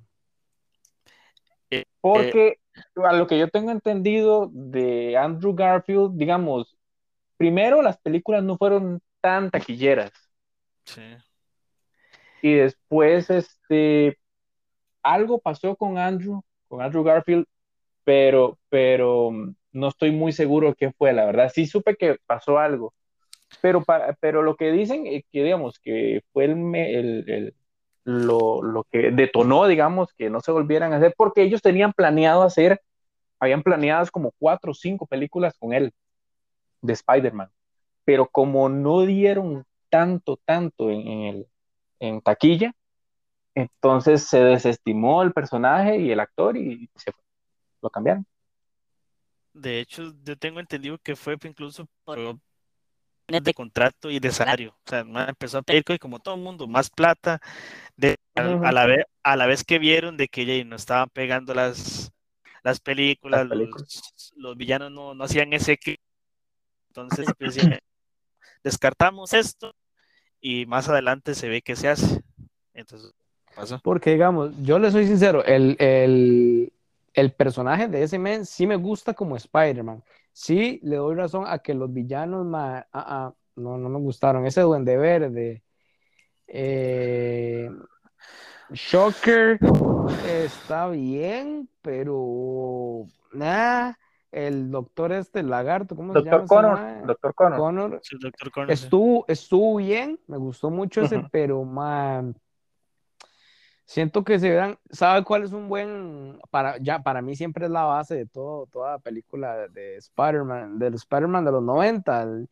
Eh, 1.70 1.84
Porque 2.00 2.58
a 2.96 3.12
lo 3.12 3.26
que 3.26 3.38
yo 3.38 3.48
tengo 3.48 3.70
entendido 3.70 4.50
de 4.52 5.16
Andrew 5.16 5.54
Garfield, 5.54 6.16
digamos, 6.16 6.76
primero 7.36 7.82
las 7.82 7.98
películas 7.98 8.42
no 8.42 8.56
fueron 8.56 9.00
tan 9.20 9.50
taquilleras. 9.50 10.12
Sí. 10.84 11.02
Y 12.42 12.54
después, 12.54 13.30
este, 13.30 14.18
algo 15.02 15.38
pasó 15.38 15.76
con 15.76 15.98
Andrew, 15.98 16.42
con 16.68 16.82
Andrew 16.82 17.04
Garfield, 17.04 17.46
pero, 18.04 18.58
pero 18.68 19.30
no 19.72 19.88
estoy 19.88 20.10
muy 20.10 20.32
seguro 20.32 20.74
qué 20.74 20.92
fue, 20.92 21.12
la 21.12 21.24
verdad. 21.24 21.50
Sí 21.54 21.66
supe 21.66 21.96
que 21.96 22.18
pasó 22.26 22.58
algo, 22.58 22.94
pero, 23.60 23.84
para, 23.84 24.14
pero 24.14 24.42
lo 24.42 24.56
que 24.56 24.72
dicen 24.72 25.04
que, 25.04 25.24
digamos, 25.32 25.78
que 25.78 26.22
fue 26.32 26.44
el, 26.46 26.54
el, 27.28 27.54
lo, 28.04 28.62
lo, 28.62 28.84
que 28.84 29.10
detonó, 29.10 29.66
digamos, 29.66 30.12
que 30.14 30.30
no 30.30 30.40
se 30.40 30.52
volvieran 30.52 30.92
a 30.92 30.96
hacer, 30.96 31.14
porque 31.16 31.42
ellos 31.42 31.62
tenían 31.62 31.92
planeado 31.92 32.42
hacer, 32.42 32.80
habían 33.38 33.62
planeadas 33.62 34.10
como 34.10 34.32
cuatro 34.38 34.72
o 34.72 34.74
cinco 34.74 35.06
películas 35.06 35.54
con 35.58 35.72
él, 35.72 35.92
de 36.80 36.92
Spider-Man, 36.92 37.50
pero 38.04 38.28
como 38.28 38.68
no 38.68 39.02
dieron 39.02 39.64
tanto, 39.88 40.38
tanto 40.44 40.90
en, 40.90 41.06
en, 41.06 41.20
el, 41.22 41.46
en 42.00 42.20
taquilla, 42.20 42.72
entonces 43.54 44.24
se 44.24 44.42
desestimó 44.42 45.22
el 45.22 45.32
personaje 45.32 45.98
y 45.98 46.10
el 46.10 46.20
actor 46.20 46.56
y 46.56 46.90
se 46.96 47.12
lo 47.80 47.90
cambiaron. 47.90 48.26
De 49.52 49.80
hecho, 49.80 50.14
yo 50.24 50.36
tengo 50.36 50.60
entendido 50.60 50.98
que 50.98 51.14
fue 51.14 51.36
incluso 51.44 51.86
por 52.04 52.18
de 53.40 53.54
contrato 53.54 54.10
y 54.10 54.20
de 54.20 54.30
salario. 54.30 54.76
O 54.84 54.90
sea, 54.90 55.00
empezó 55.28 55.58
a 55.58 55.62
pedir 55.62 55.84
como 55.98 56.18
todo 56.18 56.34
el 56.34 56.40
mundo, 56.40 56.66
más 56.66 56.90
plata, 56.90 57.40
de, 57.96 58.16
a, 58.34 58.72
la 58.72 58.86
vez, 58.86 59.04
a 59.22 59.36
la 59.36 59.46
vez 59.46 59.64
que 59.64 59.78
vieron 59.78 60.16
de 60.16 60.28
que 60.28 60.44
ya 60.44 60.64
no 60.64 60.76
estaban 60.76 61.08
pegando 61.10 61.54
las, 61.54 62.12
las 62.62 62.80
películas, 62.80 63.46
Los, 64.36 64.56
villanos 64.56 64.90
no, 64.90 65.14
no 65.14 65.24
hacían 65.24 65.52
ese 65.52 65.76
que 65.76 65.98
entonces 66.88 67.26
pues, 67.38 67.58
descartamos 68.62 69.32
esto 69.32 69.74
y 70.40 70.66
más 70.66 70.88
adelante 70.88 71.34
se 71.34 71.48
ve 71.48 71.62
que 71.62 71.76
se 71.76 71.88
hace. 71.88 72.20
Entonces, 72.74 73.12
pasó. 73.54 73.78
Porque 73.82 74.10
digamos, 74.10 74.52
yo 74.62 74.78
le 74.78 74.90
soy 74.90 75.06
sincero, 75.06 75.44
el, 75.44 75.76
el, 75.78 76.72
el 77.14 77.32
personaje 77.32 77.88
de 77.88 78.02
ese 78.02 78.18
men 78.18 78.44
sí 78.44 78.66
me 78.66 78.76
gusta 78.76 79.14
como 79.14 79.36
Spider-Man. 79.36 80.02
Sí, 80.32 80.80
le 80.82 80.96
doy 80.96 81.14
razón 81.14 81.44
a 81.46 81.58
que 81.58 81.74
los 81.74 81.92
villanos 81.92 82.46
ah, 82.54 82.86
ah, 82.92 83.34
no, 83.56 83.76
no 83.76 83.88
me 83.88 83.98
gustaron. 83.98 84.46
Ese 84.46 84.62
Duende 84.62 84.96
Verde, 84.96 85.62
eh, 86.46 87.70
Shocker 88.70 89.58
está 90.26 90.88
bien, 90.88 91.68
pero 91.82 93.06
nada. 93.32 93.98
El 94.30 94.70
doctor 94.70 95.12
este, 95.12 95.42
lagarto, 95.42 95.94
¿cómo 95.94 96.14
se 96.14 96.22
llama? 96.22 96.46
Connor, 96.46 97.06
doctor 97.06 97.34
Connor. 97.34 98.00
Estuvo, 98.68 99.26
estuvo 99.28 99.76
bien, 99.76 100.18
me 100.26 100.38
gustó 100.38 100.70
mucho 100.70 101.02
ese, 101.02 101.22
pero 101.30 101.64
man, 101.64 102.34
siento 103.92 104.24
que 104.24 104.38
se 104.38 104.48
verán, 104.48 104.78
¿sabe 104.90 105.22
cuál 105.22 105.42
es 105.42 105.52
un 105.52 105.68
buen, 105.68 106.40
para, 106.50 106.78
ya, 106.78 107.02
para 107.02 107.20
mí 107.20 107.36
siempre 107.36 107.66
es 107.66 107.70
la 107.70 107.84
base 107.84 108.14
de 108.14 108.26
todo, 108.26 108.66
toda 108.66 108.92
la 108.92 108.98
película 108.98 109.68
de 109.68 109.96
Spider-Man, 109.96 110.78
del 110.78 110.94
Spider-Man 110.94 111.44
de 111.44 111.52
los 111.52 111.62
90, 111.62 112.22
el, 112.22 112.48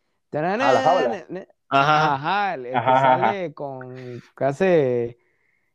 Ajá. 1.70 2.14
Ajá, 2.14 2.54
el, 2.54 2.64
que 2.64 2.72
sale 2.72 3.54
con, 3.54 3.94
que 4.36 4.44
hace, 4.44 5.18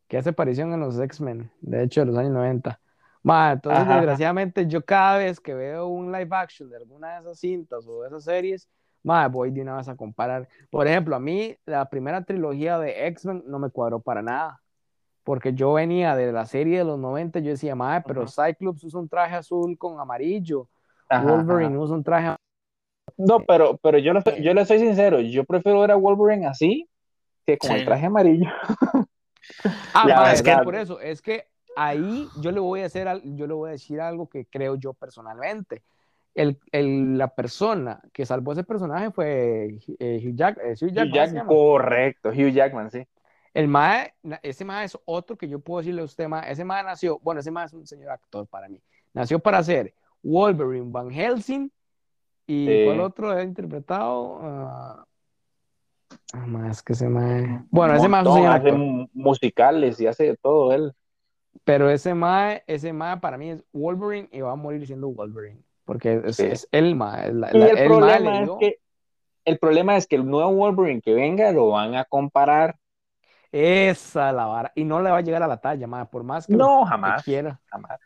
que 0.07 0.19
hace 0.19 0.29
aparición 0.29 0.71
en 0.71 0.81
los 0.81 0.99
X-Men, 0.99 1.49
de 1.61 1.83
hecho, 1.83 2.01
de 2.01 2.07
los 2.07 2.17
años 2.17 2.31
90. 2.33 2.79
Ma, 3.23 3.53
entonces, 3.53 3.87
desgraciadamente, 3.87 4.67
yo 4.67 4.85
cada 4.85 5.17
vez 5.17 5.39
que 5.39 5.55
veo 5.55 5.87
un 5.87 6.11
live 6.11 6.29
action 6.29 6.69
de 6.69 6.77
alguna 6.77 7.15
de 7.15 7.21
esas 7.21 7.39
cintas 7.39 7.87
o 7.87 8.03
de 8.03 8.09
esas 8.09 8.23
series, 8.23 8.69
ma, 9.01 9.27
voy 9.29 9.49
de 9.49 9.63
una 9.63 9.77
vez 9.77 9.87
a 9.87 9.95
comparar. 9.95 10.47
Por 10.69 10.85
ejemplo, 10.85 11.15
a 11.15 11.19
mí 11.19 11.57
la 11.65 11.89
primera 11.89 12.23
trilogía 12.23 12.77
de 12.77 13.07
X-Men 13.07 13.45
no 13.47 13.57
me 13.57 13.71
cuadró 13.71 13.99
para 13.99 14.21
nada 14.21 14.61
porque 15.25 15.53
yo 15.53 15.73
venía 15.73 16.15
de 16.15 16.31
la 16.31 16.45
serie 16.45 16.77
de 16.77 16.83
los 16.83 16.99
90, 16.99 17.39
yo 17.39 17.49
decía, 17.49 17.75
madre, 17.75 18.03
pero 18.07 18.27
Cyclops 18.27 18.83
usa 18.83 18.99
un 18.99 19.09
traje 19.09 19.35
azul 19.35 19.75
con 19.75 19.99
amarillo, 19.99 20.69
Wolverine 21.09 21.77
usa 21.77 21.95
un 21.95 22.03
traje 22.03 22.35
No, 23.17 23.39
pero, 23.39 23.75
pero 23.77 23.97
yo, 23.97 24.13
le, 24.13 24.21
yo 24.41 24.53
le 24.53 24.65
soy 24.65 24.79
sincero, 24.79 25.19
yo 25.19 25.43
prefiero 25.43 25.81
ver 25.81 25.91
a 25.91 25.95
Wolverine 25.95 26.45
así 26.45 26.87
que 27.43 27.57
con 27.57 27.71
el 27.71 27.85
traje 27.85 28.05
amarillo. 28.05 28.49
ah, 29.95 30.31
es 30.33 30.43
que 30.43 30.55
por 30.63 30.75
eso, 30.75 30.99
es 30.99 31.23
que 31.23 31.45
ahí 31.75 32.29
yo 32.39 32.51
le 32.51 32.59
voy 32.59 32.81
a 32.81 32.85
hacer, 32.85 33.07
yo 33.23 33.47
le 33.47 33.53
voy 33.53 33.69
a 33.69 33.71
decir 33.73 33.99
algo 33.99 34.29
que 34.29 34.45
creo 34.45 34.75
yo 34.75 34.93
personalmente. 34.93 35.81
El, 36.35 36.59
el, 36.71 37.17
la 37.17 37.29
persona 37.29 37.99
que 38.13 38.27
salvó 38.27 38.51
ese 38.51 38.63
personaje 38.63 39.09
fue 39.09 39.79
eh, 39.99 40.21
Hugh, 40.23 40.35
Jack, 40.35 40.59
eh, 40.61 40.75
Hugh 40.79 40.91
Jackman. 40.91 41.47
correcto, 41.47 42.29
Hugh 42.29 42.51
Jackman, 42.51 42.91
sí. 42.91 43.07
El 43.55 43.69
MAE, 43.69 44.13
ese 44.43 44.65
MAE 44.65 44.83
es 44.83 44.99
otro 45.05 45.37
que 45.37 45.47
yo 45.47 45.59
puedo 45.59 45.79
decirle 45.79 46.01
a 46.01 46.05
usted, 46.05 46.27
MAE. 46.27 46.51
Ese 46.51 46.65
MAE 46.65 46.83
nació, 46.83 47.19
bueno, 47.19 47.39
ese 47.39 47.51
MAE 47.51 47.67
es 47.67 47.73
un 47.73 47.87
señor 47.87 48.11
actor 48.11 48.45
para 48.47 48.67
mí. 48.67 48.81
Nació 49.13 49.39
para 49.39 49.63
ser 49.63 49.93
Wolverine, 50.21 50.91
Van 50.91 51.09
Helsing 51.09 51.71
y 52.45 52.85
¿cuál 52.85 52.99
otro 52.99 53.31
ha 53.31 53.41
interpretado? 53.41 55.05
Uh, 56.33 56.37
más 56.47 56.83
que 56.83 56.91
ese 56.91 57.07
MAE. 57.07 57.63
Bueno, 57.69 57.95
ese 57.95 58.09
MAE 58.09 58.23
es 58.23 58.27
un 58.27 58.33
señor 58.35 58.55
hace 58.55 58.71
musicales 59.13 60.01
y 60.01 60.07
hace 60.07 60.25
de 60.25 60.35
todo 60.35 60.73
él. 60.73 60.93
Pero 61.63 61.89
ese 61.89 62.13
MAE, 62.13 62.61
ese 62.67 62.91
MAE 62.91 63.21
para 63.21 63.37
mí 63.37 63.51
es 63.51 63.63
Wolverine 63.71 64.27
y 64.33 64.41
va 64.41 64.51
a 64.51 64.57
morir 64.57 64.85
siendo 64.85 65.07
Wolverine. 65.07 65.63
Porque 65.85 66.21
es, 66.25 66.67
el 66.73 66.93
MAE. 66.97 67.29
el, 67.29 67.87
problema 67.87 68.43
es 68.43 68.49
que 68.59 68.79
el 69.45 69.59
problema 69.59 69.95
es 69.95 70.07
que 70.07 70.17
el 70.17 70.25
nuevo 70.29 70.51
Wolverine 70.51 71.01
que 71.01 71.13
venga 71.13 71.53
lo 71.53 71.69
van 71.69 71.95
a 71.95 72.03
comparar 72.03 72.75
esa 73.55 74.33
la 74.33 74.45
vara. 74.45 74.71
Y 74.75 74.83
no 74.83 75.01
le 75.01 75.09
va 75.09 75.17
a 75.17 75.21
llegar 75.21 75.41
a 75.41 75.47
la 75.47 75.57
talla, 75.57 75.87
más 75.87 76.09
por 76.09 76.23
más 76.23 76.45
que 76.45 76.53
no, 76.53 76.85
jamás, 76.85 77.23
quiera. 77.23 77.59
Jamás. 77.67 77.99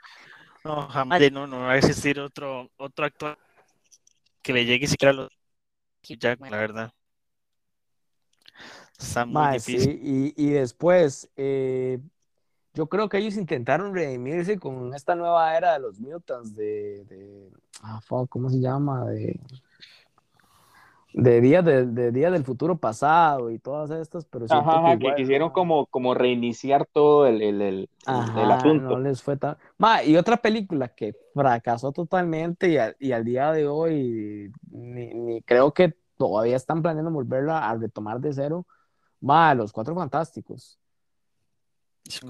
No, 0.64 0.88
jamás. 0.88 1.32
No, 1.32 1.48
no 1.48 1.62
va 1.62 1.72
a 1.72 1.78
existir 1.78 2.20
otro, 2.20 2.70
otro 2.78 3.06
actor 3.06 3.38
que 4.44 4.54
le 4.54 4.66
llegue 4.66 4.88
siquiera 4.88 5.12
a 5.12 5.16
los 5.16 5.30
Jackman, 6.04 6.52
la 6.52 6.58
verdad. 6.58 6.94
Está 8.98 9.26
muy 9.26 9.54
difícil. 9.54 10.00
y, 10.04 10.34
y, 10.36 10.50
después, 10.52 11.30
eh, 11.36 12.00
yo 12.74 12.88
creo 12.88 13.10
que 13.10 13.18
ellos 13.18 13.36
intentaron 13.36 13.94
redimirse 13.94 14.60
con 14.60 14.94
esta 14.94 15.16
nueva 15.16 15.56
era 15.56 15.74
de 15.74 15.80
los 15.80 16.00
mutants, 16.00 16.56
de, 16.56 17.06
de 17.06 17.52
ah, 17.82 18.02
¿cómo 18.30 18.50
se 18.50 18.60
llama? 18.60 19.06
De, 19.06 19.40
de 21.22 21.42
días 21.42 21.66
de, 21.66 22.12
día 22.12 22.32
del 22.32 22.44
futuro 22.44 22.78
pasado 22.78 23.52
y 23.52 23.60
todas 23.60 23.92
estas, 23.92 24.26
pero 24.26 24.46
ajá, 24.50 24.98
que, 24.98 25.14
quisieron 25.16 25.50
como, 25.52 25.86
como 25.88 26.14
reiniciar 26.14 26.86
todo 26.86 27.28
el, 27.28 27.42
el, 27.42 27.62
el, 27.62 27.90
asunto. 28.06 28.90
No 28.90 29.00
les 29.00 29.22
fue 29.22 29.38
tan... 29.38 29.58
y 30.06 30.16
otra 30.16 30.38
película 30.38 30.90
que 30.90 31.16
fracasó 31.34 31.92
totalmente 31.92 32.70
y, 32.70 33.08
y 33.08 33.12
al 33.12 33.26
día 33.26 33.52
de 33.52 33.68
hoy 33.68 34.52
ni, 34.72 35.14
ni, 35.14 35.42
creo 35.42 35.74
que 35.74 35.96
todavía 36.18 36.56
están 36.56 36.82
planeando 36.82 37.12
volverla 37.12 37.70
a 37.70 37.76
retomar 37.76 38.20
de 38.20 38.34
cero, 38.34 38.66
va, 39.28 39.54
Los 39.56 39.72
Cuatro 39.72 39.96
Fantásticos. 39.96 40.80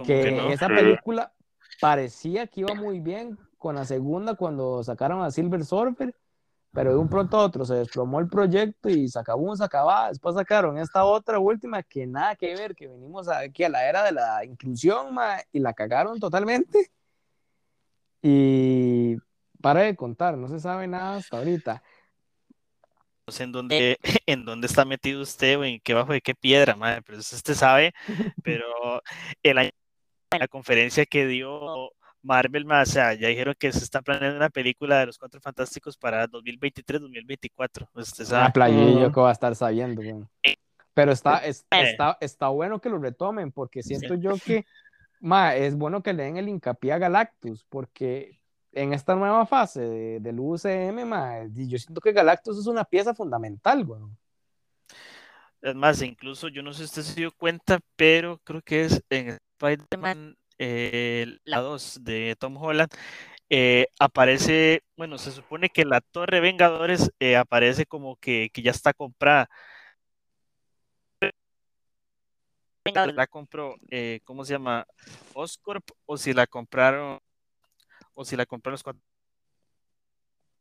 Que, 0.05 0.51
esa 0.51 0.67
película 0.67 1.33
parecía 1.79 2.47
que 2.47 2.61
iba 2.61 2.73
muy 2.73 2.99
bien 2.99 3.37
con 3.57 3.75
la 3.75 3.85
segunda 3.85 4.35
cuando 4.35 4.83
sacaron 4.83 5.21
a 5.21 5.31
Silver 5.31 5.63
Surfer 5.63 6.13
pero 6.71 6.91
de 6.91 6.97
un 6.97 7.09
pronto 7.09 7.37
a 7.37 7.43
otro 7.43 7.65
se 7.65 7.75
desplomó 7.75 8.19
el 8.19 8.27
proyecto 8.27 8.89
y 8.89 9.07
se 9.07 9.19
acabó, 9.19 9.55
se 9.55 9.63
acababa. 9.63 10.09
Después 10.09 10.35
sacaron 10.35 10.77
esta 10.77 11.03
otra 11.03 11.39
última 11.39 11.81
que 11.83 12.05
nada 12.05 12.35
que 12.35 12.55
ver, 12.55 12.75
que 12.75 12.87
venimos 12.87 13.27
aquí 13.27 13.63
a 13.63 13.69
la 13.69 13.87
era 13.87 14.03
de 14.03 14.11
la 14.11 14.45
inclusión 14.45 15.15
y 15.51 15.59
la 15.59 15.73
cagaron 15.73 16.19
totalmente. 16.19 16.91
Y 18.21 19.17
para 19.61 19.81
de 19.81 19.95
contar, 19.95 20.37
no 20.37 20.47
se 20.47 20.59
sabe 20.59 20.87
nada 20.87 21.17
hasta 21.17 21.37
ahorita. 21.37 21.83
Sé 23.27 23.43
en 23.43 23.51
dónde, 23.51 23.97
en 24.25 24.45
dónde 24.45 24.67
está 24.67 24.85
metido 24.85 25.21
usted 25.21 25.57
o 25.59 25.63
en 25.63 25.79
qué 25.79 25.93
bajo 25.93 26.13
de 26.13 26.21
qué 26.21 26.35
piedra, 26.35 26.75
madre, 26.75 27.01
pero 27.01 27.19
eso 27.19 27.35
usted 27.35 27.53
sabe. 27.53 27.93
Pero 28.43 29.01
el 29.43 29.57
año, 29.57 29.71
la 30.31 30.47
conferencia 30.47 31.05
que 31.05 31.25
dio 31.25 31.91
Marvel, 32.21 32.65
más, 32.65 32.89
o 32.89 32.91
sea, 32.93 33.13
ya 33.13 33.27
dijeron 33.29 33.55
que 33.57 33.71
se 33.71 33.83
está 33.83 34.01
planeando 34.01 34.37
una 34.37 34.49
película 34.49 34.99
de 34.99 35.07
los 35.07 35.17
Cuatro 35.17 35.39
Fantásticos 35.39 35.97
para 35.97 36.27
2023-2024. 36.27 37.87
Ah, 38.33 38.51
playillo 38.53 39.11
que 39.11 39.19
va 39.19 39.29
a 39.29 39.33
estar 39.33 39.55
sabiendo, 39.55 40.01
eh, 40.01 40.57
Pero 40.93 41.11
está, 41.11 41.45
eh. 41.45 41.49
está, 41.49 42.17
está, 42.19 42.47
bueno 42.49 42.79
que 42.79 42.89
lo 42.89 42.97
retomen, 42.97 43.51
porque 43.51 43.83
siento 43.83 44.15
yo 44.15 44.33
que 44.43 44.65
ma, 45.21 45.55
es 45.55 45.75
bueno 45.75 46.03
que 46.03 46.13
le 46.13 46.23
den 46.23 46.37
el 46.37 46.49
hincapié 46.49 46.93
a 46.93 46.97
Galactus, 46.97 47.65
porque 47.69 48.39
en 48.73 48.93
esta 48.93 49.15
nueva 49.15 49.45
fase 49.45 49.81
de, 49.81 50.19
del 50.19 50.39
UCM, 50.39 51.05
ma, 51.05 51.45
yo 51.45 51.77
siento 51.77 52.01
que 52.01 52.11
Galactus 52.11 52.59
es 52.59 52.67
una 52.67 52.83
pieza 52.83 53.13
fundamental, 53.13 53.83
bueno. 53.85 54.11
Es 55.61 55.75
más, 55.75 56.01
incluso 56.01 56.47
yo 56.47 56.63
no 56.63 56.71
sé 56.71 56.79
si 56.79 56.85
usted 56.85 57.01
se 57.01 57.19
dio 57.19 57.31
cuenta, 57.31 57.79
pero 57.95 58.39
creo 58.43 58.61
que 58.61 58.85
es 58.85 59.03
en 59.09 59.37
Spider-Man 59.57 60.37
eh, 60.59 61.39
la 61.45 61.59
2 61.59 62.03
de 62.03 62.35
Tom 62.37 62.57
Holland, 62.57 62.91
eh, 63.49 63.87
aparece, 63.99 64.83
bueno, 64.95 65.17
se 65.17 65.31
supone 65.31 65.69
que 65.69 65.85
la 65.85 66.01
Torre 66.01 66.39
Vengadores 66.39 67.11
eh, 67.19 67.35
aparece 67.37 67.85
como 67.85 68.17
que, 68.17 68.51
ya 68.53 68.71
está 68.71 68.93
comprada. 68.93 69.49
La 73.15 73.27
compró, 73.27 73.75
¿cómo 74.23 74.45
se 74.45 74.53
llama? 74.53 74.85
Oscorp 75.33 75.89
o 76.05 76.17
si 76.17 76.33
la 76.33 76.47
compraron, 76.47 77.19
o 78.13 78.25
si 78.25 78.35
la 78.35 78.45
compraron 78.45 78.73
los 78.73 78.83
cuatro. 78.83 79.01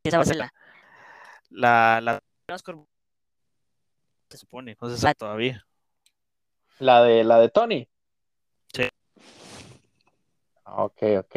Esa 0.04 0.18
va 0.18 0.22
a 0.22 0.26
ser 0.26 0.36
la, 0.36 0.52
la, 1.50 2.00
la 2.00 2.54
Oscorp 2.54 2.86
se 4.30 4.38
supone, 4.38 4.76
no 4.80 4.90
se 4.90 4.98
sabe 4.98 5.14
todavía. 5.14 5.66
La 6.78 7.02
de 7.02 7.24
la 7.24 7.38
de 7.40 7.48
Tony. 7.48 7.88
Ok, 10.76 11.02
ok. 11.18 11.36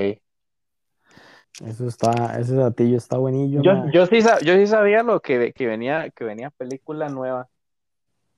Eso 1.65 1.87
está, 1.87 2.39
ese 2.39 2.55
datillo 2.55 2.97
está 2.97 3.17
buenillo. 3.17 3.61
Yo, 3.61 3.89
yo, 3.91 4.05
sí, 4.05 4.19
yo 4.43 4.55
sí 4.55 4.67
sabía 4.67 5.03
lo 5.03 5.19
que, 5.21 5.53
que, 5.53 5.67
venía, 5.67 6.09
que 6.09 6.23
venía 6.23 6.49
película 6.49 7.09
nueva. 7.09 7.49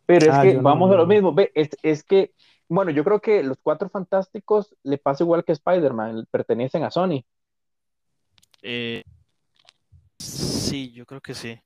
Pero 0.05 0.25
es 0.25 0.33
ah, 0.33 0.41
que 0.41 0.57
vamos 0.57 0.91
a 0.91 0.95
lo 0.95 1.05
mismo. 1.05 1.33
Ve, 1.33 1.51
es, 1.55 1.69
es, 1.83 2.03
que, 2.03 2.33
bueno, 2.67 2.91
yo 2.91 3.03
creo 3.03 3.21
que 3.21 3.43
los 3.43 3.57
cuatro 3.61 3.89
fantásticos 3.89 4.75
le 4.83 4.97
pasa 4.97 5.23
igual 5.23 5.45
que 5.45 5.53
Spider-Man, 5.53 6.27
pertenecen 6.29 6.83
a 6.83 6.91
Sony. 6.91 7.23
Eh, 8.61 9.03
sí, 10.17 10.91
yo 10.91 11.05
creo 11.05 11.21
que 11.21 11.33
sí. 11.33 11.59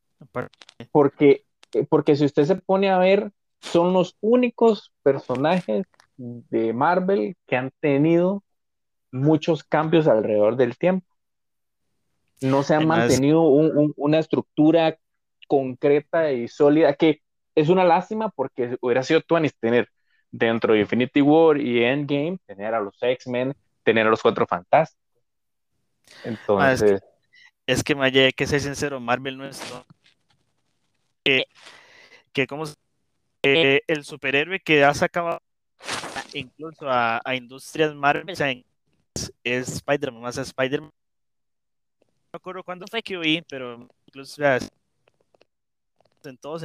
Porque, 0.91 1.45
eh, 1.73 1.85
porque 1.89 2.15
si 2.15 2.25
usted 2.25 2.43
se 2.43 2.55
pone 2.55 2.89
a 2.89 2.99
ver, 2.99 3.31
son 3.61 3.93
los 3.93 4.17
únicos 4.21 4.93
personajes 5.01 5.85
de 6.17 6.73
Marvel 6.73 7.35
que 7.47 7.55
han 7.55 7.71
tenido 7.79 8.43
muchos 9.11 9.63
cambios 9.63 10.07
alrededor 10.07 10.55
del 10.55 10.77
tiempo. 10.77 11.07
No 12.41 12.63
se 12.63 12.75
ha 12.75 12.79
mantenido 12.79 13.41
una 13.43 14.19
estructura 14.19 14.97
concreta 15.47 16.31
y 16.31 16.47
sólida, 16.47 16.93
que 16.93 17.21
es 17.55 17.69
una 17.69 17.83
lástima 17.83 18.29
porque 18.29 18.77
hubiera 18.81 19.01
sido 19.01 19.21
Tuanis 19.21 19.55
tener 19.55 19.89
dentro 20.29 20.73
de 20.73 20.81
Infinity 20.81 21.21
War 21.21 21.57
y 21.59 21.83
Endgame, 21.83 22.37
tener 22.45 22.75
a 22.75 22.79
los 22.79 22.95
X-Men, 23.01 23.55
tener 23.83 24.05
a 24.05 24.09
los 24.09 24.21
Cuatro 24.21 24.45
Fantásticos. 24.45 25.01
Entonces... 26.23 27.01
es 27.65 27.83
que, 27.83 27.93
es 27.93 28.13
que 28.13 28.33
que 28.33 28.47
ser 28.47 28.61
sincero, 28.61 28.99
Marvel 28.99 29.37
no 29.37 29.45
es... 29.47 29.61
Que, 31.23 31.45
que 32.33 32.45
como 32.45 32.65
el 33.41 34.03
superhéroe 34.03 34.59
que 34.59 34.83
ha 34.83 34.93
sacado 34.93 35.41
incluso 36.33 36.89
a, 36.89 37.21
a 37.23 37.35
Industrias 37.35 37.95
Marvel, 37.95 38.29
o 38.29 38.35
sea, 38.35 38.51
en 38.51 38.63
es 39.43 39.69
Spider-Man, 39.69 40.21
más 40.21 40.37
Spider-Man. 40.37 40.91
No 40.91 42.29
me 42.33 42.37
acuerdo 42.37 42.63
cuándo 42.63 42.85
fue 42.89 43.01
que 43.01 43.17
oí, 43.17 43.41
pero 43.49 43.87
incluso 44.05 44.41
en 46.23 46.37
todos. 46.37 46.63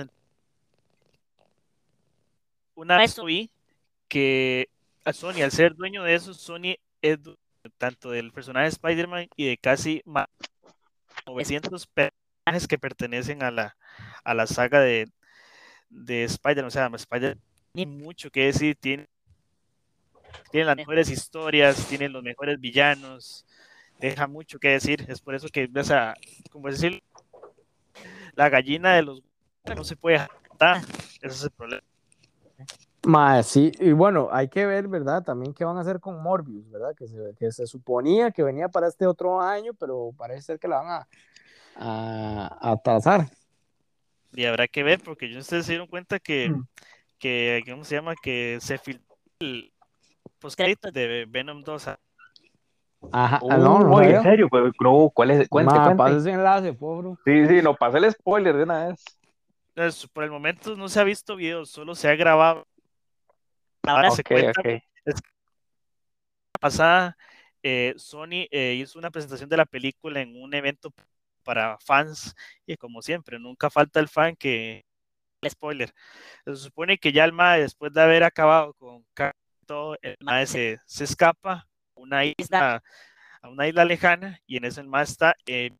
Una 2.74 2.98
vez 2.98 3.18
oí 3.18 3.50
que 4.09 4.68
a 5.05 5.12
Sony, 5.12 5.42
al 5.42 5.53
ser 5.53 5.74
dueño 5.74 6.03
de 6.03 6.14
eso, 6.14 6.34
Sony 6.34 6.76
es 7.00 7.18
tanto 7.78 8.11
del 8.11 8.32
personaje 8.32 8.64
de 8.64 8.70
Spider-Man 8.70 9.28
y 9.36 9.46
de 9.46 9.57
casi 9.57 10.03
900 11.26 11.86
personajes 11.86 12.68
que 12.68 12.78
pertenecen 12.78 13.42
a 13.42 13.50
la, 13.50 13.76
a 14.24 14.34
la 14.34 14.46
saga 14.46 14.80
de, 14.80 15.09
de 15.88 16.24
Spider-Man. 16.24 16.68
O 16.68 16.70
sea, 16.70 16.90
Spider-Man 16.92 17.40
tiene 17.72 17.92
mucho 17.92 18.30
que 18.30 18.46
decir, 18.46 18.76
tiene 18.76 19.09
tienen 20.51 20.66
las 20.66 20.76
mejores 20.76 21.11
historias, 21.11 21.87
tienen 21.89 22.12
los 22.12 22.22
mejores 22.22 22.61
villanos, 22.61 23.47
deja 23.99 24.26
mucho 24.26 24.59
que 24.59 24.68
decir, 24.68 25.05
es 25.09 25.20
por 25.20 25.35
eso 25.35 25.49
que 25.49 25.70
esa, 25.74 26.14
como 26.51 26.68
decir, 26.68 27.03
la 28.35 28.49
gallina 28.49 28.95
de 28.95 29.03
los 29.03 29.22
no 29.76 29.85
se 29.85 29.97
puede 29.97 30.16
adaptar, 30.16 30.83
ese 31.20 31.26
es 31.26 31.45
el 31.45 31.51
problema. 31.51 31.83
Más, 33.05 33.47
sí, 33.49 33.72
y 33.80 33.91
bueno, 33.93 34.28
hay 34.30 34.49
que 34.49 34.64
ver, 34.64 34.87
¿verdad? 34.87 35.24
También 35.24 35.55
qué 35.55 35.64
van 35.64 35.76
a 35.76 35.80
hacer 35.80 35.99
con 35.99 36.22
Morbius, 36.22 36.70
¿verdad? 36.70 36.95
Que 36.97 37.09
se, 37.09 37.35
que 37.37 37.51
se 37.51 37.66
suponía 37.66 38.30
que 38.30 38.45
venía 38.45 38.68
para 38.68 38.87
este 38.87 39.07
otro 39.07 39.41
año, 39.41 39.72
pero 39.74 40.12
parece 40.16 40.43
ser 40.43 40.59
que 40.61 40.68
la 40.68 40.83
van 40.83 40.87
a, 40.89 41.09
a, 42.61 42.72
a. 42.72 43.30
Y 44.35 44.45
habrá 44.45 44.68
que 44.68 44.83
ver, 44.83 45.01
porque 45.01 45.28
yo 45.28 45.41
ustedes 45.41 45.66
se 45.66 45.72
dieron 45.72 45.89
cuenta 45.89 46.20
que, 46.20 46.51
mm. 46.51 46.66
que 47.18 47.62
¿cómo 47.68 47.85
se 47.85 47.97
llama? 47.97 48.14
Que 48.22 48.59
se 48.61 48.78
filtró 48.78 49.16
el, 49.41 49.72
pues 50.43 50.57
de 50.57 51.26
Venom 51.28 51.62
2. 51.62 51.88
Ajá, 53.11 53.38
uh, 53.43 53.49
no, 53.49 53.78
no, 53.80 54.03
en 54.03 54.22
serio, 54.22 54.49
pues, 54.49 54.72
no, 54.80 55.11
¿cuál 55.14 55.30
es? 55.32 55.49
Cuente, 55.49 55.74
Ma, 55.74 55.97
pasa 55.97 56.16
ese 56.18 56.30
enlace, 56.30 56.72
pobre. 56.72 57.14
Sí, 57.24 57.47
sí, 57.49 57.62
no 57.62 57.74
pasa 57.74 57.99
el 57.99 58.12
spoiler 58.12 58.57
de 58.57 58.62
una 58.64 58.88
vez. 58.88 59.05
Pues, 59.74 60.07
por 60.09 60.24
el 60.24 60.30
momento 60.30 60.76
no 60.76 60.88
se 60.88 61.01
ha 61.01 61.05
visto 61.05 61.36
video, 61.36 61.64
solo 61.64 61.95
se 61.95 62.09
ha 62.09 62.14
grabado. 62.14 62.66
Ahora 63.84 64.11
se 64.11 64.22
cuenta. 64.22 64.61
Okay. 64.61 64.82
Es, 65.05 65.20
pasada, 66.61 67.16
eh, 67.62 67.95
Sony 67.97 68.47
eh, 68.51 68.74
hizo 68.78 68.99
una 68.99 69.11
presentación 69.11 69.49
de 69.49 69.57
la 69.57 69.66
película 69.66 70.20
en 70.20 70.40
un 70.40 70.55
evento 70.55 70.93
para 71.43 71.76
fans 71.78 72.34
y 72.66 72.76
como 72.76 73.03
siempre, 73.03 73.38
nunca 73.38 73.68
falta 73.70 73.99
el 73.99 74.09
fan 74.09 74.36
que 74.36 74.84
spoiler. 75.49 75.93
Se 76.45 76.57
supone 76.57 76.99
que 76.99 77.12
ya 77.12 77.24
el 77.24 77.32
MAE, 77.32 77.62
después 77.62 77.93
de 77.93 78.03
haber 78.03 78.22
acabado 78.22 78.74
con 78.74 79.05
el 80.03 80.17
mae 80.21 80.47
se, 80.47 80.79
escapa 81.01 81.53
a 81.53 81.67
una 81.95 82.25
isla, 82.25 82.83
a 83.41 83.49
una 83.49 83.69
isla 83.69 83.85
lejana, 83.85 84.41
y 84.47 84.57
en 84.57 84.65
eso 84.65 84.81
el 84.81 84.89
mae 84.89 85.05
está, 85.05 85.35
eh, 85.47 85.71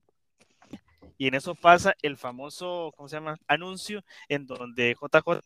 y 1.19 1.29
en 1.29 1.35
eso 1.35 1.55
pasa 1.55 1.95
el 2.03 2.17
famoso, 2.17 2.93
¿cómo 2.97 3.09
se 3.09 3.17
llama? 3.17 3.39
Anuncio 3.47 4.03
en 4.29 4.47
donde 4.47 4.97
JJ 5.01 5.41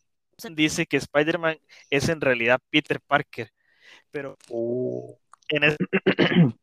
dice 0.55 0.87
que 0.87 0.97
Spider-Man 0.97 1.59
es 1.91 2.09
en 2.09 2.21
realidad 2.21 2.61
Peter 2.71 3.01
Parker, 3.01 3.51
pero 4.11 4.37
oh. 4.51 5.19
en 5.49 5.65
ese, 5.65 5.77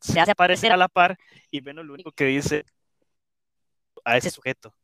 se 0.00 0.20
hace 0.20 0.30
aparecer 0.30 0.72
a 0.72 0.76
la 0.76 0.88
par 0.88 1.18
y 1.50 1.60
bueno, 1.60 1.82
lo 1.82 1.94
único 1.94 2.12
que 2.12 2.24
dice 2.24 2.64
a 4.04 4.16
ese 4.16 4.30
sujeto. 4.30 4.74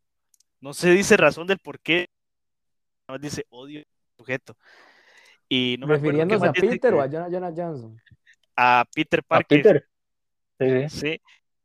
No 0.60 0.74
se 0.74 0.90
dice 0.90 1.16
razón 1.16 1.46
del 1.46 1.58
por 1.58 1.80
qué, 1.80 2.08
dice 3.20 3.46
odio 3.50 3.82
sujeto. 4.16 4.56
Y 5.54 5.76
no 5.78 5.86
¿Refiriéndose 5.86 6.46
a 6.46 6.52
Peter 6.54 6.94
o 6.94 7.02
a 7.02 7.10
Jonah, 7.10 7.52
Johnson? 7.54 8.00
A 8.56 8.86
Peter 8.94 9.22
Parker. 9.22 9.58
A 9.58 9.62
Peter. 9.62 10.88
Sí, 10.88 10.98
sí. 10.98 11.20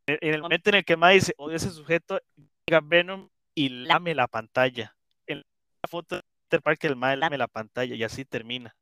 En 0.06 0.34
el 0.34 0.42
momento 0.42 0.70
en 0.70 0.76
el 0.76 0.84
que 0.84 0.98
más 0.98 1.14
dice, 1.14 1.34
odio 1.38 1.56
ese 1.56 1.70
sujeto, 1.70 2.20
llega 2.66 2.82
Venom 2.84 3.30
y 3.56 3.70
lame 3.70 4.14
la 4.14 4.28
pantalla. 4.28 4.94
En 5.26 5.38
la 5.38 5.88
foto 5.88 6.18
de 6.18 6.22
Peter 6.50 6.62
Parker, 6.62 6.92
el 6.92 6.98
mae 6.98 7.16
lame 7.16 7.38
la 7.38 7.48
pantalla 7.48 7.96
y 7.96 8.04
así 8.04 8.26
termina. 8.26 8.76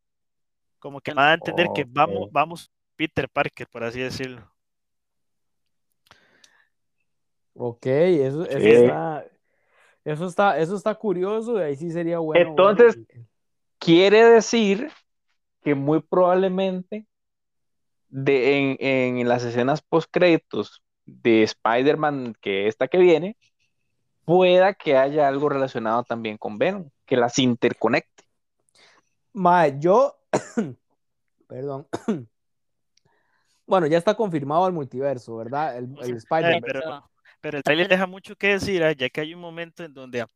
Como 0.80 1.00
que 1.00 1.14
me 1.14 1.22
da 1.22 1.30
a 1.30 1.36
entender 1.36 1.68
que 1.76 1.86
vamos, 1.88 2.32
vamos 2.32 2.72
Peter 2.96 3.30
Parker, 3.30 3.68
por 3.68 3.84
así 3.84 4.00
decirlo. 4.00 4.52
Ok, 7.54 7.86
eso, 7.86 8.44
está, 8.50 9.24
eso 10.04 10.26
está, 10.26 10.58
eso 10.58 10.76
está 10.76 10.96
curioso 10.96 11.60
y 11.60 11.62
ahí 11.62 11.76
sí 11.76 11.92
sería 11.92 12.18
bueno. 12.18 12.50
Entonces, 12.50 12.98
quiere 13.80 14.26
decir 14.26 14.92
que 15.64 15.76
muy 15.76 16.02
probablemente 16.02 17.08
de, 18.10 18.78
en, 18.80 19.28
las 19.28 19.44
escenas 19.44 19.82
post 19.82 20.10
créditos 20.12 20.84
de 21.06 21.44
Spider-Man, 21.44 22.36
que 22.40 22.68
esta 22.68 22.88
que 22.88 22.98
viene, 22.98 23.38
pueda 24.24 24.74
que 24.74 24.98
haya 24.98 25.28
algo 25.28 25.50
relacionado 25.50 26.04
también 26.04 26.38
con 26.38 26.58
Venom, 26.58 26.90
que 27.06 27.18
las 27.18 27.38
interconecte. 27.40 28.24
Mae, 29.34 29.78
yo, 29.80 30.18
perdón, 31.48 31.88
bueno, 33.66 33.88
ya 33.88 33.98
está 33.98 34.16
confirmado 34.16 34.68
el 34.68 34.74
multiverso, 34.74 35.36
¿verdad? 35.36 35.78
El, 35.78 35.96
el 36.02 36.18
Spider-Man. 36.18 36.62
pero, 36.66 37.10
pero, 37.42 37.58
el 37.58 37.64
trailer 37.64 37.88
deja 37.88 38.08
mucho 38.08 38.36
que 38.36 38.48
decir, 38.50 38.82
¿eh? 38.82 38.96
ya 38.96 39.10
que 39.10 39.22
hay 39.22 39.34
un 39.34 39.42
momento 39.42 39.84
en 39.84 39.94
donde 39.94 40.22
a 40.22 40.28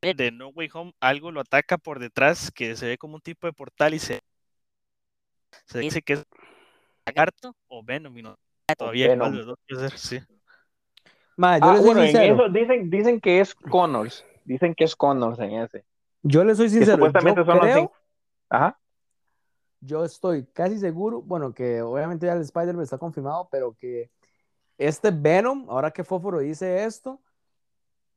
de 0.00 0.30
No 0.30 0.48
Way 0.48 0.70
Home 0.74 0.92
algo 1.00 1.32
lo 1.32 1.40
ataca 1.40 1.76
por 1.76 1.98
detrás, 1.98 2.50
que 2.50 2.76
se 2.76 2.86
ve 2.86 2.98
como 2.98 3.16
un 3.16 3.20
tipo 3.20 3.46
de 3.46 3.52
portal 3.52 3.94
y 3.94 3.98
se, 3.98 4.20
se 5.66 5.80
dice 5.80 6.02
que 6.02 6.14
es 6.14 6.24
lagarto 7.04 7.54
o 7.66 7.82
Venom, 7.82 8.16
y 8.16 8.22
no, 8.22 8.36
todavía 8.76 9.08
Venom. 9.08 9.32
de 9.32 9.42
dos 9.42 9.58
ser, 9.68 9.98
sí. 9.98 10.20
Ma, 11.36 11.58
yo 11.58 11.66
ah, 11.66 11.80
bueno, 11.80 12.02
en 12.02 12.16
eso 12.16 12.48
dicen, 12.48 12.90
dicen 12.90 13.20
que 13.20 13.40
es 13.40 13.54
Connors, 13.54 14.24
dicen 14.44 14.74
que 14.74 14.84
es 14.84 14.94
Connors 14.94 15.38
en 15.40 15.52
ese. 15.52 15.84
Yo 16.22 16.44
le 16.44 16.54
soy 16.54 16.68
sincero, 16.68 16.96
supuestamente 16.96 17.40
yo 17.40 17.46
son 17.46 17.58
creo, 17.60 17.92
Ajá. 18.48 18.78
Yo 19.80 20.04
estoy 20.04 20.44
casi 20.46 20.78
seguro, 20.78 21.22
bueno, 21.22 21.54
que 21.54 21.80
obviamente 21.82 22.26
ya 22.26 22.32
el 22.32 22.40
Spider-Man 22.40 22.82
está 22.82 22.98
confirmado, 22.98 23.48
pero 23.50 23.74
que 23.74 24.10
este 24.76 25.12
Venom, 25.12 25.66
ahora 25.70 25.92
que 25.92 26.02
Fósforo 26.02 26.40
dice 26.40 26.84
esto, 26.84 27.20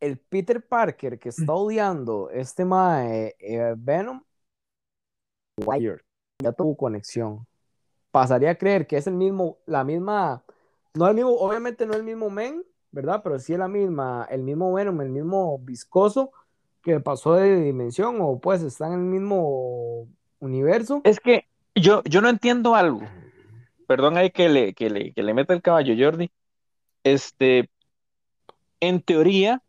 el 0.02 0.18
Peter 0.18 0.68
Parker 0.68 1.18
que 1.20 1.30
está 1.30 1.54
odiando 1.54 2.30
este 2.32 2.66
mae 2.66 3.36
eh, 3.40 3.76
Venom, 3.78 4.22
ya 6.40 6.52
tuvo 6.52 6.76
conexión. 6.76 7.46
Pasaría 8.12 8.52
a 8.52 8.56
creer 8.56 8.88
que 8.88 8.98
es 8.98 9.08
el 9.08 9.14
mismo, 9.14 9.60
la 9.66 9.84
misma, 9.84 10.44
no 10.96 11.08
el 11.08 11.16
mismo, 11.16 11.32
obviamente 11.32 11.86
no 11.86 11.94
el 11.94 12.04
mismo 12.04 12.30
men, 12.30 12.64
¿verdad? 12.92 13.22
Pero 13.24 13.40
sí 13.40 13.54
es 13.54 13.60
la 13.60 13.68
misma, 13.68 14.28
el 14.30 14.42
mismo 14.42 14.74
Venom, 14.74 15.00
el 15.02 15.10
mismo 15.10 15.60
viscoso 15.60 16.32
que 16.82 17.00
pasó 17.00 17.36
de 17.36 17.62
dimensión 17.62 18.18
o 18.22 18.40
pues 18.40 18.64
está 18.64 18.88
en 18.88 18.94
el 18.94 19.00
mismo 19.00 20.08
universo. 20.40 21.02
Es 21.04 21.20
que 21.20 21.46
yo, 21.76 22.04
yo 22.04 22.22
no 22.22 22.30
entiendo 22.30 22.76
algo. 22.76 23.02
Perdón 23.88 24.18
ahí 24.18 24.32
que 24.32 24.50
le, 24.50 24.74
que 24.74 24.90
le, 24.90 25.14
que 25.14 25.22
le 25.22 25.34
meta 25.34 25.54
el 25.54 25.62
caballo, 25.62 25.94
Jordi. 25.98 26.32
Este, 27.04 27.70
en 28.80 29.02
teoría, 29.02 29.62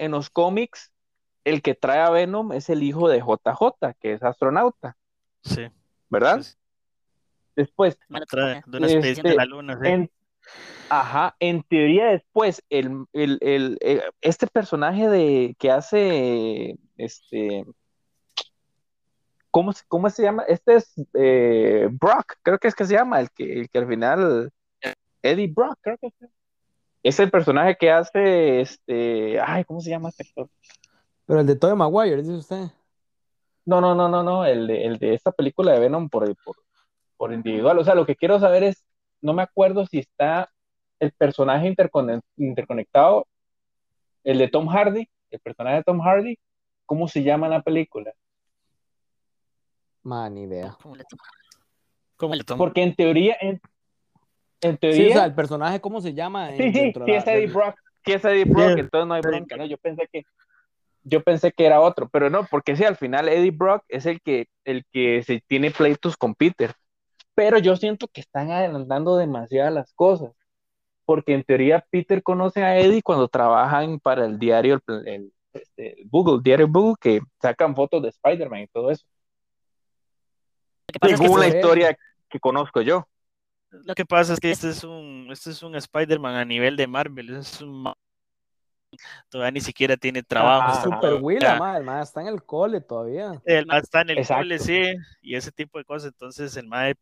en 0.00 0.12
los 0.12 0.30
cómics, 0.30 0.90
el 1.44 1.60
que 1.60 1.74
trae 1.74 2.00
a 2.00 2.10
Venom 2.10 2.52
es 2.52 2.70
el 2.70 2.82
hijo 2.82 3.08
de 3.08 3.20
JJ, 3.20 3.94
que 4.00 4.14
es 4.14 4.22
astronauta. 4.22 4.96
Sí. 5.42 5.68
¿Verdad? 6.08 6.42
Después. 7.54 7.98
de 8.08 8.78
una 8.78 8.86
especie 8.86 9.22
de 9.22 9.34
la 9.34 9.42
este, 9.42 9.54
luna. 9.54 9.78
En, 9.84 10.10
ajá, 10.88 11.36
en 11.38 11.62
teoría 11.64 12.06
después, 12.06 12.64
el, 12.70 13.06
eh, 13.12 14.02
este 14.22 14.46
personaje 14.46 15.08
de 15.08 15.54
que 15.58 15.70
hace 15.70 16.78
este. 16.96 17.66
¿Cómo, 19.50 19.72
¿Cómo 19.88 20.08
se 20.08 20.22
llama? 20.22 20.44
Este 20.44 20.76
es 20.76 20.94
eh, 21.12 21.88
Brock, 21.90 22.36
creo 22.42 22.58
que 22.58 22.68
es 22.68 22.74
que 22.74 22.86
se 22.86 22.94
llama, 22.94 23.20
el 23.20 23.30
que, 23.30 23.60
el 23.60 23.68
que 23.68 23.78
al 23.78 23.88
final. 23.88 24.50
Eddie 25.22 25.52
Brock, 25.54 25.76
creo 25.82 25.98
que 25.98 26.06
es 26.06 26.30
es 27.02 27.18
el 27.20 27.30
personaje 27.30 27.76
que 27.76 27.90
hace 27.90 28.60
este. 28.60 29.40
Ay, 29.40 29.64
¿cómo 29.64 29.80
se 29.80 29.90
llama 29.90 30.10
este 30.10 30.24
actor? 30.24 30.48
Pero 31.26 31.40
el 31.40 31.46
de 31.46 31.56
Tobey 31.56 31.76
Maguire, 31.76 32.16
dice 32.16 32.32
usted. 32.32 32.70
No, 33.64 33.80
no, 33.80 33.94
no, 33.94 34.08
no, 34.08 34.22
no. 34.22 34.44
El 34.44 34.66
de, 34.66 34.84
el 34.84 34.98
de 34.98 35.14
esta 35.14 35.32
película 35.32 35.72
de 35.72 35.80
Venom 35.80 36.08
por, 36.08 36.24
por, 36.44 36.56
por 37.16 37.32
individual. 37.32 37.78
O 37.78 37.84
sea, 37.84 37.94
lo 37.94 38.06
que 38.06 38.16
quiero 38.16 38.38
saber 38.38 38.64
es. 38.64 38.84
No 39.22 39.34
me 39.34 39.42
acuerdo 39.42 39.84
si 39.86 39.98
está 39.98 40.50
el 40.98 41.12
personaje 41.12 41.74
interconectado. 42.36 43.26
El 44.24 44.38
de 44.38 44.48
Tom 44.48 44.66
Hardy. 44.68 45.08
El 45.30 45.40
personaje 45.40 45.76
de 45.76 45.82
Tom 45.84 46.00
Hardy. 46.00 46.38
¿Cómo 46.86 47.06
se 47.06 47.22
llama 47.22 47.48
la 47.48 47.62
película? 47.62 48.12
Man, 50.02 50.34
ni 50.34 50.42
idea. 50.42 50.76
¿Cómo 52.16 52.34
le 52.34 52.44
Porque 52.44 52.82
en 52.82 52.94
teoría, 52.94 53.36
en, 53.40 53.60
en 54.60 54.76
teoría. 54.76 55.04
Sí, 55.04 55.10
o 55.10 55.12
sea, 55.14 55.24
el 55.24 55.34
personaje, 55.34 55.80
¿cómo 55.80 56.00
se 56.00 56.14
llama? 56.14 56.50
Sí, 56.50 56.72
sí, 56.72 56.92
sí, 56.92 57.12
es 57.12 57.26
Eddie 57.26 57.46
Brock. 57.46 57.76
Sí, 58.04 58.12
es 58.12 58.24
Eddie 58.24 58.44
Brock, 58.44 58.78
entonces 58.78 59.06
no 59.06 59.14
hay 59.14 59.20
bronca, 59.20 59.56
¿no? 59.56 59.66
Yo 59.66 59.76
pensé 59.78 60.08
que 60.10 60.24
yo 61.02 61.22
pensé 61.22 61.52
que 61.52 61.64
era 61.64 61.80
otro, 61.80 62.08
pero 62.08 62.30
no, 62.30 62.44
porque 62.44 62.76
sí, 62.76 62.84
al 62.84 62.96
final 62.96 63.28
Eddie 63.28 63.50
Brock 63.50 63.84
es 63.88 64.06
el 64.06 64.20
que, 64.20 64.48
el 64.64 64.84
que 64.92 65.22
se 65.22 65.42
tiene 65.46 65.70
pleitos 65.70 66.16
con 66.16 66.34
Peter. 66.34 66.72
Pero 67.34 67.58
yo 67.58 67.76
siento 67.76 68.06
que 68.08 68.20
están 68.20 68.50
adelantando 68.50 69.16
demasiadas 69.16 69.72
las 69.72 69.92
cosas, 69.94 70.32
porque 71.04 71.34
en 71.34 71.42
teoría 71.42 71.84
Peter 71.90 72.22
conoce 72.22 72.62
a 72.62 72.78
Eddie 72.78 73.02
cuando 73.02 73.28
trabajan 73.28 73.98
para 73.98 74.26
el 74.26 74.38
diario, 74.38 74.80
el, 75.06 75.32
este, 75.52 75.96
Google, 76.04 76.40
diario 76.42 76.68
Google, 76.68 76.96
que 77.00 77.20
sacan 77.40 77.74
fotos 77.74 78.02
de 78.02 78.10
Spider-Man 78.10 78.60
y 78.60 78.66
todo 78.66 78.90
eso. 78.90 79.06
Según 81.02 81.40
la 81.40 81.48
historia 81.48 81.96
que 82.28 82.40
conozco 82.40 82.82
yo. 82.82 83.06
Lo 83.70 83.94
que 83.94 84.04
pasa 84.04 84.34
es 84.34 84.40
que 84.40 84.50
este 84.50 84.70
es 84.70 84.84
un, 84.84 85.28
este 85.30 85.50
es 85.50 85.62
un 85.62 85.74
Spider-Man 85.76 86.34
a 86.34 86.44
nivel 86.44 86.76
de 86.76 86.86
Marvel. 86.86 87.36
Es 87.36 87.60
un 87.60 87.92
todavía 89.28 89.52
ni 89.52 89.60
siquiera 89.60 89.96
tiene 89.96 90.22
trabajo. 90.22 90.72
Ah, 90.72 90.82
super 90.82 91.14
Willa, 91.22 91.54
el 91.76 91.84
mae 91.84 92.02
está 92.02 92.20
en 92.20 92.26
el 92.26 92.42
cole 92.42 92.80
todavía. 92.80 93.40
El 93.44 93.66
está 93.72 94.00
en 94.00 94.10
el 94.10 94.26
cole, 94.26 94.58
sí, 94.58 94.94
y 95.22 95.36
ese 95.36 95.52
tipo 95.52 95.78
de 95.78 95.84
cosas. 95.84 96.12
Entonces 96.12 96.56
el 96.56 96.66
mae 96.66 96.94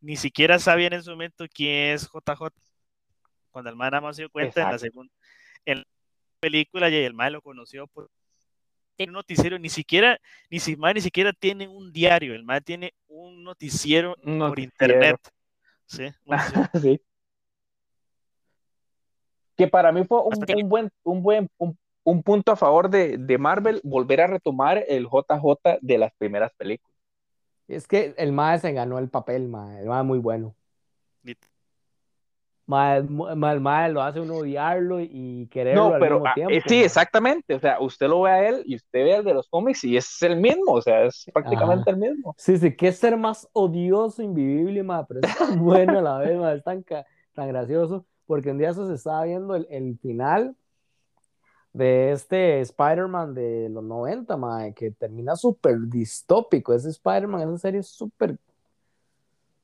ni 0.00 0.16
siquiera 0.16 0.58
sabía 0.58 0.86
en 0.86 0.94
ese 0.94 1.10
momento 1.10 1.44
quién 1.52 1.94
es 1.94 2.08
JJ. 2.08 2.48
Cuando 3.50 3.70
el 3.70 3.76
mae 3.76 3.90
nada 3.90 4.00
más 4.00 4.16
se 4.16 4.22
dio 4.22 4.30
cuenta 4.30 4.62
en 4.62 4.70
la 4.70 4.78
segunda 4.78 5.12
en 5.64 5.78
la 5.78 5.84
película 6.40 6.88
y 6.88 6.94
el 6.94 7.14
mae 7.14 7.30
lo 7.30 7.42
conoció 7.42 7.86
por 7.86 8.10
un 8.98 9.12
noticiero, 9.12 9.58
ni 9.58 9.70
siquiera, 9.70 10.20
ni 10.50 10.60
si 10.60 10.76
mae 10.76 10.92
ni 10.92 11.00
siquiera 11.00 11.32
tiene 11.32 11.66
un 11.66 11.90
diario, 11.90 12.34
el 12.34 12.44
mae 12.44 12.60
tiene 12.60 12.92
un 13.06 13.42
noticiero. 13.42 14.14
por 14.22 14.58
internet. 14.58 15.16
Sí, 15.90 16.04
Que 19.56 19.68
para 19.68 19.92
mí 19.92 20.04
fue 20.04 20.22
un, 20.22 20.68
buen, 20.68 20.90
un 21.02 21.22
buen 21.22 21.50
un, 21.58 22.22
punto 22.22 22.52
a 22.52 22.56
favor 22.56 22.88
de, 22.88 23.18
Marvel 23.38 23.80
volver 23.84 24.22
a 24.22 24.26
retomar 24.26 24.82
el 24.88 25.04
JJ 25.04 25.78
de 25.82 25.98
las 25.98 26.14
primeras 26.14 26.52
películas. 26.54 26.96
Es 27.68 27.86
que 27.86 28.14
el 28.16 28.32
Mae 28.32 28.58
se 28.58 28.72
ganó 28.72 28.98
el 28.98 29.10
papel, 29.10 29.48
Mae, 29.48 29.80
el 29.80 29.86
Mae 29.86 30.02
muy 30.02 30.18
bueno. 30.18 30.54
Mal, 32.70 33.60
mal, 33.60 33.92
lo 33.92 34.00
hace 34.00 34.20
uno 34.20 34.36
odiarlo 34.36 35.00
y 35.00 35.48
quererlo 35.50 35.90
no, 35.90 35.98
pero, 35.98 36.24
al 36.24 36.36
mismo 36.36 36.50
ah, 36.56 36.62
sí, 36.68 36.84
exactamente. 36.84 37.52
O 37.56 37.58
sea, 37.58 37.80
usted 37.80 38.06
lo 38.06 38.22
ve 38.22 38.30
a 38.30 38.48
él 38.48 38.62
y 38.64 38.76
usted 38.76 39.04
ve 39.04 39.16
al 39.16 39.24
de 39.24 39.34
los 39.34 39.48
cómics 39.48 39.82
y 39.82 39.96
es 39.96 40.22
el 40.22 40.36
mismo. 40.36 40.74
O 40.74 40.80
sea, 40.80 41.02
es 41.02 41.26
prácticamente 41.34 41.90
el 41.90 41.96
mismo. 41.96 42.32
Sí, 42.38 42.58
sí, 42.58 42.76
que 42.76 42.86
es 42.86 42.96
ser 42.96 43.16
más 43.16 43.48
odioso, 43.54 44.22
invivible, 44.22 44.84
ma, 44.84 45.04
pero 45.04 45.18
es 45.20 45.36
tan 45.36 45.58
bueno 45.58 45.98
a 45.98 46.02
la 46.02 46.18
vez, 46.18 46.38
ma, 46.38 46.52
es 46.52 46.62
tan, 46.62 46.84
tan 47.34 47.48
gracioso. 47.48 48.06
Porque 48.24 48.52
un 48.52 48.58
día 48.58 48.70
eso 48.70 48.86
se 48.86 48.94
estaba 48.94 49.24
viendo 49.24 49.56
el, 49.56 49.66
el 49.68 49.98
final 49.98 50.54
de 51.72 52.12
este 52.12 52.60
Spider-Man 52.60 53.34
de 53.34 53.68
los 53.68 53.82
90, 53.82 54.36
ma, 54.36 54.70
que 54.70 54.92
termina 54.92 55.34
súper 55.34 55.76
distópico. 55.88 56.72
Ese 56.72 56.90
Spider-Man, 56.90 57.42
esa 57.42 57.58
serie 57.58 57.80
es 57.80 57.88
súper, 57.88 58.38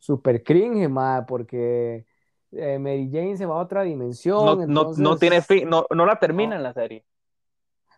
súper 0.00 0.42
cringe, 0.42 0.88
ma, 0.88 1.24
porque 1.24 2.04
eh, 2.52 2.78
Mary 2.78 3.08
Jane 3.10 3.36
se 3.36 3.46
va 3.46 3.56
a 3.56 3.62
otra 3.62 3.82
dimensión. 3.82 4.72
No, 4.72 4.92
no, 4.96 5.16
tiene 5.16 5.42
fin, 5.42 5.68
no, 5.68 5.86
no 5.90 6.06
la 6.06 6.18
termina 6.18 6.56
en 6.56 6.62
la 6.62 6.72
serie. 6.72 7.04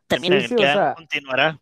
Termina, 0.06 0.38
queda, 0.46 0.94
continuará. 0.94 1.60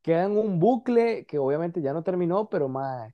Queda 0.00 0.24
en 0.24 0.36
un 0.36 0.58
bucle 0.58 1.24
que 1.26 1.38
obviamente 1.38 1.82
ya 1.82 1.92
no 1.92 2.02
terminó, 2.02 2.48
pero 2.48 2.68
más. 2.68 3.12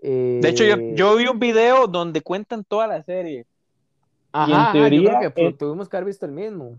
de 0.00 0.40
hecho, 0.44 0.64
yo, 0.64 0.76
eh, 0.76 0.92
yo, 0.94 1.16
vi 1.16 1.26
un 1.26 1.38
video 1.38 1.86
donde 1.86 2.22
cuentan 2.22 2.64
toda 2.64 2.86
la 2.86 3.02
serie. 3.02 3.44
Ajá, 4.32 4.50
y 4.50 4.54
en 4.54 4.72
teoría, 4.72 5.32
que 5.32 5.52
tuvimos 5.52 5.88
que 5.88 5.96
haber 5.96 6.06
visto 6.06 6.24
el 6.24 6.32
mismo. 6.32 6.78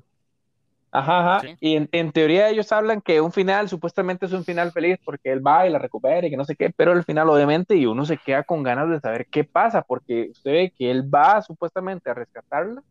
Ajá, 0.95 1.37
ajá. 1.37 1.47
Y 1.59 1.87
en, 1.91 2.11
teoría 2.11 2.49
ellos 2.49 2.71
hablan 2.71 3.01
que 3.01 3.19
un 3.19 3.31
final 3.31 3.67
supuestamente 3.67 4.27
es 4.27 4.31
un 4.31 4.43
final 4.43 4.71
feliz 4.71 4.99
porque 5.03 5.31
él 5.31 5.45
va 5.45 5.65
y 5.65 5.71
la 5.71 5.79
recupera 5.79 6.27
y 6.27 6.29
que 6.29 6.37
no 6.37 6.45
sé 6.45 6.55
qué, 6.55 6.69
pero 6.69 6.91
al 6.91 7.03
final 7.03 7.27
obviamente 7.31 7.75
y 7.75 7.87
uno 7.87 8.05
se 8.05 8.17
queda 8.17 8.43
con 8.43 8.61
ganas 8.61 8.87
de 8.91 8.99
saber 8.99 9.25
qué 9.25 9.43
pasa 9.43 9.81
porque 9.81 10.29
usted 10.29 10.51
ve 10.51 10.73
que 10.77 10.91
él 10.91 11.11
va 11.11 11.41
supuestamente 11.41 12.11
a 12.11 12.13
rescatarla, 12.13 12.83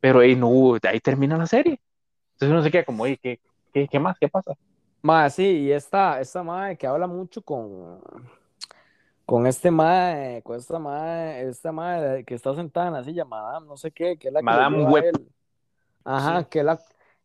pero 0.00 0.20
ahí 0.20 0.34
no, 0.36 0.78
ahí 0.82 1.00
termina 1.00 1.36
la 1.36 1.46
serie. 1.46 1.78
Entonces 2.32 2.50
uno 2.50 2.62
se 2.62 2.70
queda 2.70 2.84
como, 2.84 3.02
oye, 3.02 3.18
¿qué, 3.18 3.38
qué, 3.74 3.98
más? 3.98 4.16
¿Qué 4.18 4.28
pasa? 4.28 4.54
Más 5.02 5.34
sí, 5.34 5.44
y 5.44 5.72
esta, 5.72 6.22
esta 6.22 6.42
madre 6.42 6.78
que 6.78 6.86
habla 6.86 7.06
mucho 7.06 7.42
con, 7.42 8.00
con 9.26 9.46
este 9.46 9.70
madre, 9.70 10.40
con 10.42 10.56
esta 10.56 10.78
madre, 10.78 11.42
esta 11.46 11.72
madre 11.72 12.24
que 12.24 12.34
está 12.34 12.54
sentada 12.54 12.86
en 12.86 12.94
la 12.94 13.04
silla, 13.04 13.26
Madame, 13.26 13.66
no 13.66 13.76
sé 13.76 13.90
qué, 13.90 14.16
que 14.16 14.28
es 14.28 14.32
la 14.32 14.40
que 14.40 14.44
Madame 14.46 14.84
Web. 14.84 15.12
Ajá, 16.04 16.44
que 16.44 16.60
es 16.60 16.64
la 16.64 16.80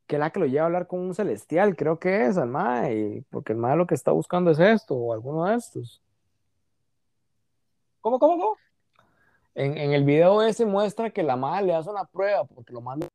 que 0.07 0.17
la 0.17 0.29
que 0.31 0.39
lo 0.39 0.45
lleva 0.45 0.63
a 0.63 0.65
hablar 0.65 0.87
con 0.87 0.99
un 0.99 1.13
celestial, 1.13 1.75
creo 1.75 1.99
que 1.99 2.25
es, 2.25 2.37
al 2.37 2.49
mae, 2.49 3.23
porque 3.29 3.53
el 3.53 3.59
mae 3.59 3.77
lo 3.77 3.87
que 3.87 3.95
está 3.95 4.11
buscando 4.11 4.51
es 4.51 4.59
esto, 4.59 4.95
o 4.95 5.13
alguno 5.13 5.45
de 5.45 5.55
estos. 5.55 6.01
¿Cómo, 8.01 8.19
cómo, 8.19 8.37
cómo? 8.37 8.57
En, 9.55 9.77
en 9.77 9.93
el 9.93 10.03
video 10.03 10.41
ese 10.41 10.65
muestra 10.65 11.11
que 11.11 11.23
la 11.23 11.35
madre 11.35 11.67
le 11.67 11.75
hace 11.75 11.89
una 11.89 12.05
prueba, 12.05 12.43
porque 12.43 12.73
lo 12.73 12.81
manda 12.81 13.07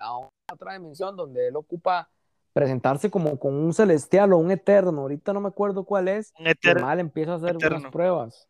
a 0.00 0.18
otra 0.52 0.74
dimensión 0.74 1.16
donde 1.16 1.48
él 1.48 1.56
ocupa 1.56 2.08
presentarse 2.52 3.10
como 3.10 3.38
con 3.38 3.54
un 3.54 3.72
celestial 3.72 4.32
o 4.32 4.38
un 4.38 4.50
eterno, 4.50 5.02
ahorita 5.02 5.32
no 5.32 5.40
me 5.40 5.48
acuerdo 5.48 5.84
cuál 5.84 6.08
es, 6.08 6.34
el 6.38 6.80
mal 6.80 7.00
empieza 7.00 7.32
a 7.32 7.36
hacer 7.36 7.56
unas 7.56 7.90
pruebas. 7.90 8.48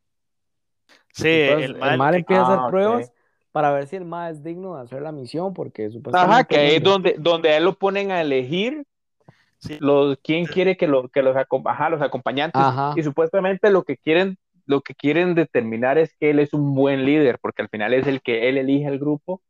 Sí, 1.12 1.28
el 1.28 1.76
mal, 1.76 2.14
empieza 2.14 2.42
a 2.42 2.46
hacer 2.46 2.58
ah, 2.60 2.68
pruebas 2.68 3.12
para 3.52 3.70
ver 3.70 3.86
si 3.86 3.96
el 3.96 4.06
más 4.06 4.32
es 4.32 4.42
digno 4.42 4.76
de 4.76 4.82
hacer 4.82 5.02
la 5.02 5.12
misión, 5.12 5.52
porque 5.52 5.90
supuestamente... 5.90 6.32
Ajá, 6.32 6.44
que 6.44 6.56
ahí 6.56 6.76
es 6.76 6.82
donde, 6.82 7.14
donde 7.18 7.50
a 7.50 7.58
él 7.58 7.64
lo 7.64 7.74
ponen 7.74 8.10
a 8.10 8.20
elegir 8.20 8.84
los, 9.78 10.18
quién 10.24 10.46
quiere 10.46 10.76
que, 10.76 10.88
lo, 10.88 11.08
que 11.08 11.22
los, 11.22 11.36
ajá, 11.36 11.90
los 11.90 12.02
acompañantes, 12.02 12.60
y 12.96 13.02
supuestamente 13.02 13.70
lo 13.70 13.84
que 13.84 13.96
quieren 13.96 14.36
lo 14.64 14.80
que 14.80 14.94
quieren 14.94 15.34
determinar 15.34 15.98
es 15.98 16.14
que 16.14 16.30
él 16.30 16.38
es 16.38 16.54
un 16.54 16.74
buen 16.74 17.04
líder, 17.04 17.38
porque 17.40 17.62
al 17.62 17.68
final 17.68 17.92
es 17.94 18.06
el 18.06 18.22
que 18.22 18.48
él 18.48 18.56
elige 18.56 18.86
al 18.86 18.98
grupo, 18.98 19.42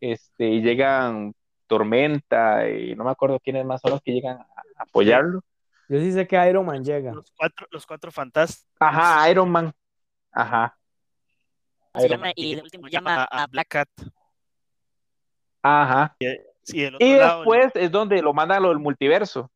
este, 0.00 0.48
y 0.48 0.62
llegan 0.62 1.34
Tormenta, 1.66 2.68
y 2.68 2.94
no 2.94 3.04
me 3.04 3.10
acuerdo 3.10 3.40
quiénes 3.40 3.66
más 3.66 3.80
son 3.80 3.90
los 3.90 4.00
que 4.00 4.12
llegan 4.12 4.38
a 4.38 4.46
apoyarlo. 4.78 5.40
Yo 5.88 5.98
sí 5.98 6.12
sé 6.12 6.26
que 6.26 6.48
Iron 6.48 6.64
Man 6.64 6.84
llega. 6.84 7.12
Los 7.12 7.32
cuatro, 7.36 7.66
los 7.70 7.84
cuatro 7.84 8.12
fantásticos. 8.12 8.72
Ajá, 8.78 9.28
Iron 9.28 9.50
Man. 9.50 9.72
Ajá 10.32 10.76
y 12.36 12.52
el 12.52 12.62
último 12.62 12.88
llama 12.88 13.24
a 13.24 13.46
Black 13.46 13.68
Cat. 13.68 13.88
Ajá. 15.62 16.16
Y, 16.66 16.82
después 16.98 17.72
es 17.74 17.90
donde 17.90 18.20
lo 18.20 18.32
mandan 18.32 18.62
lo 18.62 18.68
del 18.68 18.78
multiverso 18.78 19.50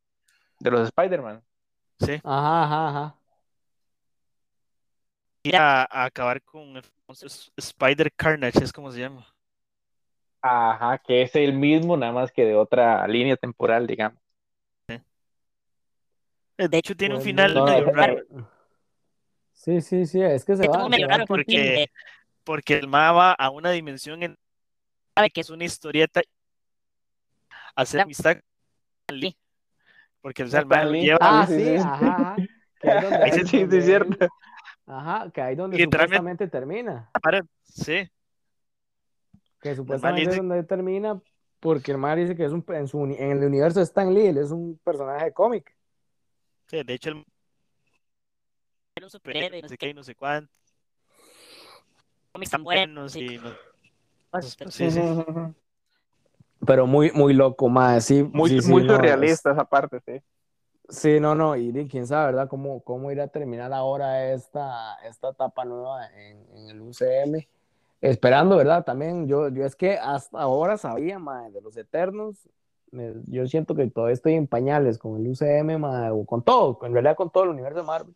de 0.59 0.71
los 0.71 0.89
Spider-Man. 0.89 1.43
Sí. 2.01 2.21
Ajá, 2.25 2.65
ajá, 2.65 2.89
ajá. 2.89 3.15
Y 5.43 5.55
a, 5.55 5.87
acabar 5.91 6.43
con 6.43 6.77
el 6.77 6.83
Spider 7.57 8.13
Carnage, 8.13 8.63
es 8.63 8.73
como 8.73 8.91
se 8.91 9.01
llama. 9.01 9.27
Ajá, 10.41 10.99
que 10.99 11.23
es 11.23 11.35
el 11.35 11.53
mismo, 11.53 11.97
nada 11.97 12.13
más 12.13 12.31
que 12.31 12.45
de 12.45 12.55
otra 12.55 13.07
línea 13.07 13.37
temporal, 13.37 13.87
digamos. 13.87 14.19
De 16.57 16.79
hecho, 16.79 16.97
tiene 16.97 17.15
un 17.15 17.21
pues, 17.21 17.27
final 17.27 17.55
medio 17.55 17.93
raro. 17.93 18.25
Sí, 19.53 19.81
sí, 19.81 20.07
sí, 20.07 20.21
es 20.21 20.45
que 20.45 20.57
se 20.57 20.67
va. 20.67 20.89
medio 20.89 21.07
raro 21.07 21.25
porque 21.27 21.89
porque 22.49 22.79
el 22.79 22.89
MA 22.89 23.13
va 23.13 23.33
a 23.33 23.51
una 23.51 23.71
dimensión 23.73 24.23
en 24.23 24.39
sabe 25.15 25.29
que 25.29 25.43
es 25.43 25.51
una 25.51 25.65
historieta 25.65 26.23
hacer 27.77 28.01
amistad 28.01 28.39
con 29.07 29.19
Lee. 29.19 29.37
Porque 30.23 30.45
o 30.45 30.49
sea, 30.49 30.61
el 30.61 30.67
MA 30.67 30.85
lo 30.85 30.93
lleva. 30.93 31.19
Ah, 31.21 31.47
sí, 31.47 31.77
ajá. 31.77 32.37
Que 32.81 33.45
sí, 33.47 33.67
es 33.71 33.85
cierto. 33.85 34.29
Ajá, 34.87 35.31
que 35.31 35.43
ahí 35.43 35.57
donde 35.57 35.79
supuestamente 35.79 36.49
termina. 36.49 37.11
Sí. 37.65 38.11
Que 39.61 39.77
supuestamente 39.77 40.31
es 40.31 40.37
donde 40.39 40.63
termina, 40.63 41.21
porque 41.61 41.91
el 41.91 41.99
MA 41.99 42.17
dice 42.17 42.35
que 42.35 42.47
es 42.47 42.53
un, 42.53 42.65
en, 42.69 42.89
su, 42.89 43.05
en 43.05 43.31
el 43.31 43.45
universo 43.45 43.81
de 43.81 43.85
Stan 43.85 44.15
Lee, 44.15 44.29
él 44.29 44.39
es 44.39 44.53
un 44.53 44.81
personaje 44.83 45.27
de 45.27 45.33
cómic. 45.35 45.77
Sí, 46.69 46.83
de 46.83 46.95
hecho, 46.95 47.11
el 47.11 47.27
no 49.03 49.11
sé 49.11 49.77
qué, 49.77 49.93
no 49.93 50.03
sé 50.03 50.15
cuánto 50.15 50.58
están 52.41 52.65
buenos 52.65 53.17
y 53.17 53.41
Pero 56.67 56.87
muy, 56.87 57.11
muy 57.13 57.35
loco, 57.35 57.69
más, 57.69 58.05
sí. 58.05 58.23
Muy, 58.23 58.61
muy 58.63 58.87
surrealista 58.87 59.53
esa 59.53 59.65
parte, 59.65 60.01
sí. 60.05 60.21
Sí, 60.91 61.21
no, 61.21 61.35
no, 61.35 61.55
y 61.55 61.87
quién 61.89 62.07
sabe, 62.07 62.27
¿verdad? 62.33 62.49
¿Cómo, 62.49 62.81
cómo 62.83 63.13
irá 63.13 63.25
a 63.25 63.29
terminar 63.29 63.73
ahora 63.75 64.33
esta, 64.33 64.95
esta 65.07 65.31
etapa 65.31 65.65
nueva 65.67 66.07
en, 66.17 66.69
el 66.69 66.81
UCM? 66.81 67.47
Esperando, 68.01 68.57
¿verdad? 68.57 68.85
También 68.85 69.29
yo, 69.29 69.49
yo 69.51 69.67
es 69.67 69.77
que 69.77 69.99
hasta 69.99 70.41
ahora 70.41 70.79
sabía, 70.79 71.19
madre, 71.19 71.51
de 71.51 71.61
los 71.61 71.77
Eternos, 71.77 72.49
yo 73.27 73.47
siento 73.47 73.75
que 73.75 73.87
todavía 73.89 74.15
estoy 74.15 74.35
en 74.35 74.47
pañales 74.47 74.97
con 74.97 75.21
el 75.21 75.29
UCM, 75.29 75.79
madre, 75.79 76.11
o 76.11 76.25
con 76.25 76.43
todo, 76.43 76.79
en 76.83 76.95
realidad 76.95 77.17
con 77.17 77.31
todo 77.31 77.45
el 77.45 77.51
universo 77.51 77.81
de 77.81 77.87
Marvel 77.87 78.15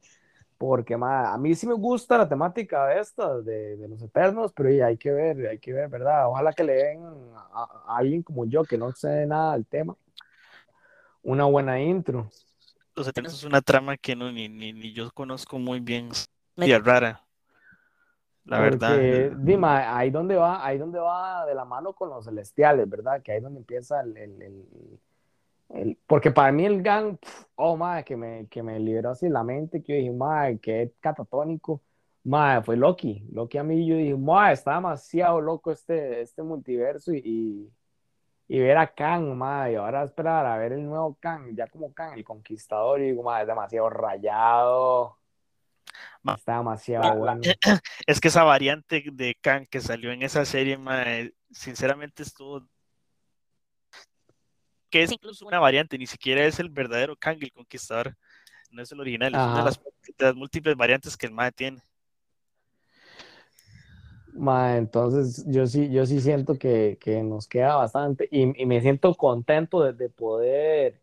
porque 0.63 0.95
a 0.95 1.37
mí 1.39 1.57
sí 1.57 1.67
me 1.67 1.75
gusta 1.75 2.17
la 2.17 2.29
temática 2.29 2.87
de 2.87 3.01
esta, 3.01 3.41
de, 3.41 3.77
los 3.89 4.01
eternos, 4.01 4.53
pero 4.53 4.69
hay 4.87 4.97
que 4.97 5.11
ver, 5.11 5.49
hay 5.49 5.59
que 5.59 5.73
ver, 5.73 5.89
¿verdad? 5.89 6.29
Ojalá 6.29 6.53
que 6.53 6.63
le 6.63 6.75
den 6.75 7.03
a, 7.35 7.97
alguien 7.97 8.23
como 8.23 8.45
yo, 8.45 8.63
que 8.63 8.79
no 8.79 8.93
sé 8.93 9.27
nada 9.27 9.55
del 9.55 9.67
tema, 9.67 9.97
una 11.25 11.47
buena 11.47 11.81
intro. 11.81 12.31
Los 12.95 13.09
eternos 13.09 13.35
es 13.35 13.43
una 13.43 13.61
trama 13.61 13.97
que 13.97 14.15
no, 14.15 14.31
ni, 14.31 14.49
ni, 14.49 14.93
yo 14.93 15.11
conozco 15.11 15.59
muy 15.59 15.81
bien, 15.81 16.11
media 16.55 16.79
rara. 16.79 17.25
La 18.45 18.61
verdad. 18.61 18.97
Dime, 19.39 19.67
ahí 19.67 20.13
donde 20.13 20.37
va, 20.37 20.65
ahí 20.65 20.79
donde 20.79 21.01
va 21.01 21.45
de 21.45 21.57
la 21.57 21.65
mano 21.65 21.93
con 21.93 22.09
los 22.09 22.25
celestiales, 22.25 22.89
¿verdad? 22.89 23.21
Que 23.21 23.33
ahí 23.33 23.41
donde 23.41 23.59
empieza 23.59 24.01
el 24.01 24.17
porque 26.07 26.31
para 26.31 26.53
mí 26.53 26.65
el 26.67 26.83
gang, 26.83 27.17
oh, 27.57 27.77
madre, 27.77 28.05
que 28.05 28.17
me, 28.17 28.47
que 28.49 28.63
me 28.63 28.79
liberó 28.79 29.11
así 29.11 29.29
la 29.29 29.43
mente, 29.43 29.83
que 29.83 29.93
yo 29.95 29.99
dije, 29.99 30.11
madre, 30.13 30.59
que 30.59 30.93
catatónico. 31.01 31.83
Madre, 32.25 32.63
fue 32.63 32.77
Loki. 32.77 33.25
Loki 33.33 33.59
a 33.59 33.63
mí, 33.65 33.87
yo 33.87 33.97
dije, 33.97 34.17
madre, 34.17 34.55
está 34.55 34.75
demasiado 34.75 35.41
loco 35.41 35.73
este, 35.73 36.21
este 36.21 36.43
multiverso 36.43 37.13
y, 37.13 37.73
y, 38.49 38.61
ver 38.61 38.77
a 38.77 38.87
Kang, 38.95 39.35
madre, 39.35 39.73
y 39.73 39.75
ahora 39.77 40.05
esperar 40.05 40.47
a 40.47 40.57
ver 40.59 40.73
el 40.73 40.85
nuevo 40.85 41.17
Kang, 41.19 41.55
ya 41.55 41.67
como 41.67 41.93
Kang, 41.93 42.17
el 42.17 42.25
conquistador, 42.25 43.01
y 43.01 43.07
digo, 43.07 43.23
madre, 43.23 43.43
es 43.43 43.49
demasiado 43.49 43.91
rayado. 43.91 45.19
Está 46.37 46.59
demasiado 46.59 47.17
bueno. 47.17 47.41
Es 48.07 48.21
que 48.21 48.29
esa 48.29 48.45
variante 48.45 49.05
de 49.13 49.37
Kang 49.41 49.67
que 49.69 49.81
salió 49.81 50.13
en 50.13 50.23
esa 50.23 50.45
serie, 50.45 50.79
madre, 50.79 51.35
sinceramente 51.51 52.23
estuvo 52.23 52.63
que 54.93 55.03
es 55.03 55.11
incluso 55.11 55.47
una 55.47 55.59
variante, 55.59 55.97
ni 55.97 56.07
siquiera 56.07 56.45
es 56.45 56.61
el 56.61 56.69
verdadero 56.69 57.17
Kang 57.17 57.39
el 57.41 57.51
Conquistador, 57.51 58.15
no 58.71 58.83
es 58.83 58.93
el 58.93 59.01
original, 59.01 59.35
es 59.35 59.41
una 59.41 59.59
de 59.59 59.65
las, 60.19 60.37
múltiples 60.37 60.77
variantes 60.77 61.17
que 61.17 61.27
el 61.27 61.33
MAE 61.33 61.51
tiene. 61.53 61.83
Ma, 64.35 64.77
entonces 64.77 65.45
yo 65.47 65.67
sí, 65.67 65.91
yo 65.91 66.05
sí 66.05 66.21
siento 66.21 66.59
que, 66.59 66.99
nos 67.25 67.49
queda 67.49 67.77
bastante 67.77 68.29
y, 68.31 68.67
me 68.67 68.81
siento 68.83 69.15
contento 69.15 69.81
de, 69.81 70.09
poder. 70.11 71.01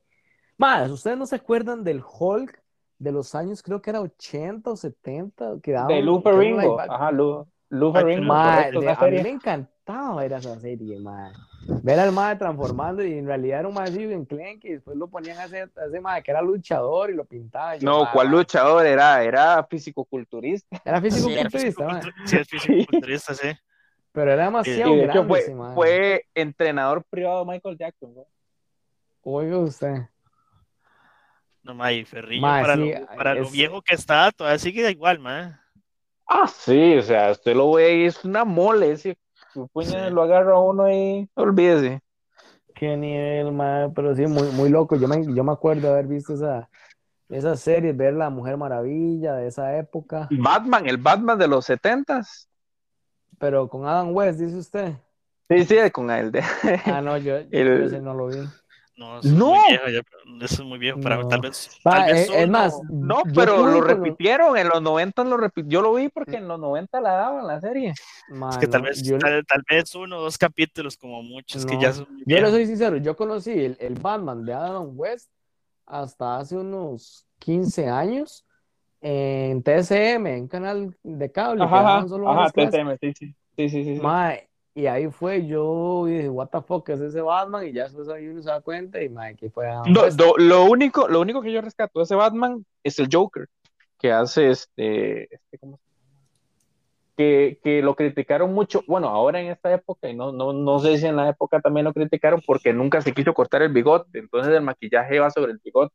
Más, 0.56 0.92
¿ustedes 0.92 1.18
no 1.18 1.26
se 1.26 1.38
acuerdan 1.38 1.84
del 1.84 2.04
Hulk 2.04 2.62
de 3.00 3.12
los 3.12 3.34
años, 3.34 3.64
creo 3.64 3.82
que 3.82 3.90
era 3.90 4.02
80 4.02 4.70
o 4.70 4.76
70? 4.76 5.62
Que 5.64 5.72
de 5.72 6.02
Lou 6.04 6.22
Ferrigno. 6.22 6.80
Ajá, 6.80 7.12
Lou, 7.12 7.48
Lou 7.70 7.96
a 7.98 8.04
mí 8.04 8.18
me 8.20 9.30
encantaba 9.30 10.22
ver 10.22 10.34
esa 10.34 10.60
serie, 10.60 11.00
madre 11.00 11.36
ver 11.68 12.00
al 12.00 12.12
madre 12.12 12.38
transformando 12.38 13.04
y 13.04 13.14
en 13.14 13.26
realidad 13.26 13.60
era 13.60 13.68
un 13.68 13.74
madre 13.74 14.12
en 14.12 14.26
Clank 14.26 14.64
y 14.66 14.74
después 14.74 14.98
lo 14.98 15.08
ponían 15.08 15.38
a 15.38 15.44
hacer, 15.44 15.72
a 15.78 15.86
ese 15.86 16.00
madre 16.00 16.24
que 16.24 16.32
era 16.32 16.42
luchador 16.42 17.10
y 17.10 17.16
lo 17.16 17.26
pintaba. 17.26 17.78
no, 17.82 18.10
¿cuál 18.12 18.30
luchador? 18.30 18.86
Era, 18.86 19.24
era 19.24 19.64
físico-culturista. 19.64 20.82
Era 20.84 21.02
físico-culturista, 21.02 22.14
sí, 22.26 22.38
es 22.38 22.48
físico-culturista, 22.48 23.34
sí. 23.36 23.50
Pero 24.12 24.34
era 24.34 24.46
demasiado 24.46 24.96
de 24.96 25.02
grande 25.04 25.28
fue, 25.28 25.74
fue, 25.76 26.26
entrenador 26.34 27.04
privado 27.04 27.46
de 27.46 27.52
Michael 27.52 27.78
Jackson, 27.78 28.16
¿no? 28.16 28.26
Oiga 29.22 29.58
usted. 29.60 30.08
No, 31.62 31.76
May, 31.76 32.04
Ferrillo, 32.06 32.42
para, 32.42 32.76
lo, 32.76 32.88
para 33.16 33.36
lo, 33.36 33.50
viejo 33.50 33.82
que 33.82 33.94
está, 33.94 34.32
todavía 34.32 34.58
sigue 34.58 34.90
igual, 34.90 35.20
man. 35.20 35.60
Ah, 36.28 36.48
sí, 36.48 36.96
o 36.96 37.02
sea, 37.02 37.32
usted 37.32 37.56
lo 37.56 37.74
ve 37.74 37.98
y 37.98 38.06
es 38.06 38.24
una 38.24 38.46
mole 38.46 38.92
ese 38.92 39.18
lo 40.12 40.24
agarra 40.24 40.54
a 40.54 40.60
uno 40.60 40.92
y 40.92 41.30
olvídese. 41.36 42.02
Qué 42.76 42.96
nivel, 42.96 43.52
madre, 43.52 43.92
pero 43.94 44.16
sí, 44.16 44.26
muy, 44.26 44.48
muy 44.52 44.70
loco. 44.70 44.96
Yo 44.96 45.08
me, 45.08 45.26
yo 45.34 45.44
me 45.44 45.52
acuerdo 45.52 45.88
de 45.88 45.94
haber 45.94 46.08
visto 46.08 46.34
esa, 46.34 46.70
esa 47.30 47.56
serie, 47.56 47.92
ver 47.94 48.14
la 48.14 48.30
Mujer 48.30 48.58
Maravilla 48.58 49.36
de 49.36 49.48
esa 49.48 49.78
época. 49.78 50.28
Batman, 50.32 50.88
el 50.88 50.98
Batman 50.98 51.38
de 51.38 51.48
los 51.48 51.66
setentas. 51.66 52.48
Pero 53.38 53.68
con 53.68 53.86
Adam 53.86 54.14
West, 54.14 54.40
dice 54.40 54.58
usted. 54.58 54.94
Sí, 55.50 55.66
sí, 55.66 55.92
con 55.92 56.12
él. 56.12 56.32
De... 56.32 56.44
Ah, 56.86 57.02
no, 57.02 57.18
yo, 57.20 57.38
ese 57.38 58.02
no 58.02 58.14
lo 58.14 58.28
vi. 58.28 58.38
No, 59.00 59.20
eso 59.20 59.30
no. 59.30 59.56
Es, 59.56 59.82
muy 59.82 59.92
viejo, 59.92 60.06
eso 60.42 60.56
es 60.56 60.68
muy 60.68 60.78
viejo 60.78 61.00
para 61.00 61.26
tal 61.26 61.40
vez. 61.40 61.70
tal 61.82 62.12
vez 62.12 62.30
es, 62.30 62.50
más, 62.50 62.78
no, 62.90 63.24
pero 63.34 63.66
lo 63.66 63.80
repitieron 63.80 64.58
en 64.58 64.68
los 64.68 64.82
90 64.82 65.24
lo 65.24 65.38
repitieron. 65.38 65.72
Yo 65.72 65.82
lo 65.82 65.94
vi 65.94 66.10
porque 66.10 66.36
en 66.36 66.50
los 66.50 66.60
90 66.60 67.00
la 67.00 67.12
daban 67.12 67.48
la 67.48 67.62
serie. 67.62 67.92
es 67.92 68.58
que 68.58 68.68
tal 68.68 68.82
vez, 68.82 69.02
tal, 69.48 69.64
vez 69.70 69.96
uno 69.96 70.18
o 70.18 70.22
dos 70.22 70.38
capítulos, 70.38 70.98
como 70.98 71.24
muchos, 71.24 71.66
que 71.66 71.80
ya 71.80 71.94
son. 71.94 72.08
Yo 72.26 72.42
le 72.42 72.52
soy 72.52 72.66
sincero, 72.66 72.98
yo 72.98 73.16
conocí 73.16 73.52
el, 73.52 73.78
el, 73.80 73.94
Batman 73.94 74.44
de 74.44 74.54
Adam 74.54 74.92
West 74.94 75.32
hasta 75.86 76.38
hace 76.38 76.58
unos 76.58 77.26
15 77.40 77.88
años 77.88 78.46
en 79.00 79.64
TCM, 79.64 80.28
en 80.28 80.48
canal 80.50 80.94
de 81.04 81.32
cable. 81.32 81.64
Ajá, 81.64 82.00
ajá, 82.00 82.50
TCM, 82.50 82.98
sí, 83.00 83.14
sí. 83.18 83.36
Sí, 83.56 83.70
sí, 83.70 83.84
sí. 83.84 84.02
Y 84.76 84.86
ahí 84.86 85.10
fue, 85.10 85.46
yo 85.46 86.06
dije, 86.08 86.30
what 86.30 86.50
the 86.50 86.62
fuck, 86.62 86.88
es 86.90 87.02
ese 87.02 87.22
Batman? 87.22 87.68
Y 87.68 87.74
ya 87.74 87.84
después 87.84 88.08
ahí 88.10 88.28
uno 88.28 88.42
se 88.42 88.50
da 88.50 88.62
cuenta 88.62 89.02
y 89.02 89.10
madre, 89.10 89.36
que 89.36 89.50
fue 89.50 89.68
lo, 90.38 90.64
único, 90.66 91.08
lo 91.08 91.22
único 91.22 91.42
que 91.42 91.52
yo 91.52 91.62
rescato 91.62 92.00
de 92.00 92.04
ese 92.04 92.16
Batman 92.16 92.66
es 92.84 93.00
el 93.00 93.10
Joker, 93.12 93.48
que 93.98 94.12
hace 94.12 94.52
este, 94.52 95.24
este 95.34 95.58
¿cómo 95.58 95.78
se 95.78 95.90
llama? 95.90 96.20
Que, 97.18 97.60
que, 97.62 97.82
lo 97.82 97.96
criticaron 97.96 98.54
mucho, 98.54 98.84
bueno, 98.88 99.10
ahora 99.10 99.42
en 99.42 99.48
esta 99.48 99.74
época, 99.74 100.08
y 100.08 100.16
no, 100.16 100.32
no, 100.32 100.54
no 100.54 100.80
sé 100.80 100.98
si 100.98 101.08
en 101.08 101.18
la 101.18 101.28
época 101.28 101.60
también 101.60 101.84
lo 101.84 101.94
criticaron 101.94 102.42
porque 102.46 102.72
nunca 102.72 103.02
se 103.02 103.14
quiso 103.14 103.34
cortar 103.34 103.64
el 103.64 103.74
bigote, 103.74 104.20
entonces 104.20 104.54
el 104.54 104.62
maquillaje 104.62 105.20
va 105.20 105.30
sobre 105.30 105.52
el 105.52 105.60
bigote. 105.62 105.94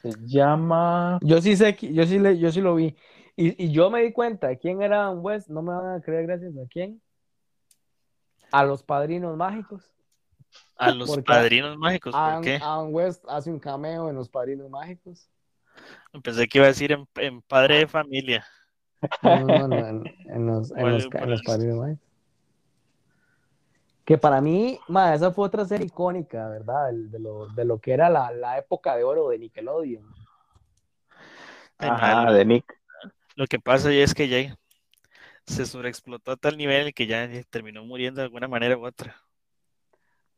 Se 0.00 0.12
llama... 0.24 1.18
Yo 1.20 1.42
sí 1.42 1.56
sé, 1.56 1.76
yo 1.80 2.06
sí, 2.06 2.18
le, 2.18 2.38
yo 2.38 2.50
sí 2.52 2.60
lo 2.60 2.76
vi. 2.76 2.94
Y, 3.36 3.64
y, 3.64 3.70
yo 3.70 3.90
me 3.90 4.02
di 4.02 4.12
cuenta 4.12 4.48
de 4.48 4.58
quién 4.58 4.80
era 4.80 5.04
Adam 5.04 5.22
West, 5.22 5.48
no 5.48 5.60
me 5.60 5.72
van 5.72 5.96
a 5.96 6.00
creer 6.00 6.26
gracias 6.26 6.56
a 6.56 6.66
quién. 6.68 7.02
A 8.50 8.64
los 8.64 8.82
padrinos 8.82 9.36
mágicos. 9.36 9.92
A 10.76 10.90
los 10.90 11.18
padrinos 11.18 11.76
mágicos, 11.76 12.14
¿por 12.14 12.40
qué? 12.40 12.56
Adam 12.56 12.94
West 12.94 13.24
hace 13.28 13.50
un 13.50 13.58
cameo 13.58 14.08
en 14.08 14.16
los 14.16 14.28
padrinos 14.28 14.70
mágicos. 14.70 15.28
Pensé 16.22 16.48
que 16.48 16.58
iba 16.58 16.64
a 16.64 16.68
decir 16.68 16.96
en, 17.16 17.42
padre 17.42 17.78
de 17.78 17.86
familia. 17.86 18.46
No, 19.22 19.44
no, 19.44 19.68
no, 19.68 19.76
en, 19.76 20.46
los, 20.46 20.72
padrinos 21.44 21.76
mágicos. 21.76 22.06
Que 24.06 24.16
para 24.16 24.40
mí, 24.40 24.78
ma, 24.88 25.14
esa 25.14 25.32
fue 25.32 25.46
otra 25.46 25.64
serie 25.64 25.86
icónica, 25.86 26.48
¿verdad? 26.48 26.92
De, 26.92 27.18
lo, 27.18 27.48
de 27.48 27.64
lo 27.64 27.80
que 27.80 27.92
era 27.92 28.08
la, 28.08 28.30
la 28.30 28.56
época 28.56 28.96
de 28.96 29.04
oro 29.04 29.28
de 29.28 29.38
Nickelodeon. 29.38 30.06
Ajá, 31.78 32.32
de 32.32 32.44
Nick. 32.44 32.80
Lo 33.36 33.46
que 33.46 33.60
pasa 33.60 33.92
es 33.92 34.14
que 34.14 34.28
ya 34.28 34.58
se 35.46 35.66
sobreexplotó 35.66 36.32
a 36.32 36.36
tal 36.36 36.56
nivel 36.56 36.92
que 36.92 37.06
ya 37.06 37.28
terminó 37.50 37.84
muriendo 37.84 38.20
de 38.20 38.24
alguna 38.24 38.48
manera 38.48 38.76
u 38.76 38.84
otra. 38.84 39.14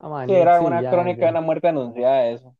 Ah, 0.01 0.27
era 0.29 0.61
una 0.61 0.91
crónica 0.91 1.25
de 1.25 1.31
una 1.31 1.41
muerte 1.41 1.69
anunciada 1.69 2.27
eso. 2.27 2.55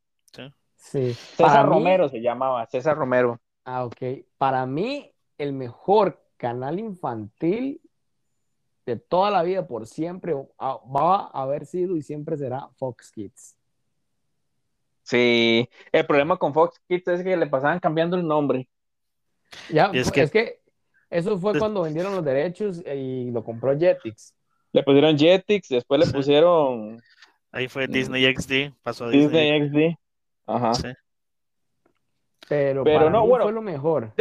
Sí. 0.77 1.13
César 1.13 1.65
Romero 1.65 2.07
se 2.07 2.21
llamaba, 2.21 2.65
César 2.67 2.97
Romero. 2.97 3.39
Ah, 3.65 3.83
ok. 3.85 3.97
Para 4.37 4.65
mí, 4.65 5.13
el 5.37 5.51
mejor 5.53 6.23
canal 6.37 6.79
infantil 6.79 7.81
de 8.85 8.95
toda 8.95 9.29
la 9.29 9.43
vida, 9.43 9.67
por 9.67 9.87
siempre, 9.87 10.33
va 10.33 11.29
a 11.31 11.41
haber 11.41 11.65
sido 11.65 11.97
y 11.97 12.01
siempre 12.01 12.37
será 12.37 12.69
Fox 12.77 13.11
Kids. 13.11 13.57
Sí, 15.03 15.69
el 15.91 16.05
problema 16.05 16.37
con 16.37 16.53
Fox 16.53 16.79
Kids 16.87 17.07
es 17.09 17.23
que 17.23 17.35
le 17.35 17.47
pasaban 17.47 17.79
cambiando 17.79 18.15
el 18.15 18.25
nombre. 18.25 18.67
Ya, 19.69 19.91
es 19.93 20.11
que, 20.11 20.59
eso 21.09 21.37
fue 21.39 21.57
cuando 21.57 21.81
vendieron 21.81 22.15
los 22.15 22.23
derechos 22.23 22.83
y 22.85 23.31
lo 23.31 23.43
compró 23.43 23.77
Jetix. 23.77 24.35
Le 24.71 24.83
pusieron 24.83 25.17
Jetix, 25.17 25.69
después 25.69 26.05
le 26.05 26.13
pusieron. 26.13 27.01
Ahí 27.51 27.67
fue. 27.67 27.87
Disney 27.87 28.31
XD, 28.35 28.75
pasó 28.83 29.05
a 29.05 29.09
Disney. 29.09 29.69
XD. 29.69 29.97
Ajá. 30.45 30.71
Pero, 32.47 32.83
Pero 32.83 33.09
no, 33.09 33.25
bueno, 33.25 33.45
fue 33.45 33.53
lo 33.53 33.61
mejor. 33.61 34.13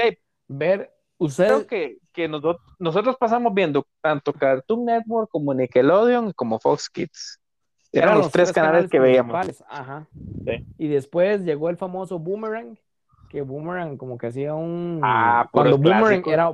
ver, 0.49 0.95
usted. 1.19 1.67
que, 1.67 1.99
que 2.13 2.29
nosotros, 2.29 2.63
nosotros 2.79 3.17
pasamos 3.19 3.53
viendo 3.55 3.87
tanto 4.01 4.33
Cartoon 4.33 4.85
Network 4.87 5.31
como 5.31 5.55
Nickelodeon 5.55 6.33
como 6.33 6.59
Fox 6.59 6.89
Kids. 6.89 7.41
Eran, 7.93 8.19
los, 8.19 8.31
tres, 8.31 8.53
canales, 8.53 8.91
que 8.91 8.99
veíamos. 8.99 9.65
Ajá. 9.69 10.07
Y 10.77 10.89
después 10.89 11.43
llegó 11.43 11.71
el 11.71 11.77
famoso 11.77 12.19
Boomerang, 12.19 12.79
que 13.29 13.43
Boomerang 13.43 13.97
como 13.97 14.17
que 14.19 14.29
hacía 14.29 14.55
un... 14.55 15.01
Ah, 15.03 15.49
Cuando 15.53 15.77
Boomerang 15.77 16.23
era, 16.27 16.53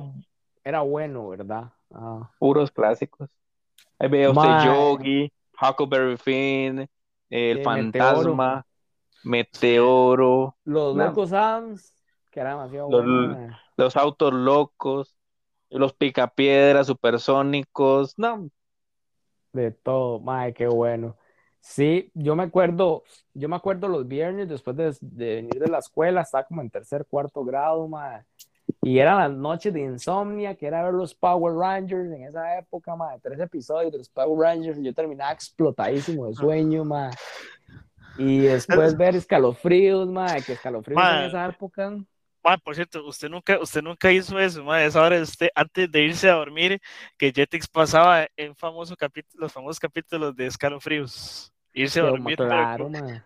era 0.63 0.81
bueno, 0.81 1.29
¿verdad? 1.29 1.71
Ah. 1.93 2.29
Puros 2.39 2.71
clásicos. 2.71 3.29
Ahí 3.97 4.09
veo 4.09 4.31
usted 4.31 4.65
Yogi, 4.65 5.31
Huckleberry 5.61 6.17
Finn, 6.17 6.89
El 7.29 7.63
Fantasma, 7.63 8.65
Meteoro. 9.23 10.55
los 10.65 10.95
Locos 10.95 11.31
Adams, 11.31 11.93
que 12.29 12.41
era 12.41 12.51
demasiado 12.51 12.89
los, 12.91 13.05
bueno. 13.05 13.57
Los 13.77 13.95
Autos 13.95 14.33
Locos, 14.33 15.15
los 15.69 15.93
Picapiedras, 15.93 16.87
Supersónicos, 16.87 18.17
no. 18.17 18.49
De 19.53 19.71
todo, 19.71 20.19
madre, 20.19 20.53
qué 20.53 20.67
bueno. 20.67 21.15
Sí, 21.67 22.11
yo 22.13 22.35
me 22.35 22.43
acuerdo, 22.43 23.03
yo 23.33 23.49
me 23.49 23.55
acuerdo 23.55 23.87
los 23.87 24.07
viernes 24.07 24.47
después 24.47 24.77
de, 24.77 24.95
venir 25.01 25.59
de 25.59 25.67
la 25.67 25.79
escuela, 25.79 26.21
estaba 26.21 26.43
como 26.43 26.61
en 26.61 26.69
tercer, 26.69 27.07
cuarto 27.09 27.43
grado, 27.43 27.89
y 28.83 28.99
eran 28.99 29.17
las 29.17 29.31
noches 29.31 29.73
de 29.73 29.81
insomnia, 29.81 30.53
que 30.55 30.67
era 30.67 30.83
ver 30.83 30.93
los 30.93 31.15
Power 31.15 31.55
Rangers 31.55 32.05
en 32.13 32.23
esa 32.23 32.59
época, 32.59 32.95
ma, 32.95 33.17
tres 33.17 33.39
episodios 33.39 33.91
de 33.91 33.97
los 33.97 34.09
Power 34.09 34.47
Rangers, 34.47 34.77
y 34.77 34.83
yo 34.83 34.93
terminaba 34.93 35.31
explotadísimo 35.31 36.27
de 36.27 36.35
sueño, 36.35 36.85
ma, 36.85 37.09
y 38.19 38.41
después 38.41 38.95
ver 38.97 39.15
escalofríos, 39.15 40.07
ma, 40.07 40.35
que 40.35 40.53
escalofríos 40.53 41.01
en 41.01 41.23
esa 41.23 41.47
época. 41.47 41.97
Por 42.63 42.75
cierto, 42.75 43.03
usted 43.07 43.27
nunca, 43.27 43.59
usted 43.59 43.81
nunca 43.81 44.11
hizo 44.11 44.39
eso, 44.39 44.75
esa 44.75 45.01
hora 45.01 45.19
usted, 45.19 45.49
antes 45.55 45.91
de 45.91 46.03
irse 46.03 46.29
a 46.29 46.35
dormir, 46.35 46.79
que 47.17 47.33
Jetix 47.33 47.67
pasaba 47.67 48.27
en 48.37 48.55
famoso 48.55 48.95
los 49.33 49.51
famosos 49.51 49.79
capítulos 49.79 50.35
de 50.35 50.45
escalofríos 50.45 51.51
irse 51.75 51.99
a 51.99 52.03
dormir 52.03 52.37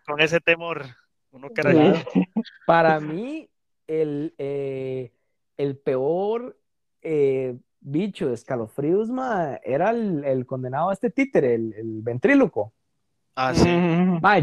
con, 0.05 0.19
ese 0.19 0.39
temor. 0.41 0.85
Uno 1.31 1.49
Para 2.65 2.99
mí, 2.99 3.49
el, 3.87 4.33
eh, 4.37 5.13
el 5.57 5.77
peor 5.77 6.57
eh, 7.01 7.57
bicho 7.79 8.27
de 8.27 8.33
escalofríos 8.33 9.09
era 9.63 9.91
el, 9.91 10.45
condenado 10.45 10.89
a 10.89 10.93
este 10.93 11.11
títere, 11.11 11.53
el, 11.53 11.73
el 11.73 12.01
ventríloco. 12.01 12.73
Ah, 13.35 13.53
sí. 13.53 13.69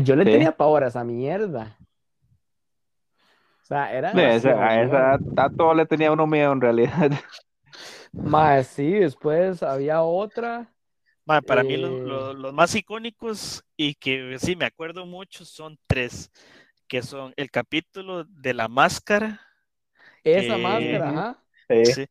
yo 0.04 0.16
le 0.16 0.24
tenía 0.24 0.56
pavor 0.56 0.84
a 0.84 0.88
esa 0.88 1.04
mierda. 1.04 1.76
O 3.62 3.66
sea, 3.66 3.92
era. 3.92 4.10
a 4.10 4.82
esa 4.82 5.14
a 5.14 5.50
todo 5.50 5.74
le 5.74 5.84
tenía 5.86 6.12
uno 6.12 6.26
miedo 6.26 6.52
en 6.52 6.60
realidad. 6.60 7.10
Más 8.12 8.68
sí, 8.68 8.92
después 8.92 9.62
había 9.62 10.02
otra 10.02 10.72
para 11.26 11.64
mí 11.64 11.76
los, 11.76 12.36
eh. 12.36 12.52
más 12.52 12.74
icónicos 12.74 13.64
y 13.76 13.94
que 13.94 14.36
sí 14.38 14.54
me 14.56 14.64
acuerdo 14.64 15.06
mucho 15.06 15.44
son 15.44 15.78
tres, 15.86 16.30
que 16.86 17.02
son 17.02 17.34
el 17.36 17.50
capítulo 17.50 18.24
de 18.24 18.54
la 18.54 18.68
máscara. 18.68 19.40
Esa 20.22 20.56
máscara, 20.56 21.08
ajá. 21.08 21.42
Sí. 21.68 22.06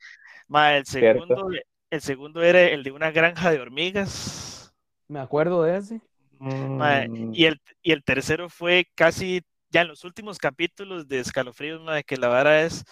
el, 0.49 0.85
segundo, 0.85 1.49
el 1.89 2.01
segundo 2.01 2.43
era 2.43 2.61
el 2.61 2.83
de 2.83 2.91
una 2.91 3.11
granja 3.11 3.51
de 3.51 3.59
hormigas. 3.59 4.73
Me 5.07 5.19
acuerdo 5.19 5.63
de 5.63 5.77
ese. 5.77 6.01
Mm. 6.37 7.33
y, 7.33 7.45
el, 7.45 7.61
y 7.81 7.93
el 7.93 8.03
tercero 8.03 8.49
fue 8.49 8.89
casi 8.93 9.41
ya 9.69 9.81
en 9.81 9.87
los 9.87 10.03
últimos 10.03 10.37
capítulos 10.37 11.07
de 11.07 11.19
Escalofríos, 11.19 11.85
de 11.85 12.03
que 12.03 12.17
la 12.17 12.27
vara 12.27 12.63
es 12.63 12.83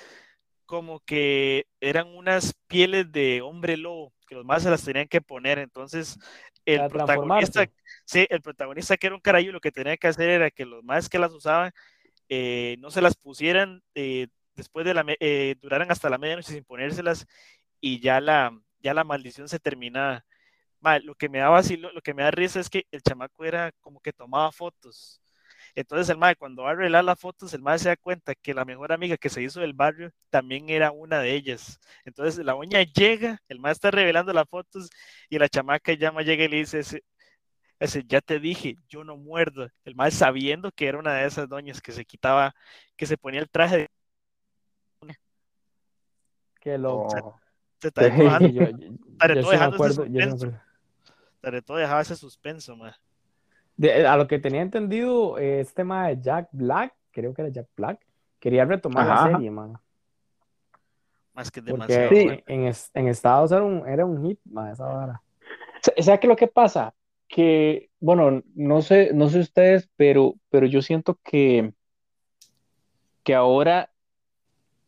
como 0.65 1.01
que 1.01 1.65
eran 1.81 2.07
unas 2.07 2.53
pieles 2.67 3.11
de 3.11 3.41
hombre 3.41 3.77
lobo 3.77 4.13
los 4.33 4.45
más 4.45 4.63
se 4.63 4.69
las 4.69 4.83
tenían 4.83 5.07
que 5.07 5.21
poner. 5.21 5.59
Entonces, 5.59 6.17
el 6.65 6.87
protagonista, 6.89 7.65
sí, 8.05 8.25
el 8.29 8.41
protagonista 8.41 8.97
que 8.97 9.07
era 9.07 9.15
un 9.15 9.21
carayulo, 9.21 9.53
lo 9.53 9.61
que 9.61 9.71
tenía 9.71 9.97
que 9.97 10.07
hacer 10.07 10.29
era 10.29 10.51
que 10.51 10.65
los 10.65 10.83
más 10.83 11.09
que 11.09 11.19
las 11.19 11.31
usaban 11.33 11.71
eh, 12.29 12.77
no 12.79 12.91
se 12.91 13.01
las 13.01 13.15
pusieran 13.15 13.83
eh, 13.95 14.27
después 14.55 14.85
de 14.85 14.93
la, 14.93 15.05
eh, 15.19 15.55
duraran 15.61 15.91
hasta 15.91 16.09
la 16.09 16.17
medianoche 16.17 16.53
sin 16.53 16.63
ponérselas 16.63 17.25
y 17.81 17.99
ya 17.99 18.21
la, 18.21 18.57
ya 18.79 18.93
la 18.93 19.03
maldición 19.03 19.49
se 19.49 19.59
terminaba. 19.59 20.25
lo 21.03 21.15
que 21.15 21.29
me 21.29 21.39
daba 21.39 21.59
así, 21.59 21.77
lo, 21.77 22.01
que 22.01 22.13
me 22.13 22.23
da 22.23 22.31
risa 22.31 22.59
es 22.59 22.69
que 22.69 22.85
el 22.91 23.01
chamaco 23.01 23.45
era 23.45 23.71
como 23.81 23.99
que 23.99 24.13
tomaba 24.13 24.51
fotos 24.51 25.22
entonces 25.75 26.09
el 26.09 26.17
mae, 26.17 26.35
cuando 26.35 26.63
va 26.63 26.69
a 26.69 26.71
arreglar 26.73 27.03
las 27.03 27.19
fotos, 27.19 27.53
el 27.53 27.61
mae 27.61 27.79
se 27.79 27.89
da 27.89 27.97
cuenta 27.97 28.35
que 28.35 28.53
la 28.53 28.63
mejor 28.63 28.91
amiga 28.91 29.17
que 29.17 29.29
se 29.29 29.41
hizo 29.41 29.59
del 29.59 29.73
barrio 29.73 30.11
también 30.29 30.69
era 30.69 30.91
una 30.91 31.19
de 31.19 31.33
ellas. 31.33 31.79
Entonces 32.05 32.45
la 32.45 32.55
uña 32.55 32.83
llega, 32.83 33.41
el 33.47 33.59
mae 33.59 33.71
está 33.71 33.89
revelando 33.89 34.31
las 34.33 34.47
fotos 34.47 34.89
y 35.29 35.39
la 35.39 35.49
chamaca 35.49 35.93
llama, 35.93 36.21
llega 36.21 36.43
y 36.43 36.47
le 36.47 36.57
dice, 36.57 36.81
ese, 37.79 38.03
ya 38.07 38.21
te 38.21 38.39
dije, 38.39 38.77
yo 38.87 39.03
no 39.03 39.17
muerdo. 39.17 39.67
El 39.83 39.95
mae 39.95 40.11
sabiendo 40.11 40.71
que 40.71 40.87
era 40.87 40.99
una 40.99 41.15
de 41.15 41.25
esas 41.25 41.49
doñas 41.49 41.81
que 41.81 41.91
se 41.91 42.05
quitaba, 42.05 42.53
que 42.95 43.07
se 43.07 43.17
ponía 43.17 43.41
el 43.41 43.49
traje 43.49 43.77
de... 43.77 43.89
Qué 46.61 46.77
loco. 46.77 47.39
Se, 47.81 47.87
está 47.87 48.01
dejando, 48.03 48.47
yo, 48.47 48.69
yo, 48.69 48.77
yo, 48.77 48.89
dejaba 51.75 52.01
ese 52.01 52.15
suspenso, 52.15 52.77
mae. 52.77 52.93
A 54.07 54.17
lo 54.17 54.27
que 54.27 54.39
tenía 54.39 54.61
entendido, 54.61 55.37
este 55.37 55.73
tema 55.75 56.07
de 56.07 56.21
Jack 56.21 56.49
Black, 56.51 56.93
creo 57.11 57.33
que 57.33 57.41
era 57.41 57.51
Jack 57.51 57.67
Black, 57.75 58.05
quería 58.39 58.65
retomar 58.65 59.07
la 59.07 59.31
serie, 59.31 59.49
man. 59.49 59.77
Más 61.33 61.49
que 61.49 61.61
demasiado. 61.61 62.11
en, 62.11 62.73
en, 62.93 63.07
Estados 63.07 63.51
era 63.51 63.63
un, 63.63 63.87
era 63.87 64.05
un 64.05 64.23
hit, 64.23 64.39
man, 64.45 64.71
esa 64.71 64.85
vara. 64.85 65.21
¿Sabes 65.81 66.19
qué 66.19 66.27
lo 66.27 66.35
que 66.35 66.47
pasa? 66.47 66.93
Que, 67.27 67.89
bueno, 67.99 68.43
no 68.53 68.81
sé, 68.81 69.11
no 69.13 69.29
sé 69.29 69.39
ustedes, 69.39 69.89
pero, 69.95 70.35
pero 70.49 70.67
yo 70.67 70.81
siento 70.81 71.19
que, 71.23 71.73
que 73.23 73.33
ahora 73.33 73.89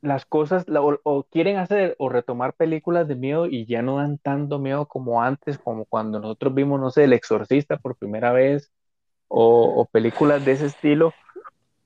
las 0.06 0.26
cosas 0.26 0.66
o, 1.03 1.24
quieren 1.24 1.58
hacer 1.58 1.95
o 1.99 2.10
retomar 2.10 2.53
películas 2.53 3.08
de 3.08 3.16
miedo 3.16 3.47
y 3.47 3.66
ya 3.66 3.82
no 3.82 3.97
dan 3.97 4.18
tanto 4.18 4.60
miedo 4.60 4.88
como 4.88 5.22
antes, 5.22 5.58
como 5.58 5.86
cuando 5.86 6.20
nosotros 6.20 6.53
vimos, 6.53 6.80
no 6.80 6.91
sé, 6.91 7.06
El 7.06 7.14
Exorcista 7.14 7.78
por 7.78 7.95
primera 7.95 8.32
vez 8.32 8.72
o, 9.28 9.88
películas 9.91 10.45
de 10.45 10.53
ese 10.53 10.68
estilo, 10.68 11.14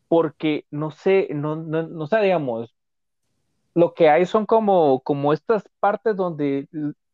porque 0.07 0.65
no 0.71 0.91
sé, 0.91 1.27
no, 1.31 1.55
no, 1.55 1.83
no 1.83 2.07
sabíamos, 2.07 2.75
lo 3.73 3.93
que 3.93 4.09
hay 4.09 4.25
son 4.25 4.45
como, 4.45 4.99
como 5.01 5.33
estas 5.33 5.63
partes 5.79 6.15
donde 6.15 6.67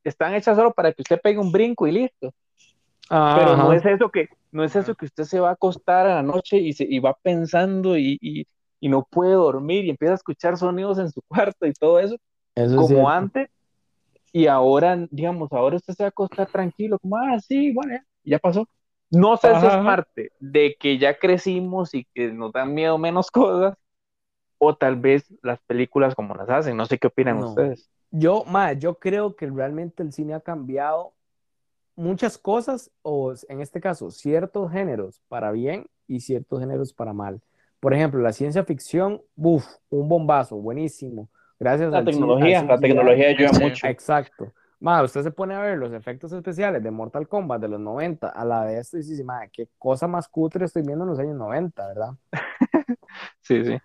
están 0.03 0.33
hechas 0.33 0.57
solo 0.57 0.73
para 0.73 0.91
que 0.93 1.01
usted 1.01 1.21
pegue 1.21 1.39
un 1.39 1.51
brinco 1.51 1.87
y 1.87 1.91
listo. 1.91 2.33
Pero 3.07 3.55
no 3.55 3.71
es 3.71 3.85
eso 3.85 4.09
que, 4.09 4.29
no 4.51 4.63
es 4.63 4.75
eso 4.75 4.95
que 4.95 5.05
usted 5.05 5.25
se 5.25 5.39
va 5.39 5.49
a 5.49 5.53
acostar 5.53 6.07
a 6.07 6.15
la 6.15 6.23
noche 6.23 6.57
y, 6.57 6.73
se, 6.73 6.85
y 6.89 6.99
va 6.99 7.13
pensando 7.13 7.97
y, 7.97 8.17
y, 8.19 8.47
y, 8.85 8.89
no 8.89 9.03
puede 9.09 9.33
dormir 9.33 9.85
y 9.85 9.89
empieza 9.89 10.13
a 10.13 10.15
escuchar 10.15 10.57
sonidos 10.57 10.99
en 10.99 11.11
su 11.11 11.21
cuarto 11.27 11.65
y 11.65 11.73
todo 11.73 11.99
eso, 11.99 12.17
como 12.53 13.09
antes. 13.09 13.49
Y 14.31 14.47
ahora, 14.47 15.07
digamos, 15.11 15.51
ahora 15.53 15.77
usted 15.77 15.93
se 15.93 16.03
va 16.03 16.07
a 16.07 16.09
acostar 16.09 16.47
tranquilo, 16.47 16.99
como, 16.99 17.17
ah, 17.17 17.39
sí, 17.39 17.71
bueno, 17.73 17.97
ya 18.23 18.37
pasó. 18.37 18.67
No 19.09 19.37
sé 19.37 19.47
si 19.59 19.65
es 19.65 19.75
parte 19.77 20.31
de 20.39 20.75
que 20.79 20.97
ya 20.97 21.17
crecimos 21.17 21.93
y 21.93 22.05
que 22.13 22.31
nos 22.31 22.51
dan 22.51 22.73
miedo 22.73 22.97
menos 22.97 23.31
cosas, 23.31 23.77
o 24.57 24.75
tal 24.75 24.97
vez 24.97 25.33
las 25.41 25.59
películas 25.61 26.15
como 26.15 26.35
las 26.35 26.49
hacen. 26.49 26.75
No 26.75 26.85
sé 26.85 26.97
qué 26.97 27.07
opinan 27.07 27.37
ustedes. 27.37 27.89
Yo, 28.11 28.43
ma, 28.45 28.73
yo 28.73 28.95
creo 28.95 29.35
que 29.35 29.47
realmente 29.47 30.03
el 30.03 30.11
cine 30.11 30.33
ha 30.33 30.39
cambiado 30.39 31.13
muchas 31.95 32.37
cosas, 32.37 32.91
o 33.01 33.33
en 33.47 33.61
este 33.61 33.79
caso, 33.81 34.11
ciertos 34.11 34.71
géneros 34.71 35.21
para 35.27 35.51
bien 35.51 35.87
y 36.07 36.19
ciertos 36.19 36.59
géneros 36.59 36.93
para 36.93 37.13
mal. 37.13 37.41
Por 37.85 37.93
ejemplo, 37.93 38.19
la 38.19 38.33
ciencia 38.33 38.63
ficción, 38.63 39.21
uff, 39.35 39.63
un 39.91 40.09
bombazo, 40.09 40.55
buenísimo. 40.55 41.29
Gracias 41.59 41.91
la 41.91 42.03
tecnología, 42.03 42.63
la 42.63 42.79
tecnología 42.79 43.27
ayuda 43.27 43.51
mucho. 43.59 43.85
Exacto. 43.85 44.51
Ma, 44.79 45.03
usted 45.03 45.21
se 45.21 45.29
pone 45.29 45.53
a 45.53 45.59
ver 45.59 45.77
los 45.77 45.93
efectos 45.93 46.31
especiales 46.31 46.81
de 46.81 46.89
Mortal 46.89 47.27
Kombat 47.27 47.61
de 47.61 47.67
los 47.67 47.79
90 47.79 48.27
a 48.27 48.43
la 48.43 48.65
de 48.65 48.79
esto 48.79 48.97
y 48.97 49.01
dice, 49.01 49.23
ma, 49.23 49.47
qué 49.49 49.69
cosa 49.77 50.07
más 50.07 50.27
cutre 50.27 50.65
estoy 50.65 50.81
viendo 50.81 51.03
en 51.03 51.11
los 51.11 51.19
años 51.19 51.37
90, 51.37 51.87
¿verdad? 51.87 52.09
sí, 53.41 53.63
sí. 53.63 53.77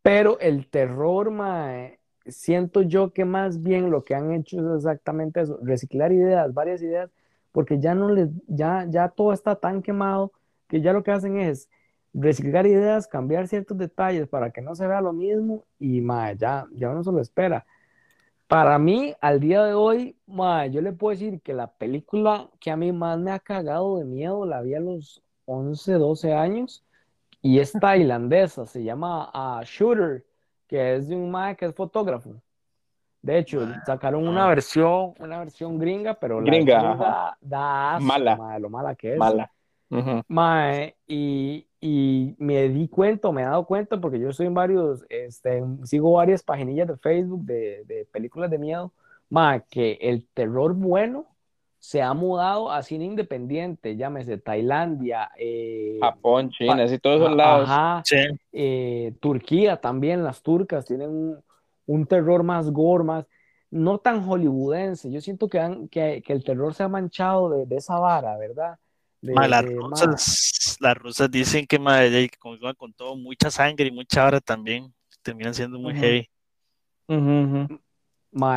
Pero 0.00 0.40
el 0.40 0.70
terror, 0.70 1.30
ma, 1.30 1.90
siento 2.24 2.80
yo 2.80 3.12
que 3.12 3.26
más 3.26 3.62
bien 3.62 3.90
lo 3.90 4.02
que 4.02 4.14
han 4.14 4.32
hecho 4.32 4.60
es 4.60 4.76
exactamente 4.76 5.42
eso, 5.42 5.58
reciclar 5.60 6.10
ideas, 6.10 6.54
varias 6.54 6.80
ideas, 6.80 7.10
porque 7.52 7.78
ya 7.78 7.94
no 7.94 8.10
les, 8.10 8.30
ya, 8.46 8.86
ya 8.88 9.10
todo 9.10 9.34
está 9.34 9.56
tan 9.56 9.82
quemado 9.82 10.32
que 10.68 10.80
ya 10.80 10.94
lo 10.94 11.02
que 11.02 11.10
hacen 11.10 11.36
es 11.36 11.68
reciclar 12.14 12.66
ideas, 12.66 13.06
cambiar 13.06 13.48
ciertos 13.48 13.78
detalles 13.78 14.28
para 14.28 14.50
que 14.50 14.60
no 14.60 14.74
se 14.74 14.86
vea 14.86 15.00
lo 15.00 15.12
mismo 15.12 15.64
y 15.78 16.00
ma, 16.00 16.32
ya, 16.32 16.66
ya 16.72 16.90
uno 16.90 17.02
se 17.02 17.12
lo 17.12 17.20
espera. 17.20 17.66
Para 18.46 18.78
mí, 18.78 19.14
al 19.20 19.40
día 19.40 19.64
de 19.64 19.72
hoy, 19.72 20.16
yo 20.70 20.82
le 20.82 20.92
puedo 20.92 21.12
decir 21.12 21.40
que 21.40 21.54
la 21.54 21.68
película 21.68 22.50
que 22.60 22.70
a 22.70 22.76
mí 22.76 22.92
más 22.92 23.18
me 23.18 23.30
ha 23.30 23.38
cagado 23.38 23.98
de 23.98 24.04
miedo 24.04 24.44
la 24.44 24.60
vi 24.60 24.74
a 24.74 24.80
los 24.80 25.22
11, 25.46 25.94
12 25.94 26.34
años 26.34 26.84
y 27.40 27.58
es 27.60 27.72
tailandesa, 27.72 28.66
se 28.66 28.84
llama 28.84 29.30
uh, 29.34 29.64
Shooter, 29.64 30.24
que 30.68 30.96
es 30.96 31.08
de 31.08 31.16
un 31.16 31.30
mae 31.30 31.56
que 31.56 31.66
es 31.66 31.74
fotógrafo. 31.74 32.34
De 33.22 33.38
hecho, 33.38 33.66
sacaron 33.86 34.26
una 34.26 34.46
versión, 34.48 35.14
una 35.18 35.38
versión 35.38 35.78
gringa, 35.78 36.14
pero 36.14 36.40
gringa, 36.42 36.82
la 36.82 37.38
da, 37.40 37.98
mala. 38.00 38.58
lo 38.58 38.68
mala 38.68 38.96
que 38.96 39.12
es. 39.12 39.18
Mala. 39.18 39.50
y, 41.06 41.66
y 41.84 42.36
me 42.38 42.68
di 42.68 42.86
cuenta, 42.86 43.32
me 43.32 43.42
he 43.42 43.44
dado 43.44 43.66
cuenta, 43.66 44.00
porque 44.00 44.20
yo 44.20 44.32
soy 44.32 44.46
en 44.46 44.54
varios, 44.54 45.04
este, 45.08 45.64
sigo 45.82 46.12
varias 46.12 46.44
paginillas 46.44 46.86
de 46.86 46.96
Facebook 46.96 47.42
de, 47.44 47.82
de 47.86 48.06
películas 48.12 48.52
de 48.52 48.58
miedo, 48.58 48.92
ma, 49.28 49.58
que 49.58 49.98
el 50.00 50.24
terror 50.32 50.74
bueno 50.74 51.26
se 51.80 52.00
ha 52.00 52.14
mudado 52.14 52.70
a 52.70 52.84
cine 52.84 53.06
independiente, 53.06 53.96
llámese 53.96 54.38
Tailandia, 54.38 55.32
eh, 55.36 55.98
Japón, 56.00 56.50
China, 56.50 56.84
y 56.84 56.98
todos 57.00 57.20
esos 57.20 57.36
lados. 57.36 57.68
Ajá, 57.68 58.04
eh, 58.52 59.12
Turquía 59.18 59.78
también, 59.78 60.22
las 60.22 60.40
turcas 60.40 60.86
tienen 60.86 61.10
un, 61.10 61.44
un, 61.86 62.06
terror 62.06 62.44
más 62.44 62.70
gore, 62.70 63.02
más, 63.02 63.26
no 63.72 63.98
tan 63.98 64.24
hollywoodense. 64.24 65.10
Yo 65.10 65.20
siento 65.20 65.48
que, 65.48 65.58
han, 65.58 65.88
que, 65.88 66.22
que 66.24 66.32
el 66.32 66.44
terror 66.44 66.74
se 66.74 66.84
ha 66.84 66.88
manchado 66.88 67.50
de, 67.50 67.66
de 67.66 67.76
esa 67.76 67.98
vara, 67.98 68.38
¿verdad? 68.38 68.78
Las, 69.22 69.64
rusas, 69.64 70.76
las, 70.80 70.96
rusas, 70.96 71.30
dicen 71.30 71.66
que 71.66 71.78
madre, 71.78 72.28
con, 72.38 72.58
con 72.74 72.92
todo, 72.92 73.16
mucha 73.16 73.50
sangre 73.50 73.86
y 73.86 73.92
mucha 73.92 74.26
hora 74.26 74.40
también, 74.40 74.92
terminan 75.22 75.54
siendo 75.54 75.78
muy 75.78 75.94
heavy. 75.94 76.28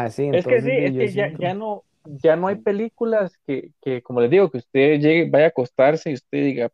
sí, 0.10 0.30
es 0.34 0.46
que 0.46 0.62
sí, 0.62 0.72
es 0.72 0.92
que 0.92 1.08
ya, 1.12 1.32
ya, 1.38 1.54
no, 1.54 1.84
ya 2.04 2.36
no 2.36 2.48
hay 2.48 2.56
películas 2.56 3.38
que, 3.46 3.72
que, 3.82 4.02
como 4.02 4.22
les 4.22 4.32
digo, 4.32 4.50
que 4.50 4.58
usted 4.58 5.00
llegue, 5.00 5.30
vaya 5.30 5.46
a 5.46 5.50
acostarse 5.50 6.10
y 6.10 6.16
usted 6.16 6.44
diga, 6.44 6.72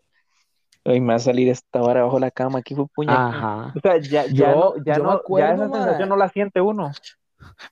Ay, 0.84 1.00
me 1.00 1.10
va 1.10 1.16
a 1.16 1.20
salir 1.20 1.48
esta 1.50 1.80
vara 1.80 2.04
bajo 2.04 2.20
la 2.20 2.32
cama, 2.32 2.60
aquí 2.60 2.74
fue 2.74 2.88
puña. 2.88 3.28
Ajá. 3.28 3.74
O 3.76 3.80
sea, 3.80 3.98
ya, 4.00 4.26
ya 4.26 4.52
no, 4.56 4.74
ya 4.84 4.98
no, 4.98 5.12
acuerdo, 5.12 5.58
ya 5.58 5.66
esa 5.66 5.74
sensación 5.76 6.10
no 6.10 6.18
la 6.18 6.30
siente 6.30 6.60
uno. 6.60 6.92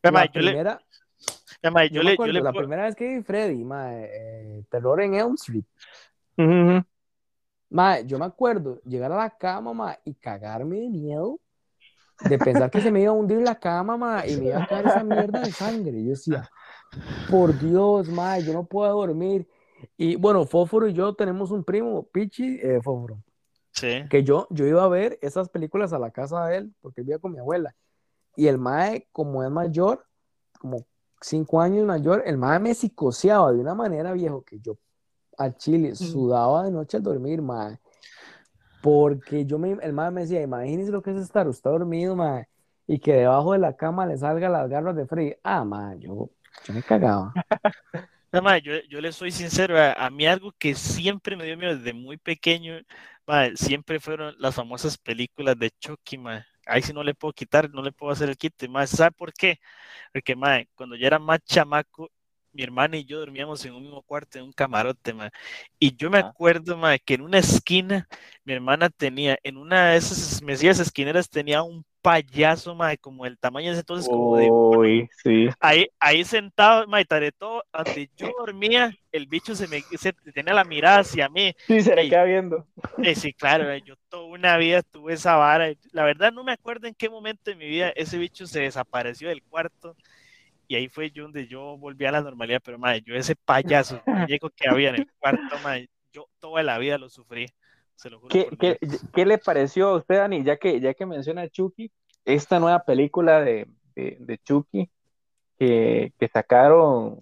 La 0.03 0.25
yo 0.25 0.31
primera, 0.31 0.79
le, 1.61 1.89
yo, 1.89 2.03
le, 2.03 2.17
yo 2.17 2.27
le, 2.27 2.41
la 2.41 2.53
primera 2.53 2.83
vez 2.83 2.95
que 2.95 3.15
vi 3.15 3.23
Freddy, 3.23 3.63
ma, 3.63 3.89
eh, 3.93 4.63
terror 4.69 5.01
en 5.01 5.15
Elm 5.15 5.33
Street 5.33 5.65
yo 8.05 8.19
me 8.19 8.25
acuerdo 8.25 8.81
llegar 8.83 9.11
a 9.11 9.17
la 9.17 9.29
cama, 9.29 9.73
ma, 9.73 9.97
y 10.05 10.13
cagarme 10.15 10.79
de 10.79 10.89
miedo 10.89 11.39
de 12.27 12.37
pensar 12.37 12.69
que 12.69 12.81
se 12.81 12.91
me 12.91 13.01
iba 13.01 13.11
a 13.11 13.15
hundir 13.15 13.39
la 13.39 13.55
cama, 13.55 13.97
ma, 13.97 14.25
y 14.27 14.35
me 14.37 14.47
iba 14.47 14.63
a 14.63 14.67
caer 14.67 14.87
esa 14.87 15.03
mierda 15.03 15.41
de 15.41 15.51
sangre. 15.51 16.03
Yo 16.03 16.09
decía, 16.11 16.49
por 17.29 17.57
Dios, 17.57 18.09
ma, 18.09 18.39
yo 18.39 18.53
no 18.53 18.65
puedo 18.65 18.93
dormir. 18.93 19.47
Y 19.95 20.15
bueno, 20.15 20.45
Fósforo 20.45 20.87
y 20.87 20.93
yo 20.93 21.13
tenemos 21.13 21.51
un 21.51 21.63
primo, 21.63 22.03
Pichi, 22.03 22.59
eh, 22.61 22.81
Fósforo. 22.81 23.23
Sí. 23.71 24.03
Que 24.09 24.23
yo, 24.23 24.47
yo 24.49 24.65
iba 24.65 24.83
a 24.83 24.89
ver 24.89 25.17
esas 25.21 25.49
películas 25.49 25.93
a 25.93 25.99
la 25.99 26.11
casa 26.11 26.45
de 26.47 26.57
él, 26.57 26.73
porque 26.81 27.01
vivía 27.01 27.19
con 27.19 27.31
mi 27.31 27.39
abuela. 27.39 27.75
Y 28.35 28.47
el 28.47 28.57
mae, 28.57 29.07
como 29.11 29.43
es 29.43 29.51
mayor, 29.51 30.05
como 30.59 30.85
cinco 31.21 31.61
años 31.61 31.85
mayor, 31.85 32.23
el 32.25 32.37
mae 32.37 32.59
me 32.59 32.73
psicoseaba 32.73 33.51
de 33.53 33.59
una 33.59 33.75
manera, 33.75 34.11
viejo, 34.11 34.43
que 34.43 34.59
yo 34.59 34.77
a 35.39 35.55
Chile, 35.55 35.95
sudaba 35.95 36.65
de 36.65 36.71
noche 36.71 36.97
al 36.97 37.03
dormir, 37.03 37.41
madre. 37.41 37.79
Porque 38.81 39.45
yo 39.45 39.57
me, 39.57 39.71
el 39.71 39.93
madre 39.93 40.11
me 40.11 40.21
decía, 40.21 40.41
imagínese 40.41 40.91
lo 40.91 41.01
que 41.01 41.11
es 41.11 41.17
estar 41.17 41.47
usted 41.47 41.69
dormido, 41.69 42.15
madre, 42.15 42.49
y 42.85 42.99
que 42.99 43.13
debajo 43.13 43.53
de 43.53 43.59
la 43.59 43.75
cama 43.75 44.05
le 44.05 44.17
salgan 44.17 44.51
las 44.51 44.69
garras 44.69 44.95
de 44.97 45.05
Freddy. 45.07 45.35
Ah, 45.41 45.63
madre, 45.63 45.99
yo, 46.01 46.29
me 46.73 46.83
cagaba. 46.83 47.33
No, 48.31 48.57
yo, 48.59 48.73
yo, 48.87 49.01
le 49.01 49.11
soy 49.11 49.31
sincero, 49.31 49.75
a, 49.75 50.07
mí 50.11 50.27
algo 50.27 50.51
que 50.51 50.75
siempre 50.75 51.35
me 51.35 51.45
dio 51.45 51.57
miedo 51.57 51.75
desde 51.75 51.93
muy 51.93 52.17
pequeño, 52.17 52.75
siempre 53.55 53.99
fueron 53.99 54.35
las 54.37 54.53
famosas 54.53 54.99
películas 54.99 55.57
de 55.57 55.71
Chucky, 55.71 56.19
madre. 56.19 56.45
Ahí 56.67 56.83
sí 56.83 56.93
no 56.93 57.01
le 57.01 57.15
puedo 57.15 57.33
quitar, 57.33 57.71
no 57.71 57.81
le 57.81 57.91
puedo 57.91 58.11
hacer 58.11 58.29
el 58.29 58.37
quite, 58.37 58.67
más 58.67 58.91
¿sabe 58.91 59.09
por 59.13 59.33
qué? 59.33 59.59
Porque, 60.13 60.35
madre, 60.35 60.69
cuando 60.75 60.95
yo 60.95 61.07
era 61.07 61.17
más 61.17 61.39
chamaco, 61.43 62.11
mi 62.59 62.63
hermana 62.63 62.97
y 62.97 63.05
yo 63.05 63.19
dormíamos 63.19 63.63
en 63.63 63.73
un 63.73 63.83
mismo 63.83 64.01
cuarto, 64.01 64.37
en 64.37 64.43
un 64.43 64.51
camarote, 64.51 65.13
ma. 65.13 65.31
Y 65.79 65.95
yo 65.95 66.09
me 66.09 66.17
acuerdo, 66.17 66.75
ma, 66.75 66.97
que 66.97 67.13
en 67.13 67.21
una 67.21 67.37
esquina, 67.37 68.05
mi 68.43 68.51
hermana 68.51 68.89
tenía, 68.89 69.39
en 69.43 69.55
una 69.55 69.91
de 69.91 69.97
esas 69.97 70.43
mesías 70.43 70.77
esquineras 70.77 71.29
tenía 71.29 71.63
un 71.63 71.85
payaso, 72.01 72.75
ma, 72.75 72.97
como 72.97 73.25
el 73.25 73.39
tamaño 73.39 73.71
de 73.71 73.79
entonces, 73.79 74.09
como 74.09 74.35
de... 74.35 75.07
sí. 75.23 75.47
Ahí, 75.61 75.87
ahí 76.01 76.25
sentado, 76.25 76.85
ma, 76.85 76.99
y 76.99 77.05
todo, 77.05 77.63
donde 77.71 78.09
yo 78.17 78.29
dormía, 78.37 78.93
el 79.13 79.27
bicho 79.27 79.55
se 79.55 79.65
me, 79.69 79.81
se, 79.97 80.11
tenía 80.33 80.53
la 80.53 80.65
mirada 80.65 80.99
hacia 80.99 81.29
mí. 81.29 81.55
Sí, 81.65 81.79
se 81.79 81.95
le 81.95 82.09
queda 82.09 82.25
viendo. 82.25 82.67
Eh, 83.01 83.15
sí, 83.15 83.31
claro, 83.31 83.73
yo 83.77 83.95
toda 84.09 84.25
una 84.25 84.57
vida 84.57 84.81
tuve 84.81 85.13
esa 85.13 85.37
vara. 85.37 85.71
La 85.93 86.03
verdad 86.03 86.33
no 86.33 86.43
me 86.43 86.51
acuerdo 86.51 86.87
en 86.87 86.93
qué 86.93 87.09
momento 87.09 87.51
de 87.51 87.55
mi 87.55 87.69
vida 87.69 87.93
ese 87.95 88.17
bicho 88.17 88.45
se 88.47 88.59
desapareció 88.59 89.29
del 89.29 89.43
cuarto 89.43 89.95
y 90.69 90.75
ahí 90.75 90.87
fue 90.87 91.09
yo 91.09 91.23
donde 91.23 91.47
yo 91.47 91.77
volví 91.77 92.05
a 92.05 92.11
la 92.11 92.21
normalidad, 92.21 92.61
pero 92.63 92.77
madre, 92.77 93.01
yo 93.01 93.15
ese 93.15 93.35
payaso 93.35 94.01
muñeco 94.05 94.51
que 94.51 94.69
había 94.69 94.89
en 94.89 94.95
el 94.95 95.11
cuarto, 95.17 95.57
madre, 95.63 95.89
yo 96.13 96.27
toda 96.39 96.61
la 96.61 96.77
vida 96.77 96.99
lo 96.99 97.09
sufrí, 97.09 97.47
se 97.95 98.09
lo 98.09 98.19
juro. 98.19 98.29
¿Qué, 98.29 98.47
¿qué, 98.57 98.77
¿qué, 99.11 99.25
le 99.25 99.39
pareció 99.39 99.89
a 99.89 99.97
usted, 99.97 100.17
Dani, 100.17 100.43
ya 100.43 100.57
que, 100.57 100.79
ya 100.79 100.93
que 100.93 101.07
menciona 101.07 101.49
Chucky, 101.49 101.91
esta 102.23 102.59
nueva 102.59 102.83
película 102.83 103.41
de, 103.41 103.67
de, 103.95 104.17
de 104.19 104.37
Chucky 104.37 104.87
que, 105.57 106.13
que, 106.19 106.27
sacaron, 106.27 107.19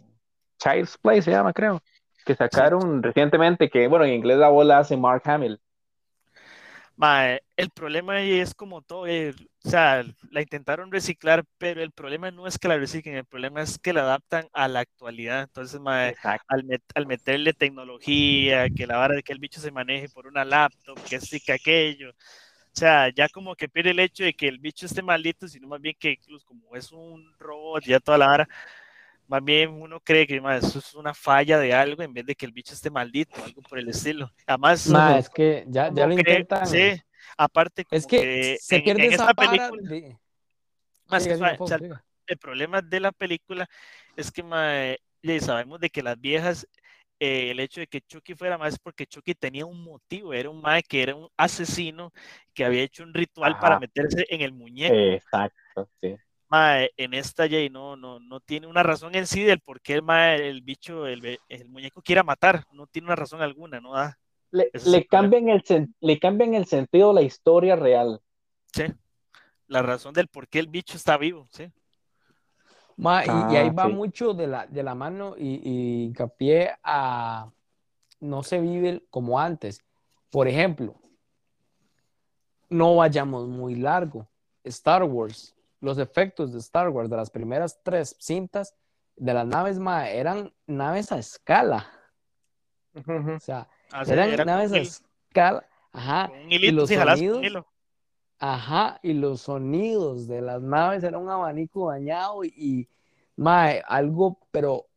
Child's 0.59 0.97
Play 0.97 1.21
se 1.21 1.31
llama, 1.31 1.53
creo? 1.53 1.81
que 2.25 2.35
sacaron 2.35 3.01
recientemente, 3.01 3.69
que 3.69 3.87
bueno, 3.87 4.03
en 4.03 4.13
inglés 4.13 4.37
la 4.37 4.49
bola 4.49 4.79
hace 4.79 4.97
Mark 4.97 5.21
Hamill. 5.23 5.61
El 7.57 7.71
problema 7.71 8.13
ahí 8.13 8.39
es 8.39 8.53
como 8.53 8.83
todo, 8.83 9.07
eh, 9.07 9.33
o 9.65 9.69
sea, 9.69 10.05
la 10.29 10.41
intentaron 10.41 10.91
reciclar, 10.91 11.43
pero 11.57 11.81
el 11.81 11.91
problema 11.91 12.29
no 12.29 12.45
es 12.45 12.59
que 12.59 12.67
la 12.67 12.77
reciclen, 12.77 13.15
el 13.15 13.25
problema 13.25 13.63
es 13.63 13.79
que 13.79 13.93
la 13.93 14.01
adaptan 14.01 14.47
a 14.53 14.67
la 14.67 14.81
actualidad. 14.81 15.41
Entonces, 15.41 15.81
al, 15.83 17.07
meterle 17.07 17.53
tecnología, 17.53 18.69
que 18.69 18.85
la 18.85 18.97
vara 18.97 19.15
de 19.15 19.23
que 19.23 19.33
el 19.33 19.39
bicho 19.39 19.59
se 19.59 19.71
maneje 19.71 20.07
por 20.07 20.27
una 20.27 20.45
laptop, 20.45 20.99
que 21.09 21.19
sí, 21.19 21.39
que 21.39 21.53
aquello. 21.53 22.11
O 22.11 22.79
sea, 22.79 23.09
ya 23.09 23.27
como 23.27 23.55
que 23.55 23.67
pierde 23.67 23.89
el 23.89 23.99
hecho 23.99 24.23
de 24.23 24.35
que 24.35 24.47
el 24.47 24.59
bicho 24.59 24.85
esté 24.85 25.01
maldito, 25.01 25.47
sino 25.47 25.67
más 25.67 25.81
bien 25.81 25.95
que 25.99 26.11
incluso 26.11 26.45
como 26.45 26.75
es 26.75 26.91
un 26.91 27.33
robot, 27.39 27.83
ya 27.83 27.99
toda 27.99 28.19
la 28.19 28.27
vara, 28.27 28.47
más 29.27 29.43
bien 29.43 29.71
uno 29.73 29.99
cree 29.99 30.27
que 30.27 30.37
eso 30.37 30.79
es 30.79 30.93
una 30.93 31.13
falla 31.15 31.57
de 31.57 31.73
algo 31.73 32.03
en 32.03 32.13
vez 32.13 32.25
de 32.25 32.35
que 32.35 32.45
el 32.45 32.51
bicho 32.51 32.75
esté 32.75 32.91
maldito, 32.91 33.43
algo 33.43 33.63
por 33.63 33.79
el 33.79 33.89
estilo. 33.89 34.31
Además, 34.45 34.87
es 35.17 35.29
que 35.29 35.65
ya, 35.67 35.91
ya 35.91 36.05
lo 36.05 36.13
intentan. 36.13 36.67
Sí, 36.67 37.01
aparte, 37.37 37.85
es 37.91 38.05
que, 38.05 38.57
se 38.59 38.79
pierde 38.81 39.07
esa 39.07 39.33
película. 39.33 40.19
Más 41.07 41.25
el 41.25 42.37
problema 42.37 42.81
de 42.81 42.99
la 42.99 43.11
película 43.11 43.69
es 44.17 44.31
que 44.31 44.43
sabemos 45.39 45.79
de 45.79 45.89
que 45.89 46.03
las 46.03 46.19
viejas, 46.19 46.67
eh, 47.19 47.51
el 47.51 47.59
hecho 47.61 47.79
de 47.79 47.87
que 47.87 48.01
Chucky 48.01 48.35
fuera 48.35 48.57
más 48.57 48.73
es 48.73 48.79
porque 48.79 49.07
Chucky 49.07 49.33
tenía 49.33 49.65
un 49.65 49.81
motivo, 49.81 50.33
era 50.33 50.49
un 50.49 50.61
mae 50.61 50.83
que 50.83 51.01
era 51.01 51.15
un 51.15 51.29
asesino 51.37 52.11
que 52.53 52.65
había 52.65 52.83
hecho 52.83 53.03
un 53.03 53.13
ritual 53.13 53.57
para 53.59 53.79
meterse 53.79 54.25
en 54.29 54.41
el 54.41 54.51
muñeco. 54.51 54.93
Exacto, 54.93 55.89
sí 56.01 56.17
en 56.49 57.13
esta 57.13 57.47
Jay 57.47 57.69
no, 57.69 57.95
no, 57.95 58.19
no 58.19 58.39
tiene 58.39 58.67
una 58.67 58.83
razón 58.83 59.15
en 59.15 59.27
sí 59.27 59.43
del 59.43 59.59
por 59.59 59.81
qué 59.81 59.95
el, 59.95 60.09
el 60.09 60.61
bicho, 60.61 61.07
el, 61.07 61.39
el, 61.49 61.69
muñeco 61.69 62.01
quiera 62.01 62.23
matar, 62.23 62.63
no 62.71 62.87
tiene 62.87 63.07
una 63.07 63.15
razón 63.15 63.41
alguna, 63.41 63.81
no 63.81 63.93
da. 63.93 64.17
Le, 64.51 64.71
le 64.85 65.05
cambian 65.05 65.49
el, 65.49 65.63
le 65.99 66.19
cambian 66.19 66.53
el 66.53 66.65
sentido 66.65 67.13
la 67.13 67.21
historia 67.21 67.75
real. 67.75 68.21
Sí, 68.73 68.85
la 69.67 69.81
razón 69.81 70.13
del 70.13 70.27
por 70.27 70.47
qué 70.47 70.59
el 70.59 70.67
bicho 70.67 70.95
está 70.97 71.17
vivo, 71.17 71.47
sí. 71.51 71.63
y, 71.63 73.07
ahí 73.07 73.67
ah, 73.69 73.73
va 73.77 73.87
mucho 73.87 74.33
de 74.33 74.47
la, 74.47 74.67
de 74.67 74.83
la 74.83 74.95
mano 74.95 75.35
y, 75.37 75.61
y 75.63 76.03
hincapié 76.05 76.71
a 76.83 77.51
no 78.19 78.43
se 78.43 78.59
vive 78.59 79.03
como 79.09 79.39
antes. 79.39 79.83
Por 80.29 80.47
ejemplo, 80.47 80.95
no 82.69 82.95
vayamos 82.95 83.47
muy 83.47 83.75
largo. 83.75 84.27
Star 84.63 85.03
Wars 85.03 85.57
los 85.79 85.97
efectos 85.97 86.53
de 86.53 86.59
Star 86.59 86.89
Wars, 86.89 87.09
de 87.09 87.17
las 87.17 87.29
primeras 87.29 87.79
tres 87.83 88.15
cintas, 88.19 88.75
de 89.15 89.33
las 89.33 89.45
naves, 89.45 89.79
ma, 89.79 90.09
eran 90.09 90.53
naves 90.65 91.11
a 91.11 91.19
escala. 91.19 91.87
O 92.95 93.39
sea, 93.39 93.67
ah, 93.91 94.03
eran 94.07 94.45
naves 94.45 94.71
a 94.71 94.77
escala. 94.77 95.65
Ajá. 95.91 96.31
y 96.47 96.71
los 96.71 96.89
sonidos, 96.89 97.65
ajá, 98.39 98.99
y 99.01 99.13
los 99.13 99.41
sonidos 99.41 100.27
de 100.27 100.41
las 100.41 100.61
naves 100.61 101.03
eran 101.03 101.21
un 101.21 101.29
abanico 101.29 101.89
dañado 101.89 102.43
y, 102.43 102.87
algo, 103.87 104.39
pero 104.51 104.87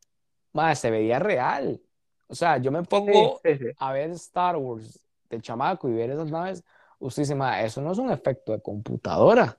ma, 0.53 0.74
se 0.74 0.91
veía 0.91 1.18
real. 1.18 1.80
O 2.28 2.34
sea, 2.34 2.59
yo 2.59 2.70
me 2.70 2.82
pongo 2.82 3.41
a 3.78 3.93
ver 3.93 4.11
Star 4.11 4.57
Wars 4.57 5.01
de 5.28 5.41
chamaco 5.41 5.88
y 5.88 5.93
ver 5.95 6.11
esas 6.11 6.30
naves, 6.30 6.62
usted 6.99 7.22
dice, 7.22 7.34
ma, 7.34 7.61
eso 7.62 7.80
no 7.80 7.93
es 7.93 7.99
un 7.99 8.11
efecto 8.11 8.53
de 8.53 8.61
computadora. 8.61 9.57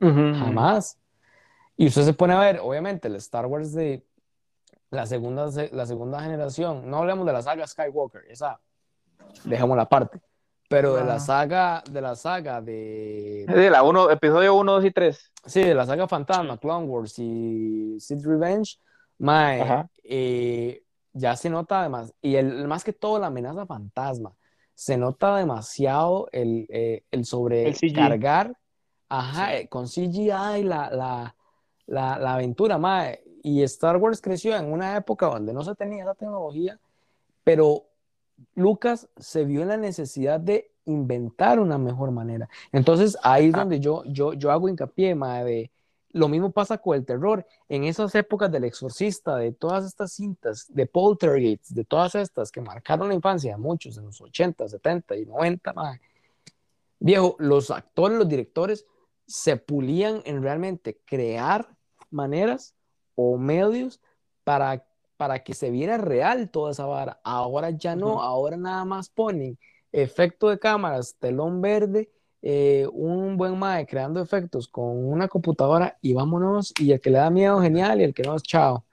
Jamás. 0.00 0.98
Y 1.76 1.86
usted 1.86 2.02
se 2.02 2.12
pone 2.12 2.34
a 2.34 2.40
ver, 2.40 2.60
obviamente, 2.62 3.08
el 3.08 3.16
Star 3.16 3.46
Wars 3.46 3.72
de 3.72 4.04
la 4.90 5.06
segunda, 5.06 5.50
la 5.72 5.86
segunda 5.86 6.20
generación, 6.20 6.90
no 6.90 6.98
hablemos 6.98 7.26
de 7.26 7.32
la 7.32 7.42
saga 7.42 7.66
Skywalker, 7.66 8.22
esa 8.28 8.60
dejamos 9.44 9.76
la 9.76 9.88
parte, 9.88 10.20
pero 10.68 10.94
de 10.94 11.04
la 11.04 11.18
saga, 11.18 11.82
de 11.90 12.00
la 12.00 12.16
saga 12.16 12.60
de... 12.60 13.44
De 13.48 13.70
la 13.70 13.82
uno, 13.82 14.10
episodio 14.10 14.54
1, 14.54 14.72
2 14.72 14.84
y 14.84 14.90
3. 14.90 15.32
Sí, 15.46 15.62
de 15.62 15.74
la 15.74 15.86
saga 15.86 16.08
Fantasma, 16.08 16.58
Clone 16.58 16.86
Wars 16.86 17.18
y 17.18 17.98
Sith 18.00 18.24
Revenge, 18.24 18.78
eh, 20.02 20.82
ya 21.12 21.36
se 21.36 21.50
nota 21.50 21.80
además, 21.80 22.12
y 22.20 22.36
el, 22.36 22.66
más 22.66 22.84
que 22.84 22.92
todo 22.92 23.18
la 23.18 23.28
amenaza 23.28 23.66
fantasma, 23.66 24.32
se 24.74 24.96
nota 24.96 25.36
demasiado 25.36 26.28
el, 26.32 26.66
eh, 26.68 27.04
el 27.10 27.24
sobrecargar 27.24 28.56
Ajá, 29.08 29.56
eh, 29.56 29.68
con 29.68 29.86
CGI, 29.86 30.64
la, 30.64 30.90
la, 30.90 31.36
la, 31.86 32.18
la 32.18 32.34
aventura, 32.34 32.78
mae. 32.78 33.22
Y 33.44 33.62
Star 33.62 33.98
Wars 33.98 34.22
creció 34.22 34.56
en 34.56 34.72
una 34.72 34.96
época 34.96 35.26
donde 35.26 35.52
no 35.52 35.62
se 35.62 35.74
tenía 35.74 36.02
esa 36.02 36.14
tecnología, 36.14 36.80
pero 37.44 37.84
Lucas 38.54 39.06
se 39.18 39.44
vio 39.44 39.60
en 39.60 39.68
la 39.68 39.76
necesidad 39.76 40.40
de 40.40 40.72
inventar 40.86 41.60
una 41.60 41.76
mejor 41.76 42.10
manera. 42.10 42.48
Entonces 42.72 43.18
ahí 43.22 43.48
es 43.48 43.54
ah. 43.54 43.58
donde 43.58 43.80
yo, 43.80 44.02
yo, 44.06 44.32
yo 44.32 44.50
hago 44.50 44.66
hincapié, 44.66 45.14
mae, 45.14 45.44
de 45.44 45.70
lo 46.12 46.26
mismo 46.28 46.52
pasa 46.52 46.78
con 46.78 46.96
el 46.96 47.04
terror. 47.04 47.46
En 47.68 47.84
esas 47.84 48.14
épocas 48.14 48.50
del 48.50 48.64
exorcista, 48.64 49.36
de 49.36 49.52
todas 49.52 49.84
estas 49.84 50.14
cintas, 50.14 50.64
de 50.72 50.86
poltergeist, 50.86 51.68
de 51.68 51.84
todas 51.84 52.14
estas 52.14 52.50
que 52.50 52.62
marcaron 52.62 53.08
la 53.08 53.14
infancia 53.14 53.52
de 53.52 53.58
muchos 53.58 53.98
en 53.98 54.06
los 54.06 54.22
80, 54.22 54.66
70 54.68 55.16
y 55.16 55.26
90, 55.26 55.72
mae. 55.74 56.00
Viejo, 56.98 57.36
los 57.38 57.70
actores, 57.70 58.16
los 58.16 58.26
directores 58.26 58.86
se 59.26 59.58
pulían 59.58 60.22
en 60.24 60.42
realmente 60.42 60.98
crear 61.04 61.68
maneras 62.10 62.74
o 63.14 63.36
medios 63.38 64.00
para, 64.44 64.84
para 65.16 65.42
que 65.42 65.54
se 65.54 65.70
viera 65.70 65.98
real 65.98 66.50
toda 66.50 66.72
esa 66.72 66.86
vara. 66.86 67.20
Ahora 67.24 67.70
ya 67.70 67.96
no, 67.96 68.22
ahora 68.22 68.56
nada 68.56 68.84
más 68.84 69.08
ponen 69.08 69.58
efecto 69.92 70.48
de 70.48 70.58
cámaras, 70.58 71.16
telón 71.18 71.60
verde, 71.60 72.10
eh, 72.42 72.86
un 72.92 73.36
buen 73.36 73.58
mae 73.58 73.86
creando 73.86 74.20
efectos 74.20 74.68
con 74.68 74.84
una 75.06 75.28
computadora 75.28 75.96
y 76.02 76.12
vámonos. 76.12 76.74
Y 76.78 76.92
el 76.92 77.00
que 77.00 77.10
le 77.10 77.18
da 77.18 77.30
miedo, 77.30 77.60
genial, 77.60 78.00
y 78.00 78.04
el 78.04 78.14
que 78.14 78.22
no, 78.22 78.38
chao. 78.38 78.84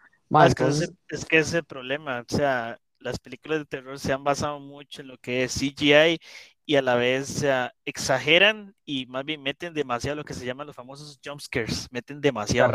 es, 0.45 0.55
que 0.55 0.67
ese, 0.67 0.89
es 1.09 1.25
que 1.25 1.39
ese 1.39 1.63
problema, 1.63 2.21
o 2.21 2.35
sea, 2.35 2.79
las 2.99 3.19
películas 3.19 3.59
de 3.59 3.65
terror 3.65 3.99
se 3.99 4.13
han 4.13 4.23
basado 4.23 4.59
mucho 4.59 5.01
en 5.01 5.07
lo 5.07 5.17
que 5.17 5.43
es 5.43 5.53
CGI 5.53 6.19
y 6.65 6.75
a 6.75 6.81
la 6.81 6.95
vez 6.95 7.43
exageran 7.83 8.75
y 8.85 9.07
más 9.07 9.25
bien 9.25 9.41
meten 9.41 9.73
demasiado 9.73 10.15
lo 10.15 10.23
que 10.23 10.33
se 10.33 10.45
llaman 10.45 10.67
los 10.67 10.75
famosos 10.75 11.19
jump 11.25 11.41
scares, 11.41 11.87
meten 11.91 12.21
demasiado. 12.21 12.71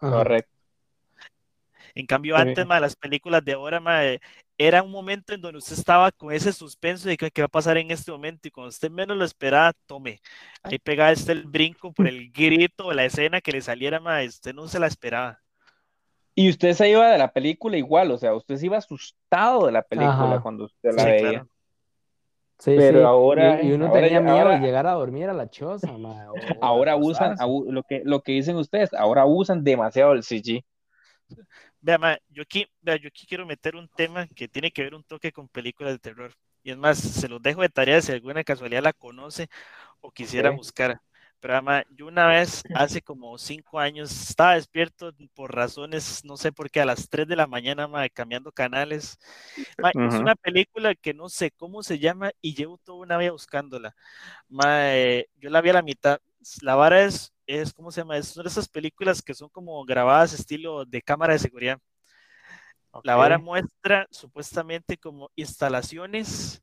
Correcto. 0.00 0.55
En 1.96 2.04
cambio, 2.04 2.36
antes, 2.36 2.66
las 2.66 2.94
películas 2.94 3.42
de 3.42 3.54
ahora, 3.54 3.80
era 4.58 4.82
un 4.82 4.90
momento 4.90 5.32
en 5.32 5.40
donde 5.40 5.56
usted 5.56 5.78
estaba 5.78 6.12
con 6.12 6.30
ese 6.30 6.52
suspenso 6.52 7.08
de 7.08 7.16
qué 7.16 7.40
va 7.40 7.46
a 7.46 7.48
pasar 7.48 7.78
en 7.78 7.90
este 7.90 8.12
momento 8.12 8.46
y 8.46 8.50
cuando 8.50 8.68
usted 8.68 8.90
menos 8.90 9.16
lo 9.16 9.24
esperaba, 9.24 9.72
tome. 9.86 10.20
Ahí 10.62 10.78
pegaba 10.78 11.10
este 11.10 11.32
el 11.32 11.44
brinco 11.44 11.92
por 11.92 12.06
el 12.06 12.30
grito 12.30 12.88
o 12.88 12.92
la 12.92 13.06
escena 13.06 13.40
que 13.40 13.50
le 13.50 13.62
saliera, 13.62 13.98
más 13.98 14.26
usted 14.26 14.54
no 14.54 14.68
se 14.68 14.78
la 14.78 14.88
esperaba. 14.88 15.40
Y 16.34 16.50
usted 16.50 16.74
se 16.74 16.90
iba 16.90 17.08
de 17.08 17.16
la 17.16 17.32
película 17.32 17.78
igual, 17.78 18.10
o 18.10 18.18
sea, 18.18 18.34
usted 18.34 18.56
se 18.56 18.66
iba 18.66 18.76
asustado 18.76 19.64
de 19.64 19.72
la 19.72 19.80
película 19.80 20.40
cuando 20.42 20.66
usted 20.66 20.94
la 20.94 21.04
veía. 21.06 21.46
Sí, 22.58 22.74
pero 22.76 23.08
ahora 23.08 23.62
y, 23.62 23.72
uno 23.72 23.90
tenía 23.90 24.20
miedo 24.20 24.50
de 24.50 24.58
llegar 24.58 24.86
a 24.86 24.92
dormir 24.92 25.30
a 25.30 25.32
la 25.32 25.48
choza. 25.48 25.88
ahora 26.60 26.96
usan 26.96 27.36
lo 27.68 27.82
que 27.84 28.02
lo 28.04 28.20
que 28.20 28.32
dicen 28.32 28.56
ustedes, 28.56 28.92
ahora 28.92 29.24
usan 29.24 29.64
demasiado 29.64 30.12
el 30.12 30.22
CG. 30.22 30.62
Vea, 31.86 32.18
yo 32.30 32.42
aquí, 32.42 32.66
vea, 32.80 32.96
yo 32.96 33.06
aquí 33.06 33.24
quiero 33.28 33.46
meter 33.46 33.76
un 33.76 33.88
tema 33.88 34.26
que 34.26 34.48
tiene 34.48 34.72
que 34.72 34.82
ver 34.82 34.92
un 34.92 35.04
toque 35.04 35.30
con 35.30 35.48
películas 35.48 35.92
de 35.92 36.00
terror. 36.00 36.32
Y 36.64 36.72
es 36.72 36.76
más, 36.76 36.98
se 36.98 37.28
los 37.28 37.40
dejo 37.40 37.62
de 37.62 37.68
tarea 37.68 38.02
si 38.02 38.10
alguna 38.10 38.42
casualidad 38.42 38.82
la 38.82 38.92
conoce 38.92 39.48
o 40.00 40.10
quisiera 40.10 40.50
buscar. 40.50 41.00
Pero 41.38 41.54
además, 41.54 41.84
yo 41.90 42.08
una 42.08 42.26
vez, 42.26 42.64
hace 42.74 43.02
como 43.02 43.38
cinco 43.38 43.78
años, 43.78 44.10
estaba 44.30 44.54
despierto 44.54 45.12
por 45.32 45.54
razones, 45.54 46.24
no 46.24 46.36
sé 46.36 46.50
por 46.50 46.72
qué, 46.72 46.80
a 46.80 46.86
las 46.86 47.08
3 47.08 47.28
de 47.28 47.36
la 47.36 47.46
mañana, 47.46 47.88
cambiando 48.12 48.50
canales. 48.50 49.16
Es 49.56 50.14
una 50.14 50.34
película 50.34 50.92
que 50.96 51.14
no 51.14 51.28
sé 51.28 51.52
cómo 51.52 51.84
se 51.84 52.00
llama 52.00 52.32
y 52.40 52.56
llevo 52.56 52.78
toda 52.78 52.98
una 52.98 53.16
vida 53.16 53.30
buscándola. 53.30 53.94
yo 54.50 55.50
la 55.50 55.60
vi 55.60 55.70
a 55.70 55.74
la 55.74 55.82
mitad. 55.82 56.18
La 56.62 56.74
vara 56.74 57.04
es, 57.04 57.32
es, 57.46 57.72
¿cómo 57.72 57.90
se 57.90 58.00
llama? 58.00 58.16
Es 58.16 58.34
una 58.36 58.44
de 58.44 58.48
esas 58.50 58.68
películas 58.68 59.22
que 59.22 59.34
son 59.34 59.48
como 59.48 59.84
grabadas 59.84 60.32
estilo 60.32 60.84
de 60.84 61.02
cámara 61.02 61.32
de 61.34 61.38
seguridad. 61.38 61.78
La 63.04 63.16
vara 63.16 63.38
muestra 63.38 64.06
supuestamente 64.10 64.96
como 64.96 65.30
instalaciones 65.36 66.62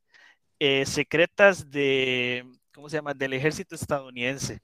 eh, 0.60 0.86
secretas 0.86 1.70
de, 1.70 2.46
¿cómo 2.74 2.90
se 2.90 2.98
llama? 2.98 3.14
Del 3.14 3.34
ejército 3.34 3.76
estadounidense. 3.76 4.62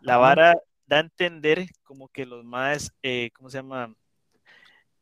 La 0.00 0.16
vara 0.16 0.54
da 0.86 0.96
a 0.96 1.00
entender 1.00 1.66
como 1.84 2.08
que 2.08 2.26
los 2.26 2.44
más, 2.44 2.92
eh, 3.02 3.30
¿cómo 3.34 3.50
se 3.50 3.58
llama? 3.58 3.94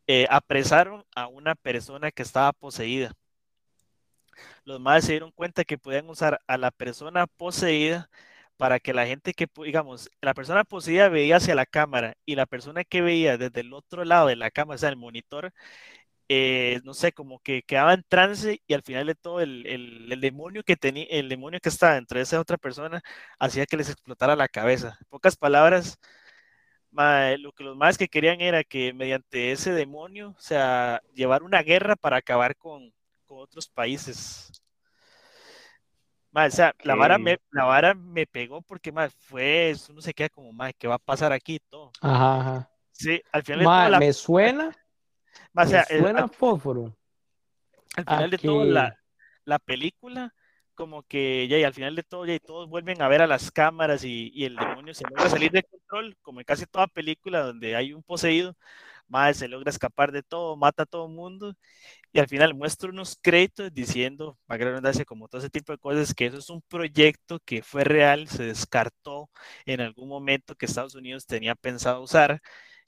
Eh, 0.07 0.27
apresaron 0.31 1.05
a 1.15 1.27
una 1.27 1.55
persona 1.55 2.11
que 2.11 2.23
estaba 2.23 2.53
poseída. 2.53 3.13
Los 4.65 4.81
más 4.81 5.05
se 5.05 5.13
dieron 5.13 5.33
cuenta 5.33 5.65
que 5.65 5.79
podían 5.79 6.09
usar 6.11 6.41
a 6.47 6.59
la 6.59 6.71
persona 6.71 7.27
poseída 7.27 8.11
para 8.57 8.81
que 8.81 8.95
la 8.95 9.07
gente 9.07 9.35
que, 9.35 9.49
digamos, 9.65 10.11
la 10.21 10.35
persona 10.35 10.65
poseída 10.65 11.09
veía 11.09 11.37
hacia 11.37 11.55
la 11.55 11.67
cámara 11.67 12.15
y 12.25 12.37
la 12.37 12.47
persona 12.47 12.85
que 12.85 13.03
veía 13.03 13.39
desde 13.39 13.61
el 13.61 13.73
otro 13.75 14.05
lado 14.05 14.29
de 14.29 14.37
la 14.37 14.51
cámara, 14.51 14.77
o 14.77 14.79
sea, 14.79 14.89
el 14.91 14.97
monitor, 14.97 15.53
eh, 16.29 16.81
no 16.85 16.95
sé, 16.95 17.13
como 17.13 17.39
que 17.41 17.63
quedaba 17.63 17.95
en 17.95 18.05
trance 18.09 18.61
y 18.67 18.75
al 18.75 18.83
final 18.83 19.07
de 19.07 19.15
todo 19.15 19.41
el, 19.41 19.67
el, 19.67 20.21
demonio 20.21 20.65
que 20.65 20.77
tenía, 20.77 21.07
el 21.11 21.29
demonio 21.29 21.61
que 21.61 21.69
estaba 21.69 21.97
entre 21.97 22.21
esa 22.21 22.41
otra 22.41 22.57
persona 22.59 23.03
hacía 23.39 23.67
que 23.67 23.77
les 23.77 23.91
explotara 23.91 24.37
la 24.37 24.49
cabeza. 24.49 24.99
En 25.01 25.09
pocas 25.09 25.37
palabras, 25.37 25.99
lo 27.39 27.53
que 27.53 27.65
los 27.65 27.77
más 27.77 27.99
que 27.99 28.09
querían 28.09 28.41
era 28.41 28.65
que 28.65 28.93
mediante 28.93 29.53
ese 29.53 29.73
demonio, 29.73 30.31
o 30.31 30.41
sea, 30.41 31.03
llevar 31.15 31.43
una 31.43 31.63
guerra 31.63 31.97
para 31.97 32.17
acabar 32.19 32.57
con, 32.57 32.93
con 33.27 33.39
otros 33.41 33.69
países. 33.69 34.51
O 36.45 36.51
sea, 36.51 36.75
la, 36.83 36.95
vara 36.95 37.19
me, 37.19 37.39
la 37.51 37.65
vara 37.65 37.95
me 37.95 38.27
pegó 38.27 38.61
porque 38.61 38.93
más 38.93 39.15
fue, 39.15 39.75
uno 39.89 40.03
se 40.03 40.13
queda 40.13 40.29
como, 40.29 40.53
más 40.53 40.73
¿qué 40.79 40.87
va 40.87 40.97
a 40.97 40.99
pasar 40.99 41.33
aquí? 41.33 41.59
Todo. 41.71 41.93
Ajá, 42.03 42.41
ajá. 42.41 42.71
Sí, 42.93 43.21
al 43.33 43.43
final 43.43 43.91
de 43.93 43.99
me 43.99 44.13
suena, 44.13 44.77
me 45.53 45.85
suena 45.85 46.29
fósforo. 46.29 46.97
Al 47.97 48.05
final 48.05 48.31
de 48.31 48.39
todo, 48.39 48.65
la, 48.65 48.99
la 49.45 49.59
película 49.59 50.35
como 50.75 51.03
que 51.05 51.49
ya 51.49 51.59
y 51.59 51.65
al 51.65 51.73
final 51.73 51.97
de 51.97 52.03
todo 52.03 52.27
ya 52.27 52.35
y 52.35 52.39
todos 52.39 52.69
vuelven 52.69 53.01
a 53.01 53.09
ver 53.09 53.23
a 53.23 53.27
las 53.27 53.51
cámaras 53.51 54.05
y, 54.05 54.31
y 54.35 54.45
el 54.45 54.57
demonio 54.57 54.93
se 54.93 55.05
logra 55.09 55.31
salir 55.31 55.51
de 55.51 55.63
control, 55.63 56.17
como 56.21 56.41
en 56.41 56.45
casi 56.45 56.67
toda 56.67 56.87
película 56.87 57.41
donde 57.41 57.75
hay 57.75 57.95
un 57.95 58.03
poseído, 58.03 58.55
más 59.09 59.39
se 59.39 59.49
logra 59.49 59.71
escapar 59.71 60.13
de 60.13 60.23
todo, 60.23 60.55
mata 60.57 60.83
a 60.83 60.87
todo 60.87 61.07
el 61.07 61.15
mundo 61.15 61.55
y 62.17 62.19
al 62.19 62.29
final 62.29 62.55
muestra 62.55 62.89
unos 62.89 63.19
créditos 63.21 63.73
diciendo, 63.75 64.39
darse 64.49 65.05
como 65.05 65.29
todo 65.29 65.41
ese 65.41 65.51
tipo 65.51 65.73
de 65.73 65.79
cosas, 65.79 66.15
que 66.15 66.25
eso 66.25 66.39
es 66.39 66.49
un 66.49 66.63
proyecto 66.63 67.41
que 67.45 67.63
fue 67.63 67.85
real, 67.85 68.27
se 68.27 68.45
descartó 68.45 69.29
en 69.67 69.83
algún 69.83 70.09
momento 70.09 70.55
que 70.55 70.65
Estados 70.65 70.95
Unidos 70.95 71.27
tenía 71.27 71.55
pensado 71.55 72.03
usar 72.03 72.41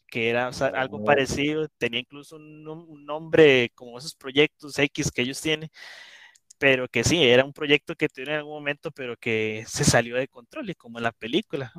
que 0.06 0.30
era 0.30 0.50
algo 0.74 1.04
parecido, 1.04 1.68
tenía 1.76 2.00
incluso 2.00 2.36
un, 2.36 2.66
un 2.66 3.04
nombre 3.04 3.70
como 3.74 3.98
esos 3.98 4.14
proyectos 4.14 4.78
X 4.78 5.10
que 5.12 5.20
ellos 5.20 5.42
tienen, 5.42 5.68
pero 6.58 6.88
que 6.88 7.04
sí, 7.04 7.22
era 7.22 7.44
un 7.44 7.52
proyecto 7.52 7.94
que 7.94 8.08
tuvieron 8.08 8.34
en 8.34 8.38
algún 8.38 8.54
momento, 8.54 8.90
pero 8.90 9.14
que 9.18 9.64
se 9.68 9.84
salió 9.84 10.16
de 10.16 10.28
control, 10.28 10.70
y 10.70 10.74
como 10.74 10.98
en 10.98 11.04
la 11.04 11.12
película. 11.12 11.70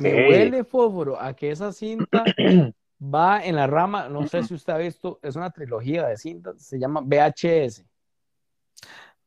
Me 0.00 0.28
huele 0.28 0.62
fósforo 0.62 1.20
a 1.20 1.34
que 1.34 1.50
esa 1.50 1.72
cinta 1.72 2.24
va 3.02 3.44
en 3.44 3.56
la 3.56 3.66
rama, 3.66 4.08
no 4.08 4.26
sé 4.28 4.44
si 4.44 4.54
usted 4.54 4.72
ha 4.72 4.78
visto, 4.78 5.18
es 5.22 5.34
una 5.34 5.50
trilogía 5.50 6.06
de 6.06 6.16
cintas, 6.16 6.62
se 6.62 6.78
llama 6.78 7.00
VHS. 7.00 7.84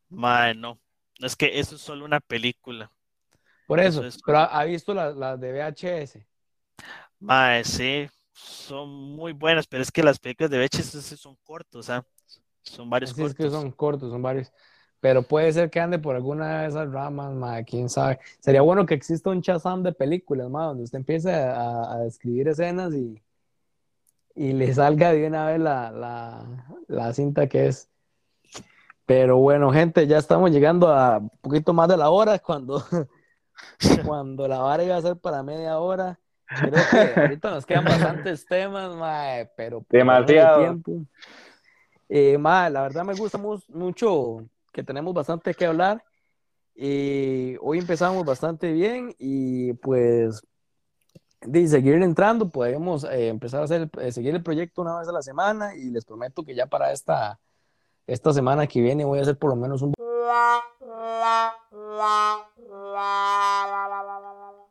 Madre, 0.10 0.56
no, 0.56 0.80
es 1.20 1.36
que 1.36 1.60
eso 1.60 1.76
es 1.76 1.82
solo 1.82 2.06
una 2.06 2.20
película. 2.20 2.92
Por 3.68 3.80
eso, 3.80 4.04
pero 4.26 4.38
ha, 4.38 4.64
visto 4.64 4.94
las 4.94 5.40
de 5.40 5.52
VHS. 5.52 6.20
Madre, 7.20 7.64
sí, 7.64 8.08
son 8.32 8.90
muy 8.90 9.34
buenas, 9.34 9.68
pero 9.68 9.82
es 9.82 9.92
que 9.92 10.04
las 10.04 10.20
películas 10.20 10.52
de 10.52 10.60
VHS 10.60 11.20
son 11.20 11.36
cortos, 11.44 11.90
¿ah? 11.90 12.06
Son 12.62 12.90
varios 12.90 13.14
cortos. 13.14 13.32
Es 13.32 13.36
que 13.36 13.50
son 13.50 13.72
cortos, 13.72 14.12
son 14.12 14.22
varios. 14.22 14.54
Pero 15.00 15.24
puede 15.24 15.52
ser 15.52 15.70
que 15.70 15.80
ande 15.80 16.00
por 16.00 16.16
alguna 16.16 16.62
de 16.62 16.68
esas 16.68 16.92
ramas, 16.92 17.64
quién 17.68 17.90
sabe. 17.90 18.20
Sería 18.40 18.62
bueno 18.62 18.86
que 18.86 18.94
exista 18.94 19.30
un 19.30 19.42
chazam 19.42 19.84
de 19.84 19.92
películas, 19.92 20.50
ma, 20.50 20.66
donde 20.66 20.84
usted 20.84 21.00
empiece 21.00 21.34
a, 21.34 21.94
a 21.94 22.00
describir 22.00 22.48
escenas 22.48 22.94
y, 22.94 23.22
y 24.36 24.52
le 24.52 24.74
salga 24.74 25.14
de 25.14 25.28
una 25.28 25.48
vez 25.48 25.60
la, 25.60 25.92
la, 25.92 26.46
la, 26.88 27.14
cinta 27.14 27.48
que 27.48 27.68
es. 27.68 27.90
Pero 29.06 29.38
bueno, 29.38 29.72
gente, 29.72 30.08
ya 30.08 30.18
estamos 30.18 30.52
llegando 30.52 30.90
a 30.90 31.20
un 31.20 31.30
poquito 31.42 31.74
más 31.74 31.88
de 31.88 31.98
la 31.98 32.10
hora 32.10 32.38
cuando, 32.46 32.84
cuando 34.06 34.48
la 34.48 34.60
vara 34.60 34.84
iba 34.84 34.98
a 34.98 35.02
ser 35.02 35.18
para 35.18 35.42
media 35.42 35.80
hora. 35.80 36.20
Creo 36.48 36.84
que 36.92 37.20
ahorita 37.22 37.52
nos 37.52 37.66
quedan 37.66 37.86
bastantes 37.86 38.46
temas, 38.46 38.94
ma, 38.96 39.48
pero 39.56 39.84
demasiado 39.90 40.60
tiempo. 40.60 41.06
Eh, 42.10 42.38
la 42.38 42.82
verdad 42.82 43.04
me 43.04 43.16
gusta 43.16 43.40
mucho 43.70 44.38
que 44.72 44.84
tenemos 44.84 45.14
bastante 45.14 45.54
que 45.54 45.66
hablar. 45.66 46.04
y 46.76 47.56
hoy 47.62 47.80
empezamos 47.80 48.26
bastante 48.26 48.74
bien 48.74 49.16
y 49.18 49.74
pues 49.74 50.46
de 51.42 51.68
seguir 51.68 51.96
entrando, 51.96 52.50
podemos 52.50 53.06
empezar 53.10 53.62
a 53.62 53.66
hacer, 53.66 53.90
seguir 54.12 54.36
el 54.36 54.44
proyecto 54.44 54.82
una 54.82 54.98
vez 55.00 55.08
a 55.08 55.12
la 55.12 55.22
semana 55.22 55.76
y 55.76 55.90
les 55.90 56.06
prometo 56.06 56.44
que 56.44 56.56
ya 56.56 56.68
para 56.68 56.92
esta, 56.92 57.40
esta 58.08 58.34
semana 58.34 58.68
que 58.68 58.82
viene 58.82 59.06
voy 59.06 59.20
a 59.20 59.22
hacer 59.24 59.38
por 59.38 59.50
lo 59.52 59.56
menos 59.56 59.82
un... 59.82 59.94